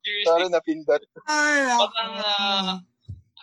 Seriously, 0.01 0.26
Sorry 0.26 0.47
na 0.49 0.62
pindot. 0.62 1.01
Ay. 1.26 1.66
Parang, 1.70 2.14
ah, 2.18 2.74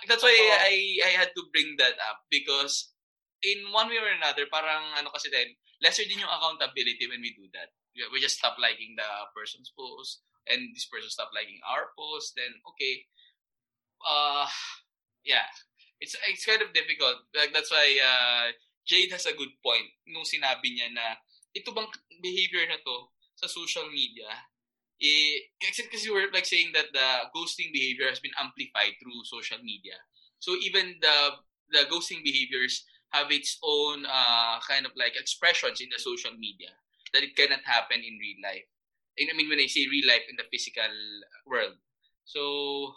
that's 0.06 0.22
why 0.22 0.34
I 0.64 0.74
I 1.04 1.12
had 1.14 1.30
to 1.34 1.42
bring 1.50 1.74
that 1.78 1.98
up 2.06 2.22
because 2.28 2.94
in 3.42 3.70
one 3.70 3.86
way 3.86 3.98
or 3.98 4.10
another, 4.12 4.46
parang 4.48 4.82
ano 4.94 5.10
kasi 5.10 5.30
din, 5.30 5.50
lesser 5.82 6.06
din 6.06 6.22
yung 6.22 6.30
accountability 6.30 7.06
when 7.06 7.22
we 7.22 7.34
do 7.34 7.46
that. 7.54 7.72
We 8.12 8.22
just 8.22 8.38
stop 8.38 8.54
liking 8.62 8.94
the 8.94 9.10
person's 9.34 9.74
post 9.74 10.22
and 10.46 10.70
this 10.74 10.86
person 10.86 11.10
stop 11.10 11.34
liking 11.34 11.58
our 11.66 11.90
post, 11.98 12.38
then 12.38 12.52
okay. 12.74 13.06
Uh 14.02 14.46
yeah. 15.26 15.50
It's 15.98 16.14
it's 16.30 16.46
kind 16.46 16.62
of 16.62 16.70
difficult. 16.70 17.26
Like 17.34 17.50
that's 17.50 17.74
why 17.74 17.98
uh 17.98 18.54
Jade 18.86 19.12
has 19.12 19.26
a 19.26 19.36
good 19.36 19.52
point 19.60 19.90
nung 20.08 20.24
sinabi 20.24 20.72
niya 20.72 20.94
na 20.94 21.18
ito 21.52 21.74
bang 21.74 21.90
behavior 22.22 22.64
na 22.70 22.78
to 22.80 23.10
sa 23.34 23.50
social 23.50 23.90
media 23.90 24.30
eh, 24.98 25.54
kasi, 25.62 25.86
kasi 25.86 26.10
we're 26.10 26.30
like 26.34 26.46
saying 26.46 26.74
that 26.74 26.90
the 26.90 27.08
ghosting 27.30 27.70
behavior 27.70 28.10
has 28.10 28.18
been 28.18 28.34
amplified 28.34 28.98
through 28.98 29.22
social 29.22 29.58
media. 29.62 29.94
So 30.42 30.58
even 30.58 30.98
the 30.98 31.38
the 31.70 31.86
ghosting 31.86 32.26
behaviors 32.26 32.82
have 33.10 33.30
its 33.30 33.58
own 33.62 34.04
uh, 34.04 34.60
kind 34.66 34.84
of 34.84 34.92
like 34.96 35.16
expressions 35.16 35.80
in 35.80 35.88
the 35.90 35.98
social 35.98 36.32
media 36.36 36.72
that 37.12 37.22
it 37.22 37.36
cannot 37.36 37.64
happen 37.64 37.98
in 37.98 38.20
real 38.20 38.40
life. 38.44 38.68
And 39.18 39.28
I 39.32 39.36
mean 39.36 39.48
when 39.48 39.58
I 39.58 39.66
say 39.66 39.86
real 39.88 40.06
life 40.06 40.28
in 40.28 40.36
the 40.36 40.46
physical 40.50 40.92
world. 41.46 41.76
So 42.24 42.94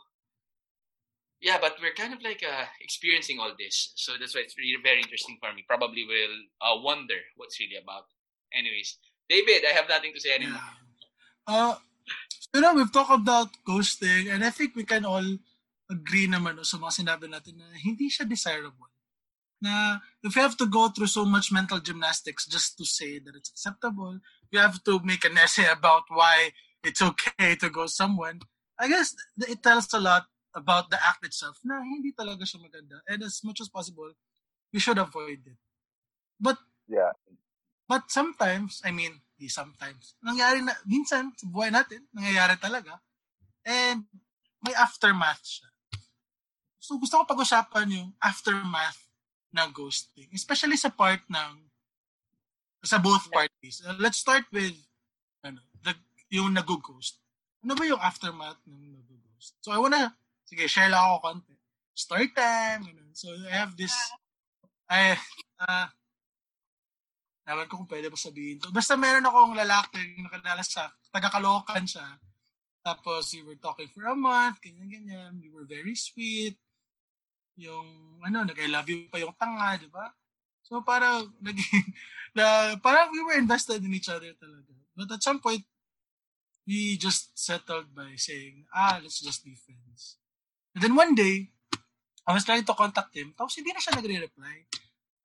yeah, 1.42 1.58
but 1.60 1.76
we're 1.82 1.98
kind 1.98 2.14
of 2.14 2.22
like 2.22 2.44
uh, 2.46 2.66
experiencing 2.82 3.40
all 3.40 3.52
this. 3.58 3.94
So 3.96 4.14
that's 4.20 4.36
why 4.36 4.42
it's 4.46 4.58
really 4.58 4.78
very 4.84 5.02
interesting 5.02 5.38
for 5.42 5.52
me. 5.54 5.66
Probably 5.68 6.06
will 6.06 6.38
uh, 6.62 6.78
wonder 6.84 7.18
what's 7.36 7.60
really 7.60 7.82
about. 7.82 8.06
Anyways, 8.54 9.00
David, 9.28 9.66
I 9.66 9.74
have 9.74 9.90
nothing 9.90 10.14
to 10.14 10.22
say 10.22 10.36
anymore. 10.36 10.60
Yeah. 10.60 11.56
Uh, 11.56 11.76
you 12.54 12.62
know, 12.62 12.76
we've 12.76 12.92
talked 12.92 13.16
about 13.16 13.50
ghosting 13.68 14.30
and 14.30 14.44
I 14.44 14.52
think 14.52 14.76
we 14.76 14.84
can 14.84 15.06
all 15.06 15.26
agree 15.90 16.28
naman 16.28 16.60
no, 16.60 16.64
sa 16.64 16.78
mga 16.78 17.04
sinabi 17.04 17.26
natin 17.32 17.58
na 17.58 17.68
hindi 17.80 18.12
siya 18.12 18.28
desirable. 18.28 18.91
Na 19.62 20.02
if 20.26 20.34
you 20.36 20.42
have 20.42 20.58
to 20.58 20.66
go 20.66 20.90
through 20.90 21.08
so 21.14 21.24
much 21.24 21.54
mental 21.54 21.78
gymnastics 21.78 22.50
just 22.50 22.78
to 22.82 22.86
say 22.86 23.22
that 23.22 23.38
it's 23.38 23.54
acceptable, 23.54 24.18
you 24.50 24.58
have 24.58 24.82
to 24.90 25.00
make 25.06 25.22
an 25.24 25.38
essay 25.38 25.70
about 25.70 26.10
why 26.10 26.50
it's 26.82 27.02
okay 27.02 27.54
to 27.62 27.70
go 27.70 27.86
someone. 27.86 28.42
I 28.82 28.90
guess 28.90 29.14
it 29.38 29.62
tells 29.62 29.94
a 29.94 30.02
lot 30.02 30.26
about 30.58 30.90
the 30.90 30.98
act 30.98 31.22
itself 31.24 31.62
na 31.62 31.78
hindi 31.86 32.12
talaga 32.12 32.42
siya 32.42 32.58
maganda. 32.58 33.06
And 33.06 33.22
as 33.22 33.46
much 33.46 33.62
as 33.62 33.70
possible, 33.70 34.10
we 34.74 34.82
should 34.82 34.98
avoid 34.98 35.46
it. 35.46 35.62
But 36.42 36.58
Yeah. 36.90 37.14
But 37.88 38.08
sometimes, 38.12 38.80
I 38.88 38.92
mean, 38.96 39.20
di 39.36 39.52
sometimes, 39.52 40.16
nangyari 40.24 40.64
na, 40.64 40.76
minsan, 40.88 41.36
sa 41.36 41.44
buhay 41.48 41.72
natin, 41.72 42.08
nangyayari 42.16 42.56
talaga. 42.56 43.04
And 43.68 44.08
may 44.64 44.72
aftermath 44.76 45.44
siya. 45.44 45.68
So 46.80 46.96
gusto 46.98 47.20
ko 47.22 47.24
pag-usapan 47.28 47.88
yung 47.92 48.10
aftermath 48.24 49.11
ng 49.52 49.70
ghosting. 49.76 50.28
Especially 50.32 50.80
sa 50.80 50.92
part 50.92 51.22
ng, 51.28 51.52
sa 52.82 52.98
both 52.98 53.30
parties. 53.30 53.84
Uh, 53.86 53.96
let's 54.00 54.18
start 54.18 54.48
with, 54.50 54.74
ano, 55.46 55.62
the, 55.84 55.94
yung 56.32 56.56
nag-ghost. 56.56 57.20
Ano 57.62 57.78
ba 57.78 57.84
yung 57.86 58.02
aftermath 58.02 58.60
ng 58.66 58.98
nag-ghost? 58.98 59.60
So 59.62 59.76
I 59.76 59.78
wanna, 59.78 60.16
sige, 60.48 60.66
share 60.66 60.90
lang 60.90 61.04
ako 61.04 61.18
konti. 61.22 61.56
Story 61.94 62.32
time, 62.34 62.88
ganun. 62.88 63.14
So 63.14 63.30
I 63.48 63.54
have 63.54 63.76
this, 63.76 63.94
I, 64.90 65.20
uh, 65.62 65.88
Ewan 67.52 67.68
ko 67.68 67.82
kung 67.82 67.90
pwede 67.90 68.08
ba 68.08 68.16
sabihin 68.16 68.62
to. 68.62 68.70
Basta 68.70 68.94
meron 68.94 69.26
akong 69.26 69.58
lalaki 69.58 69.98
na 69.98 70.30
nakilala 70.30 70.62
sa 70.62 70.94
taga-Caloocan 71.10 71.84
siya. 71.90 72.06
Tapos 72.86 73.34
we 73.34 73.42
were 73.44 73.60
talking 73.60 73.90
for 73.90 74.06
a 74.08 74.16
month, 74.16 74.62
ganyan-ganyan. 74.62 75.42
We 75.42 75.50
were 75.50 75.66
very 75.66 75.98
sweet. 75.98 76.56
Yung, 77.60 78.22
ano, 78.24 78.48
nag-I 78.48 78.68
love 78.72 78.88
you 78.88 79.10
pa 79.12 79.20
yung 79.20 79.36
tanga, 79.36 79.76
di 79.76 79.90
ba? 79.92 80.12
So 80.64 80.80
parang, 80.86 81.34
naging, 81.46 81.92
na, 82.38 82.76
parang 82.80 83.12
we 83.12 83.20
were 83.24 83.36
invested 83.36 83.84
in 83.84 83.92
each 83.92 84.08
other 84.08 84.32
talaga. 84.38 84.72
But 84.96 85.12
at 85.12 85.24
some 85.24 85.40
point, 85.40 85.64
we 86.68 86.96
just 86.96 87.36
settled 87.36 87.92
by 87.92 88.16
saying, 88.16 88.66
ah, 88.72 89.00
let's 89.02 89.20
just 89.20 89.44
be 89.44 89.58
friends. 89.58 90.22
And 90.76 90.84
then 90.84 90.96
one 90.96 91.16
day, 91.16 91.52
I 92.24 92.34
was 92.34 92.46
trying 92.46 92.64
to 92.64 92.78
contact 92.78 93.12
him, 93.18 93.34
tapos 93.34 93.58
hindi 93.58 93.74
na 93.74 93.82
siya 93.82 93.98
nagre-reply. 93.98 94.56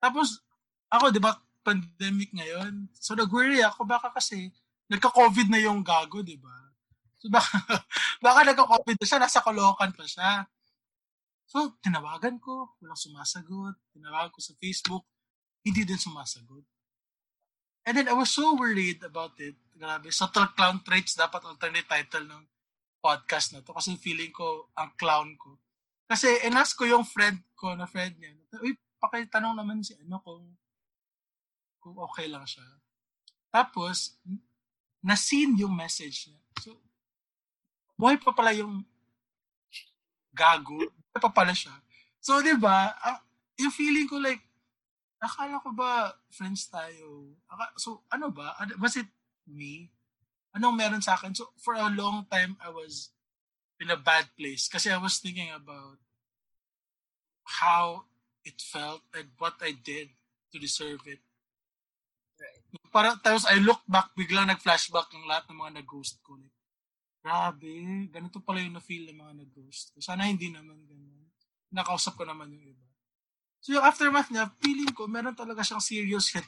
Tapos, 0.01 0.41
ako, 0.89 1.13
di 1.13 1.21
ba, 1.21 1.37
pandemic 1.61 2.33
ngayon. 2.33 2.89
So, 2.97 3.13
nag-worry 3.13 3.61
ako, 3.61 3.85
baka 3.85 4.11
kasi, 4.11 4.49
nagka-COVID 4.89 5.47
na 5.51 5.59
yung 5.61 5.85
gago, 5.85 6.23
di 6.25 6.39
ba? 6.39 6.55
So, 7.21 7.29
baka, 7.29 7.53
baka 8.25 8.39
nagka-COVID 8.51 8.97
na 8.97 9.05
siya, 9.05 9.19
nasa 9.21 9.43
Caloocan 9.43 9.91
pa 9.93 10.05
siya. 10.07 10.47
So, 11.47 11.79
tinawagan 11.79 12.43
ko, 12.43 12.75
walang 12.83 12.99
sumasagot. 12.99 13.79
Tinawagan 13.95 14.35
ko 14.35 14.39
sa 14.43 14.51
Facebook, 14.59 15.07
hindi 15.63 15.87
din 15.87 15.95
sumasagot. 15.95 16.67
And 17.87 17.95
then, 17.95 18.11
I 18.11 18.15
was 18.19 18.35
so 18.35 18.51
worried 18.59 18.99
about 19.07 19.39
it. 19.39 19.55
Grabe, 19.71 20.11
subtle 20.11 20.51
clown 20.51 20.83
traits 20.83 21.15
dapat 21.15 21.47
alternate 21.47 21.87
title 21.87 22.27
ng 22.27 22.43
podcast 22.99 23.55
na 23.55 23.63
to 23.63 23.71
kasi 23.71 23.95
feeling 23.95 24.35
ko 24.35 24.67
ang 24.75 24.91
clown 24.99 25.39
ko. 25.39 25.55
Kasi 26.11 26.43
inas 26.43 26.75
ko 26.75 26.83
yung 26.83 27.07
friend 27.07 27.39
ko 27.55 27.71
na 27.79 27.87
friend 27.87 28.19
niya. 28.19 28.35
Uy, 28.59 28.75
pakitanong 28.99 29.55
naman 29.55 29.79
si 29.79 29.95
ano 30.03 30.19
kung 30.19 30.43
kung 31.79 31.95
okay 32.03 32.27
lang 32.27 32.43
siya. 32.43 32.67
Tapos, 33.47 34.19
na-seen 34.99 35.55
yung 35.55 35.71
message 35.71 36.27
niya. 36.27 36.41
So, 36.59 36.75
buhay 37.95 38.19
pa 38.19 38.35
pala 38.35 38.51
yung 38.51 38.83
gago. 40.35 40.83
Pa 41.17 41.33
pala 41.33 41.53
siya. 41.53 41.73
So, 42.21 42.41
di 42.41 42.53
ba, 42.57 42.93
uh, 42.97 43.19
yung 43.57 43.73
feeling 43.73 44.09
ko 44.09 44.17
like, 44.17 44.41
akala 45.17 45.61
ko 45.61 45.73
ba 45.73 46.13
friends 46.29 46.69
tayo? 46.69 47.33
Aka, 47.49 47.73
so, 47.77 48.05
ano 48.13 48.29
ba? 48.29 48.53
Was 48.77 48.97
it 48.97 49.09
me? 49.49 49.89
Anong 50.53 50.77
meron 50.77 51.03
sa 51.03 51.17
akin? 51.17 51.33
So, 51.33 51.53
for 51.57 51.77
a 51.77 51.89
long 51.89 52.25
time, 52.29 52.57
I 52.61 52.69
was 52.69 53.13
in 53.77 53.93
a 53.93 53.99
bad 53.99 54.25
place 54.33 54.65
kasi 54.65 54.89
I 54.89 54.97
was 54.97 55.21
thinking 55.21 55.53
about 55.53 56.01
how 57.61 58.09
it 58.41 58.57
felt 58.57 59.05
and 59.13 59.29
what 59.37 59.61
I 59.61 59.77
did 59.77 60.09
to 60.51 60.57
deserve 60.57 61.05
it. 61.05 61.21
Right. 62.41 62.61
Para, 62.89 63.09
tapos 63.21 63.45
I 63.45 63.61
look 63.61 63.85
back, 63.85 64.11
biglang 64.17 64.49
nag-flashback 64.49 65.13
yung 65.13 65.29
lahat 65.29 65.45
ng 65.49 65.57
mga 65.61 65.73
nag-ghost 65.81 66.21
ko. 66.25 66.41
Like, 66.41 66.56
grabe, 67.27 68.07
ganito 68.07 68.39
pala 68.39 68.63
yung 68.63 68.79
na-feel 68.79 69.11
ng 69.11 69.19
mga 69.19 69.33
nag-ghost 69.43 69.91
ko. 69.91 69.99
Sana 69.99 70.31
hindi 70.31 70.47
naman 70.47 70.79
ganun. 70.87 71.27
Nakausap 71.75 72.15
ko 72.15 72.23
naman 72.23 72.55
yung 72.55 72.71
iba. 72.71 72.87
So 73.59 73.75
yung 73.75 73.83
aftermath 73.83 74.31
niya, 74.31 74.47
feeling 74.63 74.95
ko, 74.95 75.11
meron 75.11 75.35
talaga 75.35 75.59
siyang 75.59 75.83
serious 75.83 76.31
hit 76.31 76.47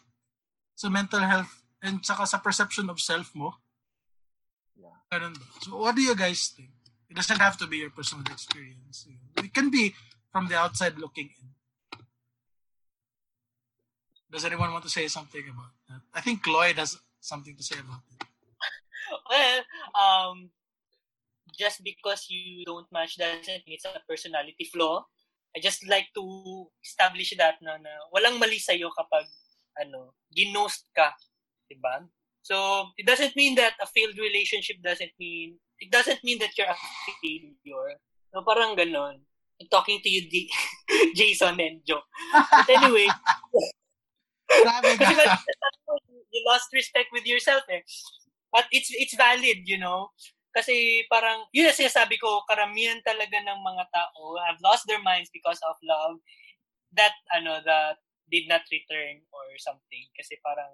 sa 0.80 0.88
mental 0.88 1.20
health 1.20 1.52
and 1.84 2.00
saka 2.00 2.24
sa 2.24 2.40
perception 2.40 2.88
of 2.88 3.04
self 3.04 3.36
mo. 3.36 3.60
Yeah. 4.80 4.96
Ganun 5.12 5.36
ba? 5.36 5.46
So 5.60 5.76
what 5.76 6.00
do 6.00 6.02
you 6.02 6.16
guys 6.16 6.56
think? 6.56 6.72
It 7.12 7.20
doesn't 7.20 7.44
have 7.44 7.60
to 7.60 7.68
be 7.68 7.84
your 7.84 7.92
personal 7.92 8.24
experience. 8.32 9.04
It 9.36 9.52
can 9.52 9.68
be 9.68 9.92
from 10.32 10.48
the 10.48 10.56
outside 10.56 10.96
looking 10.96 11.28
in. 11.28 11.52
Does 14.32 14.48
anyone 14.48 14.72
want 14.72 14.88
to 14.88 14.94
say 14.94 15.12
something 15.12 15.44
about 15.44 15.76
that? 15.92 16.08
I 16.16 16.22
think 16.22 16.48
Lloyd 16.48 16.80
has 16.80 16.96
something 17.20 17.58
to 17.58 17.66
say 17.68 17.76
about 17.84 18.08
it. 18.16 18.24
Well, 19.10 19.62
um, 19.98 20.54
just 21.60 21.84
because 21.84 22.32
you 22.32 22.64
don't 22.64 22.88
match 22.96 23.20
doesn't 23.20 23.68
mean 23.68 23.76
it's 23.76 23.84
a 23.84 24.00
personality 24.08 24.64
flaw. 24.72 25.04
I 25.52 25.60
just 25.60 25.84
like 25.84 26.08
to 26.16 26.24
establish 26.80 27.36
that 27.36 27.60
na, 27.60 27.76
na 27.76 27.92
walang 28.16 28.40
mali 28.40 28.56
sa'yo 28.56 28.88
kapag 28.96 29.28
ano, 29.84 30.16
ginost 30.32 30.88
ka, 30.96 31.12
'di 31.68 31.76
ba? 31.84 32.08
So, 32.40 32.88
it 32.96 33.04
doesn't 33.04 33.36
mean 33.36 33.60
that 33.60 33.76
a 33.84 33.88
failed 33.92 34.16
relationship 34.16 34.80
doesn't 34.80 35.12
mean 35.20 35.60
it 35.84 35.92
doesn't 35.92 36.24
mean 36.24 36.40
that 36.40 36.56
you're 36.56 36.72
a 36.72 36.80
failure. 37.20 38.00
So, 38.32 38.42
parang 38.48 38.80
ganon. 38.80 39.20
I'm 39.60 39.68
talking 39.68 40.00
to 40.00 40.10
you, 40.10 40.24
D- 40.32 40.48
Jason 41.20 41.60
and 41.60 41.84
Joe. 41.84 42.00
But 42.32 42.70
anyway, 42.72 43.12
you 46.32 46.42
lost 46.48 46.72
respect 46.74 47.10
with 47.12 47.26
yourself 47.26 47.64
eh. 47.70 47.82
But 48.52 48.66
it's 48.72 48.90
it's 48.90 49.16
valid, 49.16 49.68
you 49.68 49.78
know. 49.78 50.10
Kasi 50.50 51.06
parang, 51.08 51.46
yun 51.54 51.70
ang 51.70 51.78
sinasabi 51.78 52.18
ko, 52.18 52.42
karamihan 52.50 53.00
talaga 53.06 53.38
ng 53.38 53.60
mga 53.62 53.84
tao 53.94 54.38
have 54.50 54.58
lost 54.66 54.86
their 54.90 55.02
minds 55.02 55.30
because 55.30 55.62
of 55.70 55.78
love 55.86 56.18
that, 56.98 57.14
ano, 57.38 57.62
that 57.64 58.02
did 58.34 58.50
not 58.50 58.66
return 58.74 59.22
or 59.30 59.46
something. 59.62 60.06
Kasi 60.18 60.38
parang, 60.42 60.70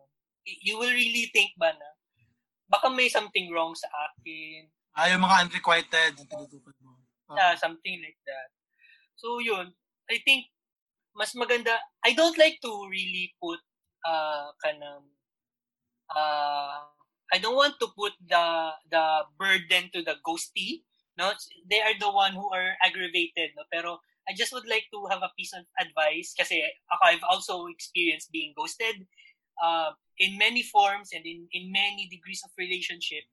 you 0.46 0.80
will 0.80 0.92
really 0.92 1.28
think 1.36 1.52
ba 1.60 1.76
na, 1.76 1.90
baka 2.72 2.88
may 2.88 3.12
something 3.12 3.52
wrong 3.52 3.76
sa 3.76 3.92
akin, 3.92 4.72
Ah, 4.96 5.12
yung 5.12 5.28
mga 5.28 5.44
unrequited, 5.44 6.12
tinutukoy 6.24 6.72
mo. 6.80 6.96
Oh. 7.28 7.36
yeah, 7.36 7.52
something 7.60 8.00
like 8.00 8.16
that. 8.24 8.48
So 9.20 9.44
yun, 9.44 9.76
I 10.08 10.24
think 10.24 10.48
mas 11.12 11.36
maganda. 11.36 11.76
I 12.08 12.16
don't 12.16 12.40
like 12.40 12.64
to 12.64 12.72
really 12.88 13.36
put 13.44 13.60
uh 14.08 14.56
kanang 14.64 15.12
uh 16.16 16.95
I 17.34 17.38
don't 17.38 17.58
want 17.58 17.80
to 17.82 17.88
put 17.98 18.14
the 18.22 18.46
the 18.90 19.06
burden 19.38 19.90
to 19.94 20.04
the 20.06 20.18
ghosty. 20.26 20.86
No, 21.16 21.32
they 21.70 21.80
are 21.80 21.96
the 21.96 22.12
one 22.12 22.36
who 22.36 22.52
are 22.52 22.76
aggravated. 22.84 23.56
No, 23.56 23.64
pero 23.72 24.04
I 24.28 24.36
just 24.36 24.52
would 24.52 24.68
like 24.68 24.92
to 24.92 25.08
have 25.08 25.24
a 25.24 25.32
piece 25.38 25.54
of 25.56 25.64
advice 25.80 26.36
kasi 26.36 26.60
ako 26.92 27.02
I've 27.06 27.28
also 27.30 27.56
experienced 27.72 28.34
being 28.34 28.52
ghosted 28.58 29.06
uh, 29.62 29.96
in 30.20 30.38
many 30.38 30.66
forms 30.66 31.16
and 31.16 31.24
in 31.24 31.48
in 31.56 31.72
many 31.72 32.10
degrees 32.12 32.44
of 32.44 32.52
relationship 32.58 33.26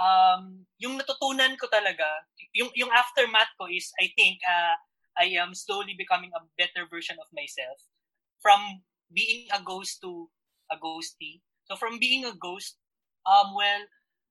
um, 0.00 0.64
yung 0.78 0.96
natutunan 0.96 1.56
ko 1.58 1.68
talaga, 1.68 2.06
yung, 2.54 2.70
yung 2.76 2.92
aftermath 2.92 3.52
ko 3.58 3.68
is, 3.68 3.92
I 4.00 4.12
think, 4.16 4.40
uh, 4.46 4.76
I 5.18 5.36
am 5.36 5.54
slowly 5.54 5.94
becoming 5.96 6.32
a 6.32 6.44
better 6.56 6.88
version 6.88 7.16
of 7.20 7.28
myself. 7.34 7.76
From 8.40 8.82
being 9.12 9.48
a 9.52 9.60
ghost 9.60 10.00
to 10.02 10.28
a 10.72 10.76
ghosty. 10.80 11.44
So 11.68 11.76
from 11.76 11.98
being 12.00 12.24
a 12.24 12.32
ghost, 12.32 12.80
um, 13.26 13.54
well, 13.54 13.82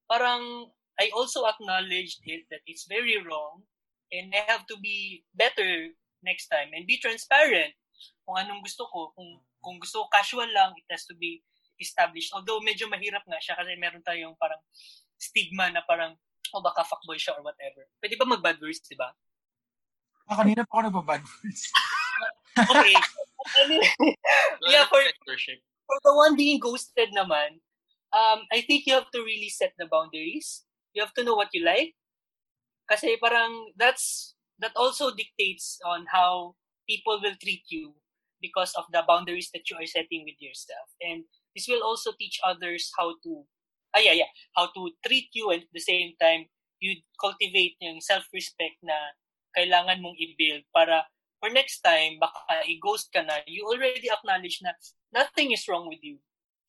parang 0.09 0.71
I 0.99 1.09
also 1.15 1.47
acknowledged 1.47 2.21
it 2.27 2.45
that 2.51 2.61
it's 2.67 2.85
very 2.85 3.17
wrong 3.23 3.63
and 4.11 4.33
I 4.35 4.43
have 4.51 4.67
to 4.67 4.77
be 4.77 5.23
better 5.33 5.89
next 6.21 6.51
time 6.51 6.75
and 6.75 6.85
be 6.85 6.99
transparent 7.01 7.73
kung 8.27 8.37
anong 8.37 8.61
gusto 8.61 8.85
ko. 8.91 9.15
Kung, 9.15 9.39
kung 9.63 9.77
gusto 9.81 10.05
ko 10.05 10.07
casual 10.13 10.49
lang, 10.51 10.75
it 10.77 10.85
has 10.91 11.07
to 11.07 11.15
be 11.15 11.41
established. 11.81 12.29
Although 12.35 12.61
medyo 12.61 12.85
mahirap 12.91 13.25
nga 13.25 13.41
siya 13.41 13.57
kasi 13.57 13.73
meron 13.79 14.05
tayong 14.05 14.37
parang 14.37 14.61
stigma 15.17 15.73
na 15.73 15.81
parang, 15.87 16.13
oh 16.53 16.61
baka 16.61 16.85
fuckboy 16.85 17.17
siya 17.17 17.37
or 17.39 17.43
whatever. 17.45 17.87
Pwede 17.97 18.19
ba 18.19 18.27
mag-bad 18.27 18.61
words, 18.61 18.83
di 18.85 18.93
ba? 18.93 19.09
Ah, 20.29 20.37
kanina 20.43 20.67
pa 20.67 20.79
ako 20.79 20.81
nagbabad 20.89 21.21
words. 21.23 21.63
Okay. 22.51 22.93
Anyway, 23.63 23.87
yeah, 24.67 24.83
for, 24.91 24.99
for 25.23 25.97
the 26.03 26.13
one 26.13 26.35
being 26.35 26.59
ghosted 26.59 27.07
naman, 27.15 27.63
um, 28.13 28.45
I 28.51 28.61
think 28.61 28.85
you 28.85 28.93
have 28.93 29.11
to 29.11 29.21
really 29.23 29.49
set 29.49 29.73
the 29.77 29.85
boundaries. 29.85 30.63
you 30.93 31.01
have 31.01 31.13
to 31.15 31.23
know 31.23 31.35
what 31.35 31.51
you 31.53 31.63
like. 31.63 31.95
Kasi 32.89 33.15
parang 33.15 33.71
that's 33.79 34.35
that 34.59 34.75
also 34.75 35.15
dictates 35.15 35.79
on 35.87 36.05
how 36.11 36.55
people 36.83 37.19
will 37.23 37.35
treat 37.39 37.63
you 37.71 37.95
because 38.43 38.75
of 38.75 38.85
the 38.91 39.01
boundaries 39.07 39.49
that 39.53 39.69
you 39.69 39.79
are 39.79 39.87
setting 39.87 40.27
with 40.27 40.35
yourself. 40.43 40.91
And 40.99 41.23
this 41.55 41.67
will 41.71 41.83
also 41.83 42.11
teach 42.19 42.39
others 42.43 42.91
how 42.97 43.15
to 43.23 43.47
ah 43.95 44.03
yeah, 44.03 44.15
yeah, 44.15 44.31
how 44.55 44.67
to 44.75 44.91
treat 45.07 45.31
you 45.31 45.51
and 45.51 45.63
at 45.63 45.73
the 45.73 45.83
same 45.83 46.15
time 46.19 46.47
you 46.81 46.99
cultivate 47.19 47.77
yung 47.79 48.01
self-respect 48.01 48.79
na 48.83 48.95
kailangan 49.53 50.01
mong 50.01 50.17
i-build 50.17 50.65
para 50.73 51.05
for 51.41 51.49
next 51.49 51.81
time, 51.81 52.21
baka 52.21 52.63
i-ghost 52.69 53.09
ka 53.09 53.25
na, 53.25 53.41
you 53.49 53.65
already 53.65 54.07
acknowledge 54.07 54.61
na 54.61 54.77
nothing 55.09 55.51
is 55.51 55.65
wrong 55.65 55.89
with 55.89 55.99
you. 56.05 56.21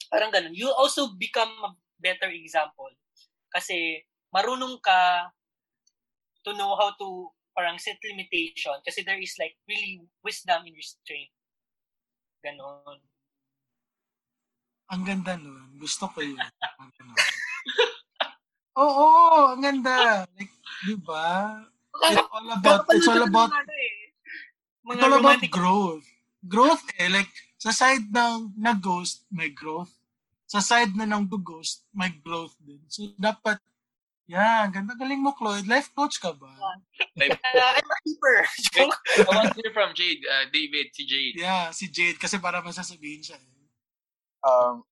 Parang 0.08 0.30
ganun. 0.32 0.56
You 0.56 0.70
also 0.72 1.14
become 1.14 1.52
a 1.62 1.74
better 2.00 2.30
example. 2.32 2.90
Kasi 3.52 4.02
marunong 4.32 4.80
ka 4.80 5.30
to 6.42 6.56
know 6.58 6.74
how 6.74 6.90
to 6.98 7.30
parang 7.52 7.76
set 7.76 8.00
limitation 8.00 8.72
kasi 8.80 9.04
there 9.04 9.20
is 9.20 9.36
like 9.36 9.54
really 9.68 10.00
wisdom 10.24 10.64
in 10.64 10.74
restraint. 10.74 11.30
Ganon. 12.42 12.98
Ang 14.90 15.02
ganda 15.06 15.38
nun. 15.38 15.78
Gusto 15.78 16.10
ko 16.10 16.20
yun. 16.20 16.40
Ang 16.80 16.90
ganun. 16.96 17.18
Oo, 18.72 19.52
ang 19.52 19.60
ganda. 19.60 20.24
Like, 20.32 20.52
di 20.88 20.96
ba? 20.96 21.60
It's 22.08 22.24
all 22.32 22.48
about, 22.56 22.88
it's 22.88 23.04
all 23.04 23.20
about, 23.20 23.52
Mga 23.52 24.96
it's 24.96 25.04
all 25.04 25.16
about 25.20 25.42
growth. 25.52 26.06
Growth 26.48 26.84
eh. 26.96 27.12
Like, 27.12 27.28
sa 27.62 27.70
side 27.70 28.10
ng 28.10 28.58
nag-ghost, 28.58 29.22
may 29.30 29.54
growth. 29.54 29.94
Sa 30.50 30.58
side 30.58 30.98
na 30.98 31.06
ng 31.06 31.30
ghost, 31.30 31.86
may 31.94 32.10
growth 32.10 32.58
din. 32.58 32.82
So, 32.90 33.06
dapat, 33.14 33.62
yan, 34.26 34.74
ganda 34.74 34.98
galing 34.98 35.22
mo, 35.22 35.30
Chloe. 35.30 35.62
Life 35.70 35.94
coach 35.94 36.18
ka 36.18 36.34
ba? 36.34 36.50
Uh, 36.50 36.74
I'm 37.22 37.86
a 37.86 37.98
keeper. 38.02 38.42
I 39.22 39.30
want 39.30 39.54
to 39.54 39.62
hear 39.62 39.70
from 39.70 39.94
Jade, 39.94 40.26
uh, 40.26 40.50
David, 40.50 40.90
si 40.90 41.06
Jade. 41.06 41.38
Yeah, 41.38 41.70
si 41.70 41.86
Jade. 41.86 42.18
Kasi 42.18 42.42
para 42.42 42.58
masasabihin 42.66 43.22
siya 43.22 43.38
eh. 43.38 43.54
Um, 44.42 44.82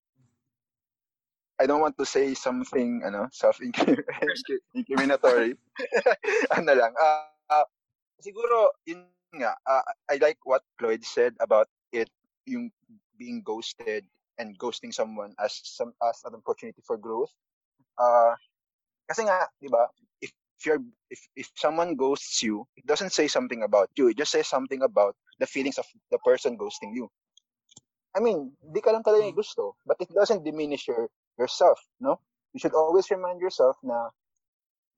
I 1.58 1.66
don't 1.66 1.82
want 1.82 1.98
to 1.98 2.06
say 2.06 2.38
something, 2.38 3.02
ano, 3.02 3.26
self-incriminatory. 3.34 5.58
ano 6.56 6.70
lang. 6.70 6.94
Uh, 6.94 7.34
uh, 7.50 7.66
siguro, 8.22 8.78
yun 8.86 9.10
nga, 9.34 9.58
uh, 9.66 9.82
I 10.06 10.22
like 10.22 10.38
what 10.46 10.62
Lloyd 10.78 11.02
said 11.02 11.34
about 11.42 11.66
yung 12.50 12.74
being 13.14 13.40
ghosted 13.46 14.02
and 14.42 14.58
ghosting 14.58 14.90
someone 14.90 15.30
as 15.38 15.54
some 15.62 15.94
as 16.02 16.18
an 16.26 16.34
opportunity 16.34 16.82
for 16.82 16.98
growth. 16.98 17.30
Uh, 17.94 18.34
kasi 19.06 19.26
nga, 19.28 19.46
di 19.60 19.68
ba, 19.68 19.86
if, 20.18 20.32
if 20.58 20.60
you're 20.66 20.82
if 21.10 21.20
if 21.36 21.46
someone 21.54 21.94
ghosts 21.94 22.42
you, 22.42 22.66
it 22.74 22.86
doesn't 22.86 23.14
say 23.14 23.30
something 23.30 23.62
about 23.62 23.90
you. 23.94 24.08
It 24.08 24.18
just 24.18 24.32
says 24.32 24.48
something 24.48 24.82
about 24.82 25.14
the 25.38 25.46
feelings 25.46 25.78
of 25.78 25.86
the 26.10 26.18
person 26.24 26.58
ghosting 26.58 26.96
you. 26.96 27.06
I 28.16 28.18
mean, 28.18 28.52
di 28.58 28.80
ka 28.82 28.90
lang 28.90 29.06
talaga 29.06 29.22
yung 29.22 29.38
gusto, 29.38 29.78
but 29.86 30.00
it 30.02 30.10
doesn't 30.10 30.42
diminish 30.42 30.88
your 30.90 31.06
yourself, 31.38 31.78
no? 32.02 32.18
You 32.50 32.58
should 32.58 32.74
always 32.74 33.06
remind 33.10 33.38
yourself 33.38 33.78
na, 33.86 34.10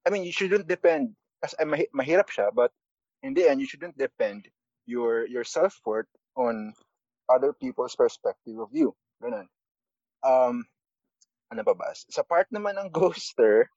I 0.07 0.11
mean, 0.11 0.25
you 0.25 0.33
shouldn't 0.33 0.65
depend, 0.65 1.13
kasi 1.45 1.53
ay, 1.61 1.69
mahi- 1.69 1.93
mahirap 1.93 2.33
siya, 2.33 2.49
but 2.49 2.73
in 3.21 3.37
the 3.37 3.45
end, 3.45 3.61
you 3.61 3.69
shouldn't 3.69 3.99
depend 4.01 4.49
your 4.89 5.29
your 5.29 5.45
self-worth 5.45 6.09
on 6.37 6.73
other 7.33 7.53
people's 7.57 7.97
perspective 7.97 8.61
of 8.61 8.69
you. 8.73 8.93
Ganun. 9.25 9.49
Um, 10.23 10.69
ano 11.51 11.63
pa 11.65 11.75
ba? 11.75 11.89
Sa 11.97 12.23
part 12.23 12.49
naman 12.53 12.77
ng 12.77 12.93
ghoster, 12.99 13.73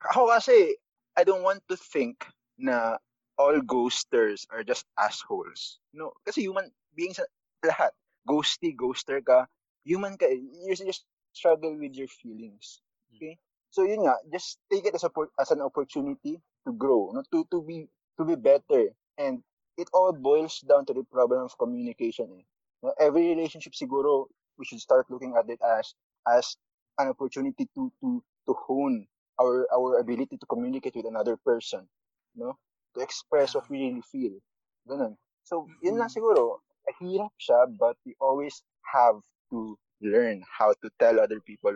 ako 0.00 0.32
kasi, 0.32 0.78
I 1.18 1.26
don't 1.26 1.44
want 1.44 1.60
to 1.68 1.76
think 1.76 2.24
na 2.56 2.96
all 3.36 3.60
ghosters 3.60 4.48
are 4.48 4.64
just 4.64 4.88
assholes. 4.96 5.80
No, 5.92 6.12
kasi 6.24 6.44
human 6.44 6.68
beings 6.96 7.20
lahat. 7.64 7.92
Ghosty, 8.28 8.76
ghoster 8.76 9.24
ka, 9.24 9.48
human 9.84 10.16
ka. 10.16 10.28
You 10.28 10.76
just 10.76 11.04
struggle 11.32 11.76
with 11.76 11.96
your 11.96 12.08
feelings. 12.08 12.80
Okay? 13.16 13.36
So 13.70 13.84
yun 13.86 14.04
nga, 14.04 14.20
just 14.28 14.58
take 14.68 14.84
it 14.84 14.94
as 14.94 15.04
a 15.04 15.12
as 15.40 15.50
an 15.50 15.62
opportunity 15.62 16.42
to 16.66 16.72
grow, 16.74 17.12
no? 17.14 17.24
to 17.32 17.46
to 17.48 17.62
be 17.62 17.88
to 18.18 18.22
be 18.26 18.36
better. 18.36 18.92
And 19.16 19.40
it 19.80 19.88
all 19.96 20.12
boils 20.12 20.60
down 20.68 20.84
to 20.86 20.92
the 20.92 21.04
problem 21.08 21.40
of 21.48 21.56
communication. 21.56 22.28
Eh. 22.36 22.44
No, 22.84 22.92
every 23.00 23.32
relationship 23.32 23.72
siguro 23.72 24.28
we 24.60 24.68
should 24.68 24.80
start 24.80 25.08
looking 25.08 25.32
at 25.40 25.48
it 25.48 25.60
as 25.64 25.96
as 26.28 26.56
an 27.00 27.08
opportunity 27.08 27.64
to 27.72 27.88
to 28.04 28.20
to 28.44 28.52
hone 28.68 29.08
our 29.40 29.64
our 29.72 29.98
ability 29.98 30.36
to 30.36 30.46
communicate 30.46 30.96
with 30.96 31.08
another 31.08 31.40
person, 31.40 31.88
you 32.36 32.44
no? 32.44 32.60
To 32.96 33.00
express 33.00 33.56
what 33.56 33.64
we 33.72 33.88
really 33.88 34.04
feel. 34.04 34.36
Ganun. 34.84 35.16
So, 35.48 35.64
yun 35.80 35.96
lang 35.96 36.12
siguro. 36.12 36.60
Hirap 37.00 37.30
siya, 37.38 37.70
but 37.70 37.94
we 38.02 38.18
always 38.18 38.66
have 38.82 39.22
to 39.54 39.78
learn 40.02 40.42
how 40.42 40.74
to 40.82 40.90
tell 40.98 41.22
other 41.22 41.38
people 41.38 41.70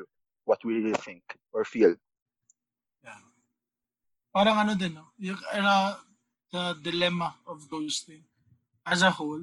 what 0.45 0.59
we 0.67 0.83
really 0.83 0.99
think 1.07 1.23
or 1.55 1.63
feel. 1.63 1.95
Yeah. 3.07 3.23
Parang 4.35 4.59
ano 4.59 4.75
din, 4.75 4.99
no? 4.99 5.15
Yung, 5.23 5.39
uh, 5.39 5.95
the 6.55 6.79
dilemma 6.87 7.35
of 7.51 7.67
ghosting 7.67 8.23
as 8.87 9.03
a 9.03 9.11
whole 9.11 9.43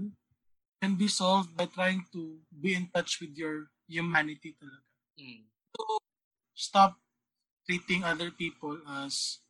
can 0.81 0.95
be 0.95 1.11
solved 1.11 1.51
by 1.57 1.67
trying 1.67 2.07
to 2.15 2.39
be 2.55 2.73
in 2.73 2.87
touch 2.95 3.19
with 3.19 3.35
your 3.35 3.67
humanity 3.85 4.55
talaga. 4.55 4.87
Mm. 5.19 5.43
Stop 6.55 6.95
treating 7.67 8.07
other 8.07 8.31
people 8.31 8.79
as 9.03 9.43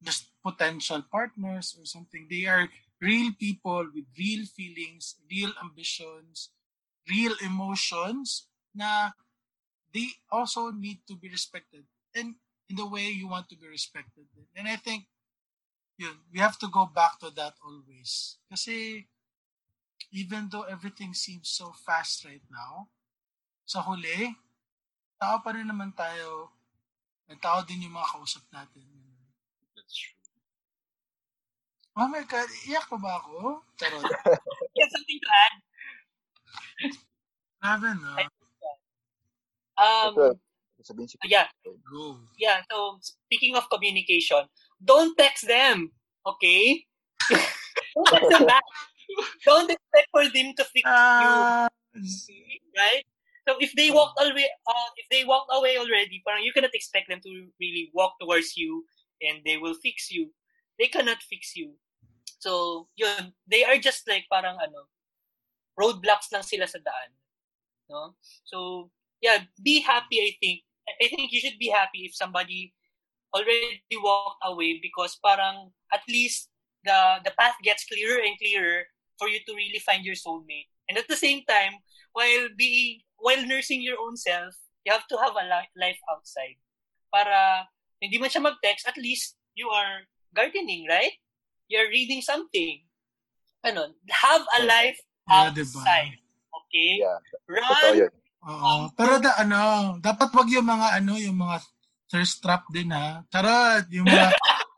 just 0.00 0.32
potential 0.40 1.04
partners 1.12 1.76
or 1.76 1.84
something. 1.84 2.24
They 2.32 2.48
are 2.48 2.72
real 2.96 3.36
people 3.36 3.84
with 3.92 4.08
real 4.16 4.48
feelings, 4.48 5.20
real 5.28 5.52
ambitions, 5.60 6.48
real 7.04 7.36
emotions 7.44 8.48
na 8.72 9.12
they 9.92 10.08
also 10.32 10.72
need 10.72 11.04
to 11.04 11.14
be 11.14 11.28
respected 11.28 11.84
and 12.16 12.40
in 12.72 12.76
the 12.76 12.88
way 12.88 13.12
you 13.12 13.28
want 13.28 13.52
to 13.52 13.56
be 13.58 13.68
respected. 13.68 14.24
And 14.56 14.64
I 14.64 14.76
think 14.80 15.04
yun, 16.00 16.16
we 16.32 16.40
have 16.40 16.56
to 16.56 16.68
go 16.72 16.88
back 16.88 17.20
to 17.20 17.28
that 17.36 17.52
always. 17.60 18.40
Kasi 18.48 19.04
even 20.16 20.48
though 20.48 20.64
everything 20.64 21.12
seems 21.12 21.52
so 21.52 21.76
fast 21.84 22.24
right 22.24 22.42
now, 22.48 22.88
sa 23.68 23.84
huli, 23.84 24.32
tao 25.20 25.44
pa 25.44 25.52
rin 25.52 25.68
naman 25.68 25.92
tayo, 25.92 26.48
at 27.28 27.36
tao 27.44 27.60
din 27.68 27.84
yung 27.84 27.94
mga 27.94 28.16
kausap 28.16 28.42
natin. 28.48 28.82
That's 29.76 29.92
true. 29.92 30.16
Oh 32.00 32.08
my 32.08 32.24
God, 32.24 32.48
iyak 32.64 32.88
pa 32.88 32.96
ba 32.96 33.20
ako? 33.20 33.60
Charot. 33.76 34.00
You 34.74 34.80
have 34.86 34.94
something 34.94 35.20
to 35.20 35.30
add? 35.30 35.54
Grabe 37.60 37.90
no? 38.00 38.14
Um, 39.76 40.12
sabihin 40.80 41.08
si 41.08 41.16
yeah, 41.28 41.48
Go. 41.64 42.16
yeah. 42.40 42.64
So, 42.72 42.96
speaking 43.04 43.52
of 43.56 43.68
communication, 43.68 44.48
don't 44.82 45.16
text 45.16 45.46
them, 45.46 45.92
okay? 46.26 46.84
don't 47.94 48.08
text 48.08 48.30
them 48.30 48.46
back. 48.46 48.64
Don't 49.44 49.70
expect 49.70 50.08
for 50.10 50.24
them 50.24 50.54
to 50.56 50.64
fix 50.64 50.86
Ah, 50.86 51.68
you, 51.90 52.58
right? 52.76 53.04
So 53.48 53.56
if 53.58 53.72
they 53.74 53.90
walked 53.90 54.20
away, 54.20 54.46
uh, 54.46 54.90
if 54.96 55.06
they 55.10 55.24
walked 55.24 55.50
away 55.52 55.76
already, 55.76 56.22
parang 56.24 56.44
you 56.44 56.52
cannot 56.52 56.74
expect 56.74 57.08
them 57.08 57.20
to 57.24 57.30
really 57.58 57.90
walk 57.92 58.14
towards 58.20 58.56
you 58.56 58.84
and 59.20 59.42
they 59.44 59.56
will 59.56 59.74
fix 59.74 60.10
you. 60.10 60.30
They 60.78 60.86
cannot 60.86 61.22
fix 61.22 61.56
you. 61.56 61.74
So, 62.38 62.88
yun, 62.96 63.34
they 63.46 63.64
are 63.64 63.76
just 63.76 64.08
like 64.08 64.24
parang 64.32 64.56
ano, 64.56 64.88
roadblocks 65.76 66.32
lang 66.32 66.42
sila 66.42 66.64
sa 66.64 66.80
daan. 66.80 67.10
No? 67.90 68.16
So, 68.44 68.88
yeah, 69.20 69.44
be 69.60 69.84
happy, 69.84 70.24
I 70.24 70.32
think. 70.40 70.64
I 70.88 71.08
think 71.08 71.32
you 71.32 71.40
should 71.40 71.60
be 71.60 71.68
happy 71.68 72.08
if 72.08 72.16
somebody 72.16 72.72
already 73.34 73.80
walked 73.98 74.42
away 74.44 74.78
because 74.82 75.18
parang 75.22 75.70
at 75.92 76.02
least 76.08 76.50
the 76.82 77.22
the 77.22 77.32
path 77.38 77.56
gets 77.62 77.86
clearer 77.86 78.20
and 78.22 78.34
clearer 78.40 78.88
for 79.20 79.28
you 79.28 79.38
to 79.44 79.52
really 79.52 79.80
find 79.82 80.02
your 80.04 80.16
soulmate. 80.16 80.70
And 80.88 80.98
at 80.98 81.06
the 81.06 81.18
same 81.18 81.44
time, 81.46 81.78
while 82.16 82.50
being 82.56 83.04
while 83.20 83.40
nursing 83.46 83.84
your 83.84 84.00
own 84.00 84.16
self, 84.16 84.56
you 84.82 84.90
have 84.90 85.06
to 85.06 85.16
have 85.20 85.36
a 85.36 85.44
li- 85.44 85.74
life 85.76 86.00
outside. 86.10 86.58
Para 87.12 87.68
hindi 88.00 88.16
man 88.16 88.32
siya 88.32 88.42
mag-text, 88.42 88.88
at 88.88 88.96
least 88.96 89.36
you 89.54 89.68
are 89.68 90.08
gardening, 90.32 90.88
right? 90.88 91.14
You're 91.68 91.90
reading 91.92 92.24
something. 92.24 92.82
Ano, 93.62 93.92
have 94.08 94.42
a 94.56 94.64
life 94.64 94.98
Yeah, 95.30 95.52
diba? 95.54 95.78
outside. 95.78 96.14
Okay? 96.50 96.90
Yeah, 96.98 97.18
totoo 97.46 97.54
Run, 97.54 97.94
yun. 97.94 98.12
Oo. 98.40 98.72
Pero 98.96 99.12
da, 99.20 99.36
ano, 99.38 99.58
dapat 100.00 100.32
wag 100.32 100.48
yung 100.48 100.66
mga 100.66 100.86
ano, 100.98 101.12
yung 101.20 101.38
mga 101.38 101.60
thirst 102.10 102.42
trap 102.42 102.66
din 102.74 102.90
ha. 102.90 103.22
Charot, 103.30 103.86
yung 103.94 104.10
mga 104.10 104.34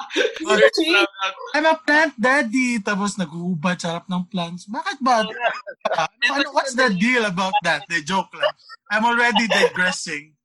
I'm 1.57 1.67
a 1.67 1.75
plant 1.81 2.15
daddy. 2.21 2.81
Tapos 2.85 3.17
nag-uubad 3.17 3.81
sa 3.81 3.97
harap 3.97 4.07
ng 4.13 4.29
plants. 4.29 4.69
Bakit 4.69 4.99
ba? 5.01 5.25
ano, 5.25 5.33
ano, 6.29 6.47
what's 6.53 6.77
the 6.77 6.93
deal 6.93 7.25
about 7.25 7.57
that? 7.65 7.89
The 7.89 8.05
joke 8.05 8.33
lang. 8.37 8.53
I'm 8.93 9.09
already 9.09 9.49
digressing. 9.49 10.37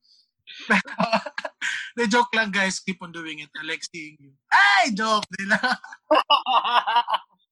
the 2.00 2.08
joke 2.08 2.32
lang 2.34 2.52
guys, 2.52 2.80
keep 2.80 3.02
on 3.04 3.12
doing 3.12 3.40
it. 3.40 3.52
I 3.54 3.68
like 3.68 3.84
seeing 3.84 4.18
you. 4.20 4.32
Ay, 4.50 4.96
joke 4.96 5.28
nila. 5.38 5.60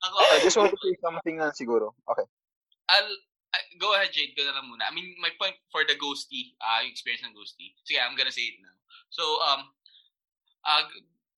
Ako, 0.01 0.17
I 0.33 0.39
just 0.41 0.57
want 0.57 0.71
to 0.71 0.79
say 0.79 0.95
something 1.03 1.35
na 1.37 1.51
siguro. 1.51 1.93
Okay. 2.07 2.25
I'll, 2.89 3.11
go 3.79 3.93
ahead, 3.95 4.11
Jade. 4.13 4.35
Go 4.35 4.43
na 4.45 4.55
lang 4.57 4.67
muna. 4.67 4.87
I 4.89 4.93
mean, 4.93 5.15
my 5.21 5.29
point 5.39 5.55
for 5.71 5.83
the 5.85 5.95
ghosty, 5.95 6.55
uh, 6.61 6.81
yung 6.83 6.91
experience 6.91 7.23
ng 7.25 7.35
ghosty. 7.35 7.75
So 7.83 7.95
yeah, 7.95 8.07
I'm 8.07 8.17
gonna 8.17 8.33
say 8.33 8.53
it 8.53 8.59
now. 8.61 8.75
So, 9.09 9.23
um, 9.43 9.71
uh, 10.65 10.83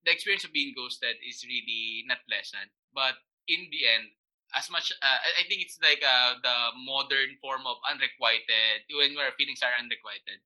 the 0.05 0.11
experience 0.11 0.43
of 0.43 0.53
being 0.53 0.73
ghosted 0.75 1.17
is 1.21 1.43
really 1.45 2.03
not 2.07 2.23
pleasant. 2.27 2.71
But 2.93 3.19
in 3.47 3.67
the 3.69 3.81
end, 3.87 4.15
as 4.55 4.69
much, 4.71 4.91
uh, 5.03 5.19
I 5.37 5.43
think 5.47 5.61
it's 5.61 5.77
like 5.83 6.01
uh, 6.01 6.39
the 6.41 6.57
modern 6.79 7.35
form 7.41 7.67
of 7.67 7.77
unrequited, 7.83 8.87
when 8.89 9.17
our 9.19 9.35
feelings 9.35 9.61
are 9.61 9.75
unrequited. 9.75 10.39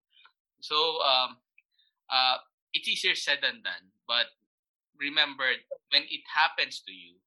So, 0.62 1.02
um, 1.06 1.38
uh, 2.10 2.38
it's 2.74 2.88
easier 2.88 3.16
said 3.16 3.40
than 3.42 3.62
done. 3.64 3.94
But 4.08 4.34
remember, 5.00 5.48
when 5.92 6.04
it 6.10 6.24
happens 6.34 6.82
to 6.88 6.94
you, 6.94 7.22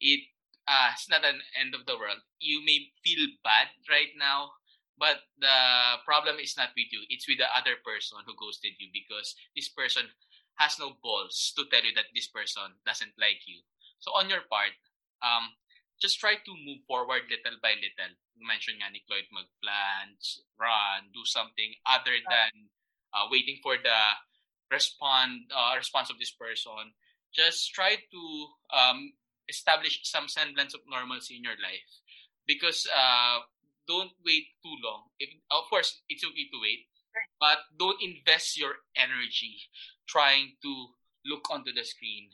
it 0.00 0.24
uh, 0.68 0.92
it's 0.92 1.08
not 1.08 1.24
an 1.24 1.40
end 1.56 1.74
of 1.74 1.86
the 1.88 1.96
world. 1.96 2.20
You 2.38 2.60
may 2.64 2.92
feel 3.02 3.24
bad 3.42 3.72
right 3.88 4.12
now, 4.20 4.52
but 5.00 5.24
the 5.40 5.98
problem 6.04 6.36
is 6.36 6.54
not 6.56 6.76
with 6.76 6.92
you. 6.92 7.00
It's 7.08 7.26
with 7.26 7.38
the 7.40 7.48
other 7.56 7.80
person 7.80 8.20
who 8.26 8.36
ghosted 8.36 8.76
you 8.78 8.92
because 8.92 9.34
this 9.56 9.72
person 9.72 10.04
has 10.60 10.76
no 10.78 10.92
balls 11.02 11.54
to 11.56 11.64
tell 11.72 11.82
you 11.82 11.94
that 11.96 12.12
this 12.14 12.28
person 12.28 12.76
doesn't 12.84 13.16
like 13.16 13.40
you. 13.48 13.64
So 13.98 14.12
on 14.12 14.28
your 14.28 14.44
part, 14.50 14.76
um, 15.24 15.56
just 15.98 16.20
try 16.20 16.34
to 16.36 16.52
move 16.66 16.84
forward 16.86 17.26
little 17.30 17.58
by 17.62 17.74
little. 17.74 18.12
You 18.36 18.46
mentioned 18.46 18.78
nga 18.78 18.90
ni 18.92 19.02
Cloyd 19.08 19.26
mag-plan, 19.34 20.14
run, 20.60 21.10
do 21.10 21.26
something 21.26 21.74
other 21.86 22.14
than 22.28 22.70
uh, 23.14 23.26
waiting 23.30 23.58
for 23.62 23.74
the 23.80 24.00
respond 24.70 25.50
uh, 25.50 25.74
response 25.74 26.10
of 26.10 26.18
this 26.18 26.30
person. 26.30 26.94
Just 27.34 27.74
try 27.74 27.96
to 27.98 28.22
um, 28.70 29.12
establish 29.48 30.00
some 30.04 30.28
semblance 30.28 30.74
of 30.74 30.80
normalcy 30.88 31.36
in 31.36 31.44
your 31.44 31.58
life 31.62 31.88
because 32.46 32.86
uh, 32.92 33.40
don't 33.88 34.12
wait 34.24 34.52
too 34.62 34.76
long. 34.84 35.08
If, 35.18 35.30
of 35.50 35.64
course, 35.68 36.02
it's 36.08 36.24
okay 36.24 36.46
to 36.52 36.58
wait, 36.60 36.86
but 37.40 37.58
don't 37.78 38.00
invest 38.02 38.58
your 38.58 38.84
energy 38.96 39.60
trying 40.06 40.56
to 40.62 40.72
look 41.26 41.48
onto 41.50 41.72
the 41.72 41.84
screen 41.84 42.28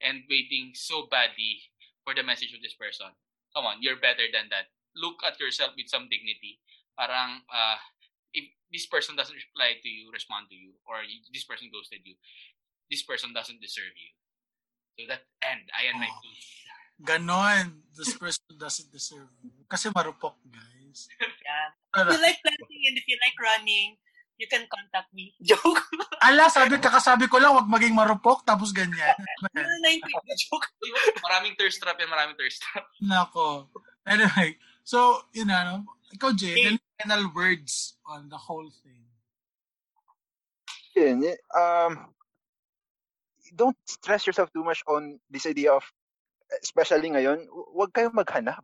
and 0.00 0.22
waiting 0.28 0.72
so 0.74 1.06
badly 1.10 1.60
for 2.04 2.14
the 2.14 2.22
message 2.22 2.52
of 2.52 2.60
this 2.60 2.74
person. 2.76 3.08
Come 3.56 3.64
on, 3.64 3.80
you're 3.80 4.00
better 4.00 4.28
than 4.32 4.52
that. 4.52 4.68
Look 4.96 5.24
at 5.26 5.40
yourself 5.40 5.72
with 5.76 5.88
some 5.88 6.08
dignity. 6.12 6.60
Parang, 6.98 7.42
uh, 7.50 7.80
if 8.32 8.44
this 8.72 8.86
person 8.86 9.16
doesn't 9.16 9.34
reply 9.34 9.80
to 9.82 9.88
you, 9.88 10.10
respond 10.12 10.46
to 10.50 10.56
you, 10.56 10.76
or 10.86 11.02
this 11.32 11.44
person 11.44 11.70
ghosted 11.72 12.04
you, 12.04 12.14
this 12.90 13.02
person 13.02 13.32
doesn't 13.32 13.60
deserve 13.60 13.94
you. 13.96 14.12
So 14.94 15.08
that 15.10 15.26
end, 15.42 15.66
I 15.74 15.90
end 15.90 15.98
my 15.98 16.06
Oh. 16.06 16.20
Ganon. 17.04 17.84
This 17.94 18.16
person 18.18 18.42
doesn't 18.58 18.90
deserve 18.90 19.30
you. 19.44 19.54
Kasi 19.70 19.86
marupok, 19.94 20.34
guys. 20.50 21.06
yeah. 21.20 21.70
If 21.94 22.10
you 22.10 22.18
like 22.18 22.42
planting 22.42 22.82
and 22.90 22.96
if 22.98 23.06
you 23.06 23.14
like 23.22 23.38
running, 23.38 23.94
you 24.34 24.50
can 24.50 24.66
contact 24.66 25.14
me. 25.14 25.30
Joke. 25.46 25.78
ala, 26.18 26.50
sabi, 26.50 26.82
kakasabi 26.82 27.30
ko 27.30 27.38
lang, 27.38 27.54
wag 27.54 27.70
maging 27.70 27.94
marupok, 27.94 28.42
tapos 28.42 28.74
ganyan. 28.74 29.14
Ano 29.54 29.70
na 29.78 29.88
yung 29.94 30.02
joke? 30.34 30.66
maraming 31.22 31.54
thirst 31.54 31.78
trap 31.78 31.94
yan, 32.02 32.10
maraming 32.10 32.34
thirst 32.34 32.58
trap. 32.66 32.82
Nako. 32.98 33.70
Anyway, 34.02 34.58
so, 34.82 35.22
yun 35.30 35.46
na, 35.54 35.62
no? 35.62 35.86
Ikaw, 36.10 36.34
Jay, 36.34 36.54
Hey. 36.58 36.66
any 36.74 36.80
final 36.98 37.30
words 37.30 37.94
on 38.10 38.26
the 38.26 38.38
whole 38.38 38.66
thing? 38.82 39.06
Yun, 40.98 41.26
um, 41.54 42.10
don't 43.54 43.78
stress 43.86 44.26
yourself 44.26 44.50
too 44.50 44.62
much 44.66 44.82
on 44.90 45.18
this 45.30 45.46
idea 45.46 45.70
of, 45.74 45.82
especially 46.62 47.10
ngayon, 47.10 47.46
hu- 47.48 47.70
huwag 47.74 47.90
kayong 47.90 48.14
maghanap. 48.14 48.62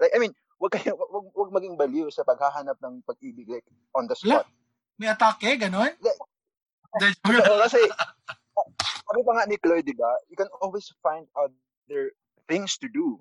Like, 0.00 0.14
I 0.14 0.18
mean, 0.22 0.32
huwag 0.60 0.72
kayo, 0.76 0.96
wag, 0.96 1.26
wag 1.32 1.50
maging 1.52 1.76
baliw 1.76 2.08
sa 2.12 2.24
paghahanap 2.24 2.76
ng 2.80 3.04
pag-ibig 3.04 3.48
like, 3.48 3.66
on 3.96 4.08
the 4.08 4.16
spot. 4.16 4.44
May 5.00 5.08
atake, 5.08 5.56
joke 5.56 7.40
lang. 7.40 7.48
Oo, 7.48 7.60
kasi, 7.64 7.80
sabi 9.06 9.20
pa 9.24 9.32
nga 9.36 9.48
ni 9.48 9.56
Chloe, 9.56 9.80
di 9.80 9.96
ba, 9.96 10.10
you 10.28 10.36
can 10.36 10.50
always 10.60 10.90
find 11.00 11.24
other 11.36 12.12
things 12.50 12.76
to 12.76 12.88
do. 12.92 13.20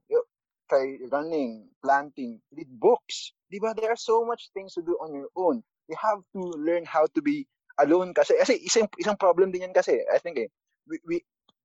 Try 0.70 1.02
running, 1.10 1.66
planting, 1.82 2.38
read 2.54 2.70
books. 2.78 3.34
Di 3.50 3.58
ba, 3.58 3.74
there 3.74 3.90
are 3.90 3.98
so 3.98 4.22
much 4.22 4.54
things 4.54 4.78
to 4.78 4.86
do 4.86 4.94
on 5.02 5.16
your 5.16 5.32
own. 5.34 5.66
You 5.90 5.98
have 5.98 6.22
to 6.38 6.42
learn 6.62 6.86
how 6.86 7.10
to 7.18 7.22
be 7.22 7.50
alone 7.82 8.14
kasi. 8.14 8.38
Kasi 8.38 8.62
isang, 8.62 8.86
isang 9.02 9.18
problem 9.18 9.50
din 9.50 9.66
yan 9.66 9.74
kasi. 9.74 10.06
I 10.14 10.22
think 10.22 10.38
eh, 10.38 10.50
we, 10.86 11.02
we, 11.10 11.16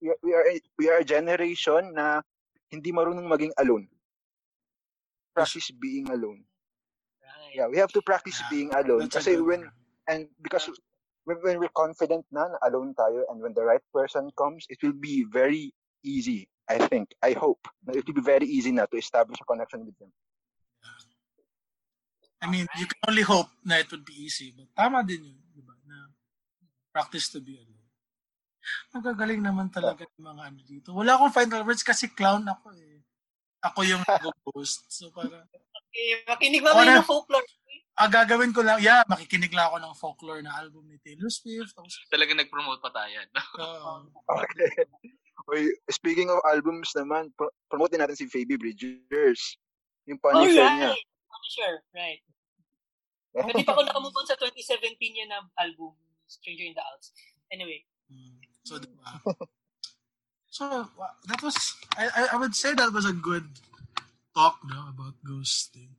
we 0.01 0.09
are- 0.11 0.21
we 0.23 0.31
are, 0.35 0.47
a- 0.47 0.67
we 0.79 0.85
are 0.91 0.99
a 1.01 1.07
generation 1.07 1.93
na 1.95 2.23
hindi 2.71 2.91
marunong 2.93 3.27
maging 3.29 3.55
alone. 3.59 3.87
Practice 5.35 5.71
being 5.75 6.11
alone. 6.11 6.47
Right. 7.23 7.55
Yeah, 7.55 7.67
we 7.67 7.79
have 7.79 7.91
to 7.95 8.03
practice 8.03 8.39
Yeah, 8.47 8.51
being 8.51 8.71
alone. 8.75 9.11
That's 9.11 9.27
Kasi 9.27 9.39
when, 9.43 9.67
and 10.07 10.29
because 10.43 10.71
when, 11.25 11.41
when 11.43 11.57
we're 11.59 11.73
confident 11.75 12.27
na, 12.31 12.49
na 12.53 12.59
alone 12.69 12.95
tayo 12.95 13.25
and 13.33 13.41
when 13.41 13.55
the 13.57 13.65
right 13.65 13.83
person 13.93 14.29
comes 14.37 14.69
it 14.69 14.77
will 14.85 14.93
be 14.93 15.25
very 15.25 15.73
easy 16.05 16.45
i 16.69 16.77
think 16.77 17.09
i 17.25 17.33
hope 17.33 17.65
it 17.89 18.05
will 18.05 18.13
be 18.13 18.21
very 18.21 18.45
easy 18.45 18.69
na 18.73 18.85
to 18.85 19.01
establish 19.01 19.41
a 19.41 19.49
connection 19.49 19.85
with 19.89 19.97
them 19.97 20.13
I 22.45 22.51
mean, 22.51 22.69
you 22.77 22.85
can 22.85 23.01
only 23.09 23.25
hope 23.25 23.49
na 23.65 23.81
it 23.81 23.89
would 23.89 24.05
be 24.05 24.13
easy. 24.21 24.53
But 24.53 24.69
tama 24.77 25.01
din 25.01 25.25
yun, 25.33 25.41
di 25.49 25.65
ba? 25.65 25.73
Na 25.89 26.13
practice 26.93 27.33
to 27.33 27.41
be 27.41 27.57
alone. 27.57 27.84
Magagaling 28.93 29.41
naman 29.41 29.69
talaga 29.69 30.05
yung 30.17 30.27
mga 30.31 30.43
ano 30.49 30.61
dito. 30.63 30.89
Wala 30.93 31.17
akong 31.17 31.35
final 31.35 31.63
words 31.63 31.83
kasi 31.83 32.09
clown 32.09 32.45
ako 32.45 32.73
eh. 32.75 33.03
Ako 33.65 33.81
yung 33.83 34.03
nag-post. 34.05 34.89
So 34.89 35.09
para, 35.11 35.45
Okay, 35.95 36.27
makinig 36.27 36.63
mamaya 36.67 36.91
Wala. 36.91 36.99
ng 37.01 37.07
folklore. 37.07 37.47
ah, 37.95 38.11
gagawin 38.11 38.51
ko 38.51 38.67
lang, 38.67 38.83
yeah, 38.83 39.07
makikinig 39.07 39.55
lang 39.55 39.71
ako 39.71 39.79
ng 39.79 39.95
folklore 39.95 40.43
na 40.43 40.51
album 40.59 40.83
ni 40.91 40.99
Taylor 40.99 41.31
Swift. 41.31 41.71
Tapos, 41.71 41.95
Talaga 42.11 42.35
nag-promote 42.35 42.83
pa 42.83 42.91
tayo. 42.91 43.15
uh, 43.63 44.03
okay 44.27 44.91
Uy, 45.45 45.69
speaking 45.87 46.33
of 46.33 46.41
albums 46.49 46.91
naman 46.97 47.29
pro- 47.37 47.53
promote 47.69 47.93
din 47.93 48.01
natin 48.01 48.17
si 48.17 48.25
Phoebe 48.27 48.57
Bridgers 48.57 49.61
yung 50.09 50.17
Oh, 50.19 50.25
Punisher 50.33 50.65
right. 50.65 50.75
niya 50.81 50.93
Punisher, 51.31 51.73
right. 51.93 52.23
Hindi 53.53 53.63
pa 53.63 53.75
ako 53.75 53.83
nakamove 53.85 54.17
on 54.17 54.27
sa 54.27 54.39
2017 54.41 54.95
niya 54.99 55.27
na 55.29 55.43
album, 55.59 55.93
Stranger 56.25 56.65
in 56.65 56.75
the 56.75 56.81
Alps. 56.81 57.11
Anyway, 57.51 57.83
mm, 58.09 58.34
so? 58.65 58.81
So, 60.55 60.87
that 61.27 61.43
was, 61.43 61.75
I, 61.99 62.29
I, 62.31 62.37
would 62.37 62.55
say 62.55 62.75
that 62.75 62.93
was 62.93 63.05
a 63.05 63.13
good 63.13 63.43
talk 64.39 64.63
no, 64.63 64.87
about 64.87 65.19
ghosting. 65.27 65.99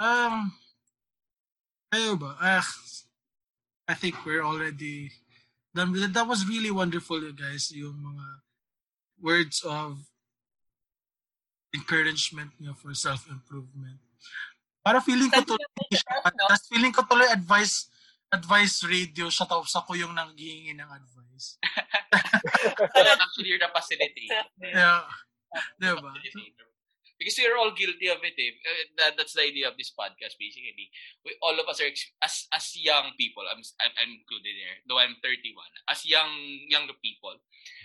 Um, 0.00 0.56
kayo 1.92 2.16
ba? 2.16 2.32
Ah, 2.40 2.64
I 3.84 3.92
think 3.92 4.24
we're 4.24 4.40
already 4.40 5.12
done 5.76 5.92
with 5.92 6.08
it. 6.08 6.16
That 6.16 6.24
was 6.24 6.48
really 6.48 6.72
wonderful, 6.72 7.20
you 7.20 7.36
guys. 7.36 7.68
Yung 7.68 8.00
mga 8.00 8.26
words 9.20 9.60
of 9.60 10.00
encouragement 11.76 12.56
niyo 12.56 12.72
for 12.80 12.96
self-improvement. 12.96 14.00
Para 14.80 15.04
feeling 15.04 15.28
ko 15.28 15.44
tuloy, 15.44 15.68
naman 15.68 16.00
sa 16.00 16.32
taas, 16.48 16.64
no? 16.64 16.72
feeling 16.72 16.92
ko 16.96 17.04
tuloy 17.04 17.28
advice 17.28 17.91
advice 18.32 18.80
radio 18.88 19.28
siya 19.28 19.44
tapos 19.44 19.76
ako 19.76 19.92
yung 19.92 20.16
nanghihingi 20.16 20.72
ng 20.72 20.90
advice. 20.90 21.60
Actually, 22.96 23.48
you're 23.52 23.60
the 23.60 23.68
facilitator. 23.68 24.48
Yeah. 24.58 25.04
Diba? 25.76 26.16
Facilitator. 26.16 26.72
Because 27.22 27.38
we're 27.38 27.54
all 27.54 27.70
guilty 27.70 28.10
of 28.10 28.18
it. 28.26 28.34
Eh. 28.34 28.50
Uh, 28.50 28.82
That, 28.98 29.14
that's 29.14 29.38
the 29.38 29.46
idea 29.46 29.70
of 29.70 29.78
this 29.78 29.94
podcast, 29.94 30.34
basically. 30.42 30.90
We, 31.22 31.38
all 31.38 31.54
of 31.54 31.70
us 31.70 31.78
are, 31.78 31.86
as 32.18 32.50
as 32.50 32.74
young 32.74 33.14
people, 33.14 33.46
I'm, 33.46 33.62
I'm, 33.78 33.94
I'm 33.94 34.12
included 34.18 34.58
there, 34.58 34.76
though 34.90 34.98
I'm 34.98 35.14
31, 35.22 35.54
as 35.86 36.02
young 36.02 36.34
younger 36.66 36.98
people, 36.98 37.38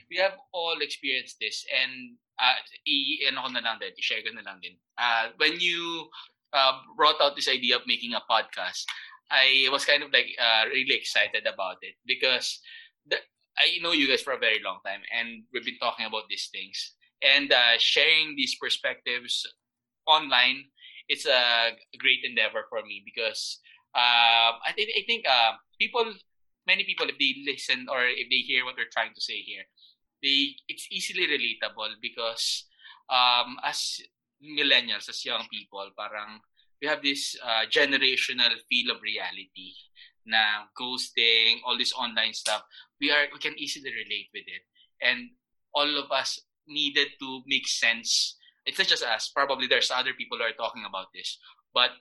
we 0.10 0.18
have 0.18 0.34
all 0.50 0.82
experienced 0.82 1.38
this. 1.38 1.70
And 1.70 2.18
uh, 2.42 2.58
i, 2.82 3.30
ano 3.30 3.46
ko 3.46 3.50
na 3.54 3.62
lang 3.62 3.78
din, 3.78 3.94
i-share 3.94 4.26
ko 4.26 4.34
na 4.34 4.42
lang 4.42 4.58
din. 4.58 4.74
Uh, 4.98 5.30
when 5.38 5.62
you 5.62 6.10
uh, 6.50 6.82
brought 6.98 7.22
out 7.22 7.38
this 7.38 7.52
idea 7.52 7.78
of 7.78 7.86
making 7.86 8.18
a 8.18 8.26
podcast, 8.26 8.90
I 9.30 9.68
was 9.72 9.86
kind 9.86 10.04
of 10.04 10.12
like 10.14 10.32
uh, 10.40 10.66
really 10.70 10.96
excited 10.96 11.46
about 11.46 11.78
it 11.82 11.96
because 12.06 12.60
the, 13.06 13.18
I 13.58 13.80
know 13.82 13.92
you 13.92 14.08
guys 14.08 14.22
for 14.22 14.34
a 14.34 14.40
very 14.40 14.62
long 14.64 14.80
time, 14.86 15.02
and 15.12 15.44
we've 15.52 15.66
been 15.66 15.80
talking 15.82 16.06
about 16.06 16.30
these 16.30 16.50
things 16.52 16.94
and 17.22 17.52
uh, 17.52 17.78
sharing 17.78 18.36
these 18.36 18.56
perspectives 18.56 19.46
online. 20.06 20.66
It's 21.10 21.26
a 21.26 21.72
great 21.98 22.20
endeavor 22.24 22.68
for 22.70 22.84
me 22.84 23.02
because 23.04 23.60
uh, 23.96 24.60
I 24.60 24.72
think 24.76 24.90
I 24.96 25.04
think 25.08 25.26
uh, 25.28 25.54
people, 25.80 26.06
many 26.68 26.84
people, 26.84 27.08
if 27.08 27.18
they 27.18 27.36
listen 27.46 27.88
or 27.90 28.06
if 28.06 28.28
they 28.30 28.44
hear 28.44 28.66
what 28.66 28.76
we're 28.78 28.92
trying 28.92 29.14
to 29.16 29.22
say 29.22 29.40
here, 29.40 29.64
they 30.22 30.56
it's 30.68 30.88
easily 30.92 31.28
relatable 31.28 31.96
because 32.02 32.66
um, 33.10 33.58
as 33.64 34.02
millennials, 34.44 35.10
as 35.10 35.24
young 35.26 35.48
people, 35.50 35.90
parang 35.98 36.44
we 36.82 36.88
have 36.88 37.02
this 37.02 37.36
uh, 37.44 37.66
generational 37.70 38.54
feel 38.70 38.92
of 38.92 39.02
reality 39.02 39.74
na 40.28 40.68
ghosting, 40.76 41.64
all 41.66 41.78
this 41.78 41.94
online 41.96 42.34
stuff, 42.34 42.62
we 43.00 43.10
are 43.10 43.32
we 43.32 43.40
can 43.40 43.56
easily 43.58 43.90
relate 43.90 44.28
with 44.36 44.46
it. 44.46 44.64
And 45.02 45.32
all 45.74 45.88
of 45.98 46.12
us 46.12 46.40
needed 46.68 47.16
to 47.20 47.42
make 47.48 47.68
sense. 47.68 48.36
It's 48.66 48.78
not 48.78 48.88
just 48.88 49.04
us. 49.04 49.32
Probably 49.34 49.68
there's 49.68 49.90
other 49.90 50.14
people 50.14 50.38
who 50.38 50.44
are 50.44 50.60
talking 50.60 50.84
about 50.84 51.08
this. 51.16 51.40
But 51.74 51.92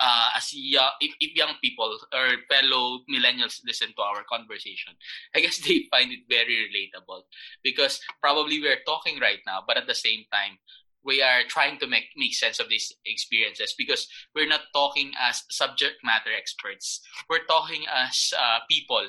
uh, 0.00 0.30
as 0.36 0.52
young, 0.52 0.90
if, 1.00 1.14
if 1.20 1.34
young 1.34 1.54
people 1.62 1.96
or 2.12 2.26
fellow 2.50 3.00
millennials 3.10 3.60
listen 3.66 3.88
to 3.96 4.02
our 4.02 4.22
conversation, 4.30 4.92
I 5.34 5.40
guess 5.40 5.58
they 5.58 5.88
find 5.90 6.12
it 6.12 6.28
very 6.28 6.68
relatable 6.68 7.22
because 7.64 8.00
probably 8.20 8.60
we're 8.60 8.84
talking 8.86 9.18
right 9.20 9.40
now, 9.46 9.64
but 9.66 9.76
at 9.76 9.86
the 9.86 9.94
same 9.94 10.24
time, 10.32 10.58
we 11.04 11.22
are 11.22 11.42
trying 11.48 11.78
to 11.78 11.86
make, 11.86 12.04
make 12.16 12.34
sense 12.34 12.58
of 12.58 12.68
these 12.68 12.92
experiences 13.06 13.74
because 13.76 14.08
we're 14.34 14.48
not 14.48 14.68
talking 14.74 15.12
as 15.18 15.42
subject 15.50 15.96
matter 16.04 16.30
experts. 16.36 17.00
We're 17.30 17.46
talking 17.48 17.84
as 17.88 18.32
uh, 18.38 18.58
people 18.70 19.06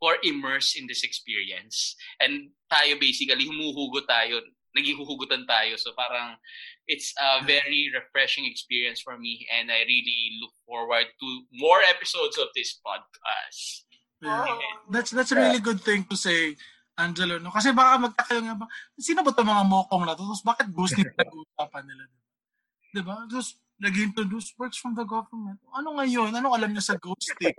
who 0.00 0.06
are 0.06 0.18
immersed 0.22 0.78
in 0.78 0.86
this 0.86 1.02
experience. 1.02 1.96
And 2.20 2.50
tayo 2.72 3.00
basically, 3.00 3.46
humuhugot 3.46 4.06
tayo, 4.06 4.40
naghihuhugutan 4.76 5.46
tayo. 5.46 5.78
So 5.78 5.92
parang 5.96 6.36
it's 6.86 7.12
a 7.20 7.44
very 7.44 7.90
refreshing 7.94 8.46
experience 8.46 9.00
for 9.00 9.18
me 9.18 9.46
and 9.52 9.70
I 9.70 9.84
really 9.84 10.38
look 10.40 10.52
forward 10.66 11.06
to 11.06 11.28
more 11.52 11.80
episodes 11.84 12.38
of 12.38 12.48
this 12.54 12.80
podcast. 12.80 13.84
Yeah. 14.22 14.46
That's 14.90 15.10
that's 15.12 15.30
a 15.30 15.36
really 15.36 15.60
good 15.60 15.80
thing 15.80 16.04
to 16.10 16.16
say 16.16 16.56
Angelo, 16.98 17.38
no? 17.38 17.54
Kasi 17.54 17.70
baka 17.70 18.10
magtaka 18.10 18.42
nga 18.42 18.58
ba, 18.58 18.66
sino 18.98 19.22
ba 19.22 19.30
itong 19.30 19.46
mga 19.46 19.64
mokong 19.70 20.04
na 20.04 20.18
to? 20.18 20.26
Tapos 20.26 20.42
bakit 20.42 20.66
ghosting 20.74 21.06
nag-uusapan 21.06 21.84
nila? 21.86 22.04
Di 22.94 23.02
ba? 23.06 23.22
Tapos 23.30 23.54
nag-introduce 23.78 24.58
works 24.58 24.82
from 24.82 24.98
the 24.98 25.06
government. 25.06 25.62
Ano 25.70 25.94
ngayon? 25.94 26.34
Anong 26.34 26.58
alam 26.58 26.74
niya 26.74 26.82
sa 26.82 26.98
ghosting? 26.98 27.54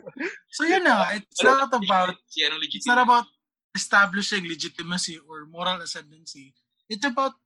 so 0.56 0.64
yun 0.64 0.80
na, 0.80 1.12
it's 1.12 1.44
not 1.44 1.68
about, 1.68 2.16
it's 2.32 2.88
not 2.88 3.04
about 3.04 3.28
establishing 3.76 4.48
legitimacy 4.48 5.20
or 5.28 5.44
moral 5.44 5.84
ascendancy. 5.84 6.56
It's 6.88 7.04
about, 7.04 7.36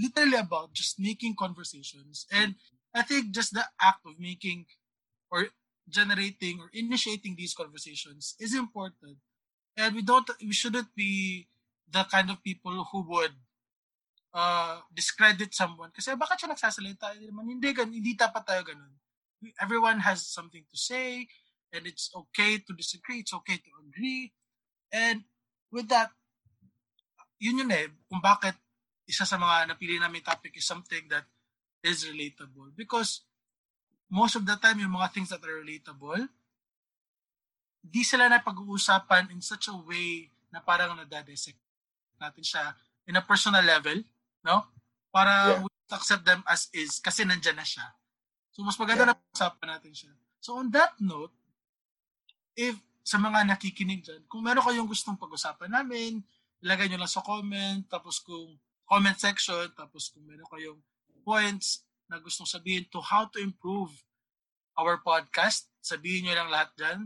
literally 0.00 0.40
about 0.40 0.72
just 0.72 0.96
making 0.96 1.36
conversations. 1.36 2.24
And 2.32 2.56
I 2.96 3.04
think 3.04 3.36
just 3.36 3.52
the 3.52 3.68
act 3.76 4.00
of 4.08 4.16
making 4.16 4.64
or 5.28 5.52
generating 5.92 6.56
or 6.56 6.72
initiating 6.72 7.36
these 7.36 7.52
conversations 7.52 8.34
is 8.40 8.56
important 8.56 9.20
and 9.80 9.96
we 9.96 10.04
don't 10.04 10.28
we 10.44 10.52
shouldn't 10.52 10.92
be 10.92 11.48
the 11.88 12.04
kind 12.12 12.28
of 12.28 12.44
people 12.44 12.84
who 12.92 13.00
would 13.08 13.32
uh, 14.36 14.84
discredit 14.92 15.56
someone. 15.56 15.90
Kasi 15.90 16.12
bakit 16.14 16.44
siya 16.44 16.52
nagsasalita 16.52 17.16
hindi 17.16 17.68
gan 17.72 17.88
hindi 17.88 18.12
dapat 18.12 18.44
tayo 18.44 18.62
ganun. 18.62 18.92
Everyone 19.56 20.04
has 20.04 20.20
something 20.28 20.62
to 20.68 20.76
say 20.76 21.24
and 21.72 21.88
it's 21.88 22.12
okay 22.12 22.60
to 22.60 22.76
disagree 22.76 23.24
it's 23.24 23.32
okay 23.32 23.56
to 23.56 23.70
agree. 23.80 24.36
And 24.92 25.24
with 25.72 25.88
that 25.88 26.12
yun 27.40 27.64
yun 27.64 27.72
eh 27.72 27.88
kung 28.06 28.20
bakit 28.20 28.60
isa 29.08 29.24
sa 29.24 29.40
mga 29.40 29.72
napili 29.72 29.96
namin 29.96 30.22
topic 30.22 30.54
is 30.60 30.68
something 30.68 31.08
that 31.08 31.24
is 31.80 32.04
relatable. 32.04 32.70
Because 32.76 33.24
most 34.12 34.36
of 34.36 34.44
the 34.44 34.60
time 34.60 34.78
yung 34.84 34.92
mga 34.92 35.10
things 35.16 35.32
that 35.32 35.40
are 35.40 35.58
relatable 35.64 36.28
di 37.80 38.04
sila 38.04 38.28
na 38.28 38.44
pag-uusapan 38.44 39.32
in 39.32 39.40
such 39.40 39.72
a 39.72 39.76
way 39.88 40.28
na 40.52 40.60
parang 40.60 40.92
nadadesect 40.94 41.56
natin 42.20 42.44
siya 42.44 42.76
in 43.08 43.16
a 43.16 43.24
personal 43.24 43.64
level, 43.64 44.04
no? 44.44 44.68
Para 45.10 45.58
yeah. 45.58 45.60
we 45.64 45.68
accept 45.90 46.22
them 46.22 46.44
as 46.46 46.70
is 46.76 47.00
kasi 47.02 47.24
nandyan 47.24 47.58
na 47.58 47.66
siya. 47.66 47.84
So, 48.52 48.62
mas 48.62 48.76
maganda 48.76 49.08
yeah. 49.08 49.10
na 49.14 49.18
pag-usapan 49.18 49.68
natin 49.78 49.92
siya. 49.96 50.12
So, 50.38 50.60
on 50.60 50.68
that 50.76 50.94
note, 51.00 51.32
if 52.54 52.76
sa 53.00 53.16
mga 53.16 53.48
nakikinig 53.48 54.04
dyan, 54.04 54.22
kung 54.28 54.44
meron 54.44 54.62
kayong 54.62 54.86
gustong 54.86 55.18
pag-usapan 55.18 55.72
namin, 55.72 56.22
ilagay 56.60 56.86
nyo 56.86 57.02
lang 57.02 57.10
sa 57.10 57.24
comment, 57.24 57.80
tapos 57.88 58.20
kung 58.20 58.54
comment 58.84 59.16
section, 59.16 59.66
tapos 59.72 60.12
kung 60.12 60.22
meron 60.28 60.46
kayong 60.46 60.80
points 61.24 61.82
na 62.06 62.20
gustong 62.20 62.46
sabihin 62.46 62.84
to 62.90 63.00
how 63.00 63.26
to 63.26 63.40
improve 63.40 63.90
our 64.76 65.00
podcast, 65.00 65.70
sabihin 65.80 66.28
nyo 66.28 66.34
lang 66.36 66.50
lahat 66.52 66.70
dyan. 66.76 66.98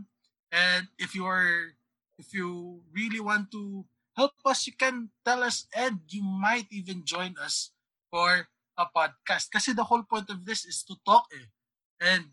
And 0.55 0.87
if 0.95 1.11
you 1.11 1.27
are, 1.27 1.75
if 2.15 2.31
you 2.31 2.79
really 2.95 3.19
want 3.19 3.51
to 3.51 3.83
help 4.15 4.39
us, 4.47 4.65
you 4.65 4.71
can 4.71 5.11
tell 5.27 5.43
us, 5.43 5.67
and 5.75 5.99
you 6.07 6.23
might 6.23 6.71
even 6.71 7.03
join 7.03 7.35
us 7.35 7.75
for 8.07 8.47
a 8.79 8.87
podcast. 8.87 9.51
Kasi 9.51 9.75
the 9.75 9.83
whole 9.83 10.07
point 10.07 10.31
of 10.31 10.47
this 10.47 10.63
is 10.63 10.79
to 10.87 10.95
talk 11.03 11.27
eh. 11.35 11.51
And 11.99 12.31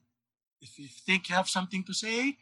if 0.63 0.79
you 0.79 0.87
think 0.87 1.29
you 1.29 1.35
have 1.35 1.51
something 1.51 1.83
to 1.83 1.95
say, 1.95 2.39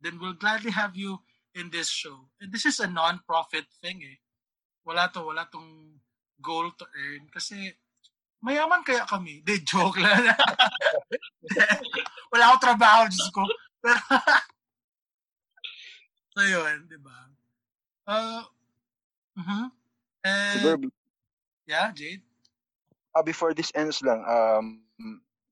then 0.00 0.22
we'll 0.22 0.38
gladly 0.38 0.70
have 0.70 0.94
you 0.94 1.18
in 1.54 1.74
this 1.74 1.90
show. 1.90 2.30
And 2.40 2.54
this 2.54 2.64
is 2.64 2.78
a 2.78 2.86
non-profit 2.86 3.66
thing 3.82 4.06
eh. 4.06 4.22
Wala 4.86 5.10
to, 5.14 5.26
wala 5.26 5.50
tong 5.50 5.98
goal 6.38 6.70
to 6.78 6.86
earn. 6.94 7.26
Kasi 7.34 7.74
mayaman 8.38 8.86
kaya 8.86 9.02
kami. 9.02 9.42
De, 9.42 9.58
joke 9.66 9.98
lang. 9.98 10.30
wala 12.30 12.54
akong 12.54 12.62
trabaho, 12.62 13.10
Diyos 13.10 13.34
ko. 13.34 13.42
Yun, 16.44 16.88
di 16.88 16.98
ba? 17.00 17.18
Uh, 18.06 18.42
uh-huh. 19.38 19.66
And, 20.24 20.54
Siguro, 20.58 20.76
yeah, 21.66 21.92
Jade? 21.92 22.22
Uh, 23.14 23.22
before 23.22 23.54
this 23.54 23.72
ends 23.74 24.02
lang, 24.02 24.22
um, 24.28 24.80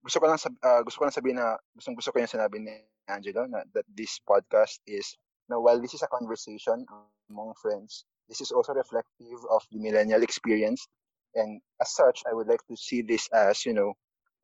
gusto 0.04 0.20
ko 0.20 0.26
lang 0.30 0.38
sab- 0.38 0.62
uh, 0.62 0.80
gusto 0.84 0.98
ko 1.00 1.04
lang 1.04 1.16
sabihin 1.16 1.38
na 1.38 1.58
gusto 1.74 1.90
gusto 1.92 2.10
ko 2.14 2.18
yung 2.22 2.30
sinabi 2.30 2.56
ni 2.62 2.74
Angelo 3.08 3.48
na 3.48 3.64
that 3.72 3.88
this 3.96 4.20
podcast 4.22 4.78
is 4.84 5.16
na 5.48 5.56
while 5.56 5.80
this 5.80 5.96
is 5.96 6.04
a 6.04 6.12
conversation 6.12 6.84
among 7.32 7.56
friends, 7.56 8.04
this 8.28 8.40
is 8.40 8.52
also 8.52 8.76
reflective 8.76 9.40
of 9.48 9.64
the 9.72 9.80
millennial 9.80 10.22
experience. 10.22 10.86
And 11.34 11.60
as 11.80 11.92
such, 11.92 12.22
I 12.28 12.32
would 12.32 12.48
like 12.48 12.64
to 12.68 12.76
see 12.76 13.00
this 13.00 13.28
as, 13.32 13.64
you 13.64 13.72
know, 13.72 13.96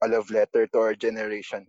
a 0.02 0.08
love 0.08 0.30
letter 0.30 0.66
to 0.68 0.78
our 0.78 0.94
generation. 0.94 1.68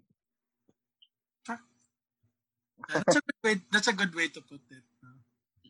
That's 2.89 3.17
a 3.17 3.23
good 3.23 3.41
way. 3.43 3.55
That's 3.71 3.89
a 3.89 3.97
good 3.97 4.13
way 4.15 4.27
to 4.29 4.41
put 4.41 4.61
it. 4.71 4.83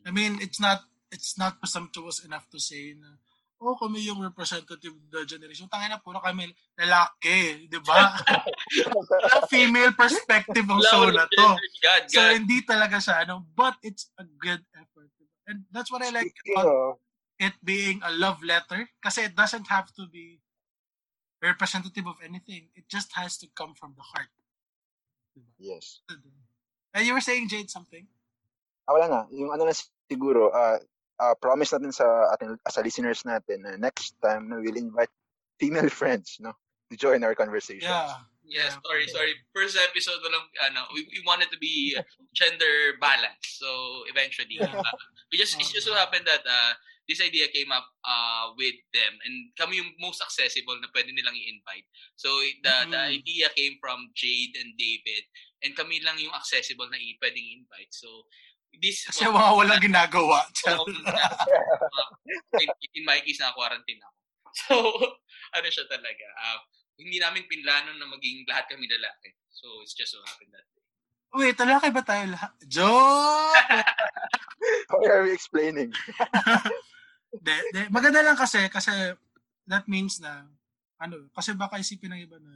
I 0.06 0.10
mean, 0.10 0.38
it's 0.40 0.60
not 0.60 0.86
it's 1.10 1.38
not 1.38 1.58
presumptuous 1.58 2.22
enough 2.24 2.46
to 2.50 2.58
say 2.58 2.94
na 2.94 3.18
oh, 3.60 3.74
kami 3.74 4.04
yung 4.04 4.20
representative 4.20 4.92
of 4.92 5.06
the 5.10 5.24
generation. 5.24 5.66
Tangin 5.72 5.90
na 5.90 6.02
puro 6.02 6.20
kami 6.20 6.52
lalaki, 6.76 7.66
di 7.66 7.80
ba? 7.80 8.12
female 9.52 9.96
perspective 9.96 10.66
ang 10.68 10.84
show 10.84 11.08
na 11.08 11.24
to. 11.24 11.56
God, 11.56 11.60
God. 11.80 12.02
So, 12.12 12.20
hindi 12.36 12.60
talaga 12.68 13.00
siya, 13.00 13.24
ano, 13.24 13.48
but 13.56 13.80
it's 13.80 14.12
a 14.20 14.28
good 14.28 14.60
effort. 14.76 15.08
And 15.48 15.64
that's 15.72 15.88
what 15.88 16.02
I 16.02 16.10
like 16.10 16.34
about 16.52 16.98
it 17.38 17.54
being 17.62 18.00
a 18.02 18.10
love 18.12 18.42
letter 18.42 18.88
kasi 18.98 19.28
it 19.28 19.36
doesn't 19.36 19.68
have 19.68 19.92
to 19.94 20.08
be 20.08 20.40
representative 21.42 22.06
of 22.06 22.16
anything. 22.24 22.68
It 22.74 22.88
just 22.88 23.14
has 23.14 23.38
to 23.38 23.46
come 23.54 23.74
from 23.78 23.94
the 23.94 24.02
heart. 24.02 24.32
Diba? 25.36 25.52
Yes. 25.60 26.00
And 26.96 27.04
you 27.04 27.12
were 27.12 27.20
saying, 27.20 27.52
Jade, 27.52 27.68
something? 27.68 28.08
Ah, 28.88 28.96
wala 28.96 29.06
na. 29.12 29.20
Yung 29.36 29.52
ano 29.52 29.68
lang 29.68 29.76
siguro, 30.08 30.48
uh, 30.48 30.80
uh, 31.20 31.34
promise 31.36 31.76
natin 31.76 31.92
sa 31.92 32.32
ating 32.32 32.56
sa 32.64 32.80
listeners 32.80 33.20
natin 33.28 33.60
na 33.60 33.76
next 33.76 34.16
time 34.24 34.48
no, 34.48 34.64
we'll 34.64 34.80
invite 34.80 35.12
female 35.60 35.92
friends 35.92 36.40
no 36.40 36.56
to 36.88 36.96
join 36.96 37.20
our 37.20 37.36
conversation. 37.36 37.84
Yeah. 37.84 38.24
Yeah, 38.46 38.70
sorry, 38.86 39.10
sorry. 39.10 39.34
First 39.50 39.74
episode 39.74 40.22
lang, 40.22 40.46
ano, 40.70 40.86
we, 40.94 41.02
we 41.10 41.18
wanted 41.26 41.50
to 41.50 41.58
be 41.58 41.98
gender 42.30 42.94
balanced. 43.02 43.58
So 43.58 43.66
eventually, 44.06 44.62
yeah. 44.62 44.70
uh, 44.70 44.96
we 45.34 45.36
just 45.36 45.58
it 45.58 45.66
just 45.66 45.82
so 45.82 45.98
happened 45.98 46.30
that 46.30 46.46
uh, 46.46 46.72
this 47.06 47.22
idea 47.22 47.46
came 47.54 47.70
up 47.70 47.86
uh, 48.02 48.50
with 48.58 48.74
them 48.90 49.14
and 49.22 49.54
kami 49.54 49.78
yung 49.78 49.94
most 50.02 50.18
accessible 50.22 50.74
na 50.82 50.90
pwede 50.90 51.14
nilang 51.14 51.38
i-invite. 51.38 51.86
So 52.18 52.28
the 52.62 52.74
mm-hmm. 52.86 52.90
the 52.90 53.02
idea 53.22 53.46
came 53.54 53.78
from 53.78 54.10
Jade 54.18 54.58
and 54.58 54.74
David 54.74 55.24
and 55.64 55.72
kami 55.72 56.02
lang 56.04 56.20
yung 56.20 56.34
accessible 56.36 56.88
na 56.90 57.00
i- 57.00 57.18
pwedeng 57.22 57.64
invite. 57.64 57.92
So, 57.92 58.28
this... 58.78 59.06
Kasi 59.08 59.24
mga 59.24 59.56
walang 59.56 59.80
ginagawa. 59.88 60.44
in, 62.60 62.68
in 62.94 63.04
my 63.06 63.18
case, 63.24 63.40
na-quarantine 63.40 64.02
ako. 64.02 64.14
So, 64.56 64.72
ano 65.52 65.68
siya 65.68 65.84
talaga. 65.84 66.26
Uh, 66.40 66.58
hindi 66.96 67.20
namin 67.20 67.44
pinlano 67.44 67.92
na 67.92 68.08
maging 68.08 68.48
lahat 68.48 68.72
kami 68.72 68.88
lalaki. 68.88 69.36
So, 69.52 69.84
it's 69.84 69.92
just 69.92 70.16
so 70.16 70.20
happened 70.24 70.48
that 70.56 70.64
Wait, 71.34 71.58
lalaki 71.58 71.88
ba 71.90 72.02
tayo 72.06 72.24
lahat? 72.30 72.52
Joke! 72.70 73.58
How 74.90 75.02
are 75.02 75.26
we 75.26 75.34
explaining? 75.34 75.90
de, 77.46 77.54
de, 77.74 77.80
maganda 77.90 78.22
lang 78.22 78.38
kasi, 78.38 78.70
kasi 78.70 78.90
that 79.66 79.84
means 79.90 80.22
na, 80.22 80.46
ano, 81.02 81.26
kasi 81.34 81.52
baka 81.58 81.82
isipin 81.82 82.14
ng 82.14 82.22
iba 82.24 82.38
na, 82.38 82.52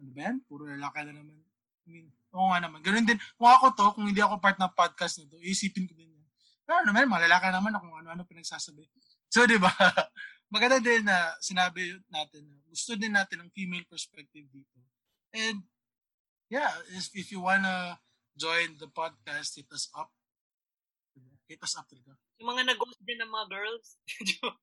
ano 0.00 0.10
ba 0.14 0.20
yan? 0.30 0.36
Puro 0.46 0.64
lalaki 0.64 1.04
na 1.04 1.20
naman. 1.20 1.36
I 1.84 1.88
mean, 1.90 2.06
oo 2.32 2.48
nga 2.48 2.62
naman. 2.62 2.80
Ganun 2.80 3.04
din. 3.04 3.18
Kung 3.36 3.50
ako 3.50 3.66
to, 3.76 3.86
kung 3.98 4.06
hindi 4.08 4.22
ako 4.22 4.38
part 4.40 4.56
ng 4.56 4.72
podcast 4.72 5.20
na 5.20 5.34
to, 5.34 5.38
isipin 5.42 5.84
ko 5.84 5.92
din 5.92 6.14
yan. 6.14 6.26
Pero 6.64 6.86
naman, 6.86 7.10
malalaka 7.10 7.50
naman 7.50 7.74
ako 7.74 7.84
kung 7.90 8.00
ano-ano 8.06 8.22
pinagsasabi. 8.24 8.86
So, 9.28 9.44
di 9.44 9.58
ba? 9.58 9.70
Maganda 10.54 10.82
din 10.82 11.06
na 11.06 11.34
sinabi 11.38 11.94
natin 12.10 12.42
na 12.46 12.58
gusto 12.66 12.98
din 12.98 13.14
natin 13.14 13.46
ng 13.46 13.50
female 13.54 13.86
perspective 13.86 14.46
dito. 14.50 14.78
And 15.30 15.62
yeah, 16.50 16.74
if, 16.92 17.08
if 17.14 17.32
you 17.32 17.40
wanna 17.40 17.98
join 18.36 18.76
the 18.76 18.90
podcast, 18.90 19.56
hit 19.56 19.70
us 19.72 19.88
up. 19.96 20.10
Hit 21.48 21.62
us 21.62 21.74
up 21.78 21.86
talaga. 21.88 22.14
Yung 22.38 22.50
mga 22.52 22.74
nag-ghost 22.74 23.00
din 23.02 23.18
ng 23.18 23.30
mga 23.30 23.46
girls. 23.50 23.86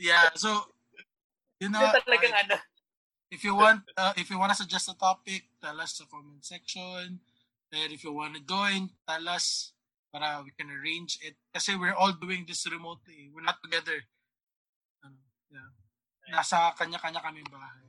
Yeah, 0.00 0.32
so 0.32 0.64
you 1.60 1.68
know, 1.68 1.84
talagang 2.08 2.32
ano. 2.32 2.56
if 3.28 3.44
you 3.44 3.52
want 3.52 3.84
uh, 4.00 4.16
if 4.16 4.32
you 4.32 4.40
want 4.40 4.56
to 4.56 4.58
suggest 4.64 4.88
a 4.88 4.96
topic, 4.96 5.44
tell 5.60 5.76
us 5.76 6.00
sa 6.00 6.08
comment 6.08 6.40
section. 6.40 7.20
And 7.70 7.88
if 7.92 8.02
you 8.02 8.16
want 8.16 8.34
to 8.34 8.42
join, 8.42 8.96
tell 9.04 9.28
us 9.28 9.76
para 10.08 10.40
we 10.40 10.56
can 10.56 10.72
arrange 10.72 11.20
it. 11.20 11.36
Kasi 11.52 11.76
we're 11.76 11.94
all 11.94 12.16
doing 12.16 12.48
this 12.48 12.64
remotely. 12.64 13.28
We're 13.28 13.44
not 13.44 13.60
together. 13.60 14.00
Ano, 15.04 15.20
yeah. 15.52 15.70
Nasa 16.32 16.72
kanya-kanya 16.74 17.22
kami 17.22 17.44
bahay. 17.46 17.86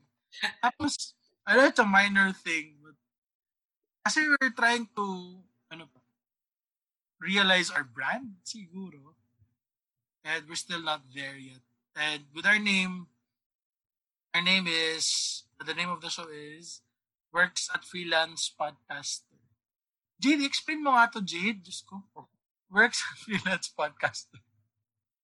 Tapos, 0.62 1.18
I 1.48 1.58
know 1.58 1.66
it's 1.66 1.80
a 1.80 1.86
minor 1.86 2.32
thing, 2.34 2.78
but 2.84 2.96
kasi 4.06 4.26
we're 4.28 4.54
trying 4.54 4.88
to, 4.96 5.06
ano 5.72 5.90
pa, 5.90 6.00
realize 7.20 7.70
our 7.70 7.84
brand, 7.84 8.42
siguro. 8.46 9.18
And 10.24 10.46
we're 10.48 10.56
still 10.56 10.84
not 10.84 11.02
there 11.14 11.38
yet. 11.38 11.66
And 11.98 12.30
with 12.34 12.46
our 12.46 12.60
name, 12.60 13.08
our 14.34 14.42
name 14.42 14.66
is, 14.70 15.44
the 15.66 15.74
name 15.74 15.90
of 15.90 16.02
the 16.02 16.10
show 16.10 16.30
is, 16.30 16.82
Works 17.34 17.70
at 17.74 17.86
Freelance 17.86 18.52
Podcaster. 18.60 19.40
Jade, 20.20 20.44
explain 20.44 20.84
mo 20.84 20.92
nga 20.94 21.10
to, 21.10 21.24
Jade. 21.24 21.64
Diyos 21.64 21.82
ko. 21.88 22.04
Works 22.70 23.02
at 23.02 23.18
Freelance 23.18 23.74
Podcaster. 23.74 24.44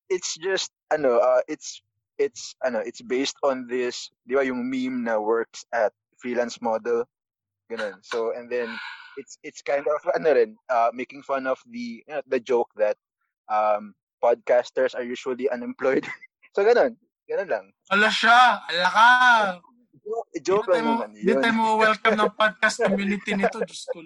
It's 0.10 0.40
just 0.40 0.72
ano, 0.90 1.20
uh, 1.20 1.44
it's 1.52 1.84
it's 2.18 2.56
ano, 2.64 2.80
it's 2.80 3.04
based 3.04 3.36
on 3.44 3.68
this, 3.68 4.10
'di 4.26 4.40
ba, 4.40 4.48
yung 4.48 4.72
meme 4.72 5.04
na 5.04 5.20
works 5.20 5.68
at 5.76 5.92
freelance 6.18 6.62
model. 6.62 7.06
Ganun. 7.72 8.02
So 8.02 8.34
and 8.36 8.50
then 8.50 8.70
it's 9.18 9.38
it's 9.44 9.62
kind 9.62 9.86
of 9.86 10.00
ano 10.14 10.34
rin, 10.34 10.52
uh, 10.70 10.90
making 10.94 11.24
fun 11.24 11.48
of 11.48 11.62
the 11.70 12.04
you 12.06 12.14
know, 12.14 12.22
the 12.28 12.40
joke 12.40 12.70
that 12.78 12.98
um 13.50 13.94
podcasters 14.22 14.96
are 14.96 15.06
usually 15.06 15.50
unemployed. 15.50 16.06
so 16.56 16.66
ganun. 16.66 16.98
Ganun 17.28 17.50
lang. 17.52 17.66
Ala 17.92 18.08
siya! 18.08 18.64
Ala 18.72 18.88
ka! 18.88 19.10
Joke, 20.08 20.32
joke 20.40 20.68
lang 20.72 20.88
mo, 20.88 21.04
naman 21.04 21.12
hindi 21.20 21.34
tayo 21.36 21.54
mo 21.60 21.76
welcome 21.76 22.16
ng 22.16 22.32
podcast 22.40 22.80
community 22.80 23.36
nito. 23.36 23.60
Diyos 23.60 23.84
ko. 23.92 24.00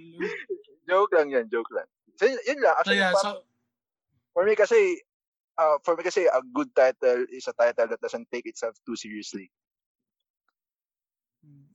Joke 0.89 1.13
lang 1.13 1.29
yan, 1.29 1.45
joke 1.45 1.69
lang. 1.69 1.85
So 2.17 2.25
yun, 2.25 2.57
lang. 2.57 2.73
So 2.81 2.93
yeah, 2.97 3.13
so, 3.13 3.45
for 4.33 4.41
me 4.41 4.57
kasi 4.57 4.97
uh, 5.61 5.77
for 5.85 5.93
me 5.93 6.01
kasi 6.01 6.25
a 6.25 6.41
good 6.41 6.73
title 6.73 7.29
is 7.29 7.45
a 7.45 7.53
title 7.53 7.93
that 7.93 8.01
doesn't 8.01 8.25
take 8.33 8.49
itself 8.49 8.73
too 8.81 8.97
seriously. 8.97 9.53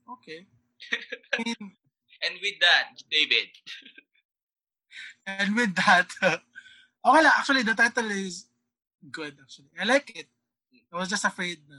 Okay. 0.08 0.46
And 2.24 2.34
with 2.40 2.58
that, 2.60 2.96
David. 3.10 3.48
And 5.26 5.54
with 5.56 5.74
that, 5.76 6.08
okay 7.04 7.20
lang. 7.22 7.34
Actually, 7.36 7.62
the 7.62 7.74
title 7.76 8.08
is 8.10 8.46
good, 9.10 9.36
actually. 9.36 9.68
I 9.78 9.84
like 9.84 10.08
it. 10.16 10.28
I 10.92 10.96
was 10.96 11.10
just 11.12 11.24
afraid 11.28 11.60
na 11.68 11.76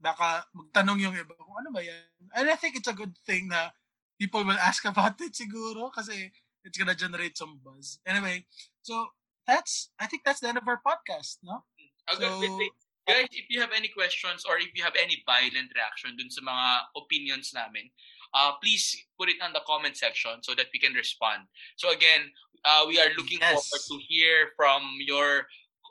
baka 0.00 0.48
magtanong 0.56 0.98
yung 1.04 1.12
iba 1.12 1.36
kung 1.36 1.60
ano 1.60 1.68
ba 1.68 1.84
yan. 1.84 2.08
And 2.32 2.48
I 2.48 2.56
think 2.56 2.76
it's 2.80 2.88
a 2.88 2.96
good 2.96 3.12
thing 3.28 3.52
na 3.52 3.68
people 4.16 4.40
will 4.48 4.56
ask 4.56 4.80
about 4.88 5.20
it 5.20 5.36
siguro 5.36 5.92
kasi 5.92 6.32
it's 6.64 6.78
gonna 6.80 6.96
generate 6.96 7.36
some 7.36 7.60
buzz. 7.60 8.00
Anyway, 8.08 8.48
so 8.80 9.12
that's, 9.44 9.92
I 10.00 10.08
think 10.08 10.24
that's 10.24 10.40
the 10.40 10.48
end 10.48 10.56
of 10.56 10.68
our 10.68 10.80
podcast, 10.80 11.44
no? 11.44 11.68
Okay, 12.08 12.24
So- 12.24 12.40
wait, 12.40 12.56
wait. 12.56 12.76
Guys, 13.12 13.28
if 13.32 13.46
you 13.50 13.60
have 13.60 13.72
any 13.74 13.88
questions 13.88 14.44
or 14.48 14.58
if 14.58 14.70
you 14.74 14.82
have 14.82 14.94
any 14.98 15.22
violent 15.26 15.70
reaction 15.74 16.16
dun 16.16 16.30
sa 16.30 16.40
mga 16.42 16.66
opinions 16.96 17.50
namin, 17.54 17.90
uh, 18.34 18.52
please 18.62 18.94
put 19.18 19.28
it 19.28 19.40
on 19.42 19.52
the 19.52 19.60
comment 19.66 19.96
section 19.96 20.38
so 20.42 20.54
that 20.54 20.66
we 20.72 20.78
can 20.78 20.94
respond. 20.94 21.46
So 21.76 21.90
again, 21.90 22.30
uh, 22.64 22.84
we 22.86 23.00
are 23.00 23.10
looking 23.16 23.40
Yes. 23.40 23.50
forward 23.68 23.82
to 23.88 23.96
hear 24.06 24.52
from 24.56 24.82
your 25.02 25.46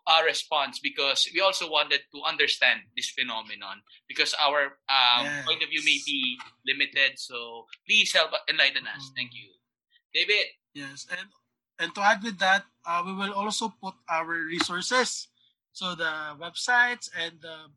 uh, 0.08 0.22
response 0.26 0.80
because 0.80 1.28
we 1.34 1.42
also 1.42 1.70
wanted 1.70 2.02
to 2.10 2.24
understand 2.26 2.82
this 2.98 3.10
phenomenon 3.14 3.82
because 4.08 4.34
our 4.42 4.80
um, 4.90 5.26
Yes. 5.28 5.46
point 5.46 5.62
of 5.62 5.70
view 5.70 5.84
may 5.86 6.00
be 6.06 6.40
limited. 6.66 7.20
So 7.20 7.68
please 7.86 8.10
help 8.14 8.32
enlighten 8.50 8.88
us. 8.88 9.04
Mm. 9.12 9.14
Thank 9.16 9.32
you. 9.36 9.54
David, 10.14 10.46
Yes, 10.74 11.06
and 11.10 11.28
and 11.82 11.90
to 11.96 12.02
add 12.02 12.22
with 12.24 12.38
that, 12.40 12.66
uh, 12.86 13.02
we 13.06 13.14
will 13.14 13.34
also 13.34 13.70
put 13.82 13.94
our 14.10 14.28
resources, 14.28 15.28
so 15.72 15.96
the 15.96 16.36
websites 16.38 17.10
and 17.16 17.40
the 17.42 17.70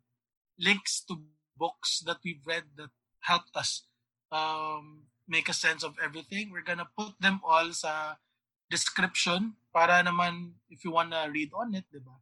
links 0.58 1.02
to 1.08 1.20
books 1.56 2.02
that 2.06 2.18
we've 2.24 2.42
read 2.46 2.64
that 2.76 2.90
helped 3.20 3.54
us 3.56 3.86
um, 4.30 5.06
make 5.28 5.48
a 5.48 5.56
sense 5.56 5.82
of 5.84 5.94
everything. 6.02 6.50
We're 6.50 6.66
gonna 6.66 6.88
put 6.96 7.14
them 7.20 7.40
all 7.44 7.72
sa 7.72 8.16
description 8.70 9.54
para 9.72 10.02
naman 10.02 10.56
if 10.70 10.84
you 10.84 10.92
wanna 10.92 11.28
read 11.30 11.52
on 11.54 11.74
it, 11.74 11.86
di 11.92 12.00
ba? 12.00 12.16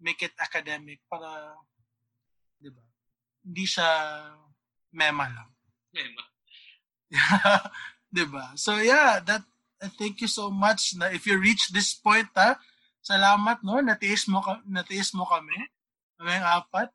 Make 0.00 0.22
it 0.22 0.36
academic 0.38 1.00
para, 1.08 1.56
di 2.60 2.68
ba? 2.68 2.84
Hindi 3.44 3.64
siya 3.64 3.88
mema 4.92 5.26
lang. 5.28 5.50
Mema. 5.92 6.24
'Di 8.14 8.24
ba? 8.30 8.54
So 8.54 8.78
yeah, 8.78 9.18
that 9.26 9.42
thank 9.98 10.22
you 10.22 10.30
so 10.30 10.50
much 10.50 10.94
na 10.94 11.10
if 11.10 11.26
you 11.26 11.34
reach 11.34 11.74
this 11.74 11.90
point 11.94 12.30
ha. 12.38 12.54
Salamat 13.04 13.60
no, 13.60 13.84
natiis 13.84 14.24
mo 14.32 14.40
natiis 14.64 15.12
mo 15.12 15.28
kami. 15.28 15.52
Kami 16.16 16.40
apat. 16.40 16.88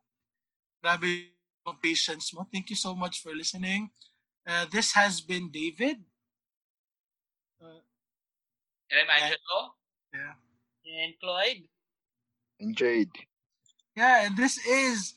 Grabe 0.82 1.30
yung 1.62 1.78
patience 1.78 2.34
mo. 2.34 2.50
Thank 2.50 2.74
you 2.74 2.80
so 2.80 2.98
much 2.98 3.22
for 3.22 3.30
listening. 3.38 3.94
Uh, 4.42 4.66
this 4.74 4.98
has 4.98 5.22
been 5.22 5.54
David. 5.54 6.02
Uh, 7.62 7.86
and 8.90 9.06
I'm 9.06 9.10
Angelo. 9.14 9.78
yeah. 10.10 10.34
And 10.90 11.14
Cloyd. 11.22 11.70
And 12.58 12.74
Jade. 12.74 13.14
Yeah, 13.94 14.26
and 14.26 14.34
this 14.34 14.58
is 14.66 15.14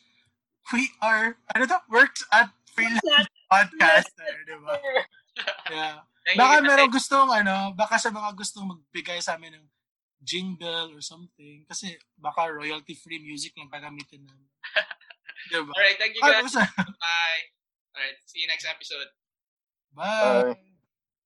we 0.76 0.93
are 1.01 1.40
ano 1.57 1.64
to? 1.72 1.80
Works 1.88 2.20
at 2.28 2.53
Freelance 2.76 3.32
Podcaster, 3.49 4.34
di 4.45 4.57
ba? 4.61 4.76
Yeah. 5.72 6.05
Thank 6.22 6.36
Baka 6.38 6.55
meron 6.62 6.93
gustong 6.93 7.32
ano, 7.32 7.72
baka 7.74 7.99
sa 7.99 8.12
mga 8.12 8.36
gustong 8.36 8.68
magbigay 8.68 9.18
sa 9.18 9.34
amin 9.40 9.59
ng 9.59 9.66
jingle 10.23 10.95
or 10.95 11.03
something 11.03 11.66
kasi 11.66 11.99
baka 12.14 12.47
royalty 12.49 12.95
free 12.95 13.18
music 13.18 13.53
lang 13.59 13.68
gagamitin 13.68 14.23
namin. 14.23 14.49
diba? 15.53 15.75
All 15.75 15.83
right, 15.83 15.99
thank 15.99 16.14
you 16.14 16.23
guys. 16.23 16.55
Bye. 16.55 17.43
All 17.93 18.01
right, 18.01 18.16
see 18.25 18.41
you 18.41 18.49
next 18.49 18.64
episode. 18.64 19.11
Bye. 19.95 20.55
Bye. 20.55 20.72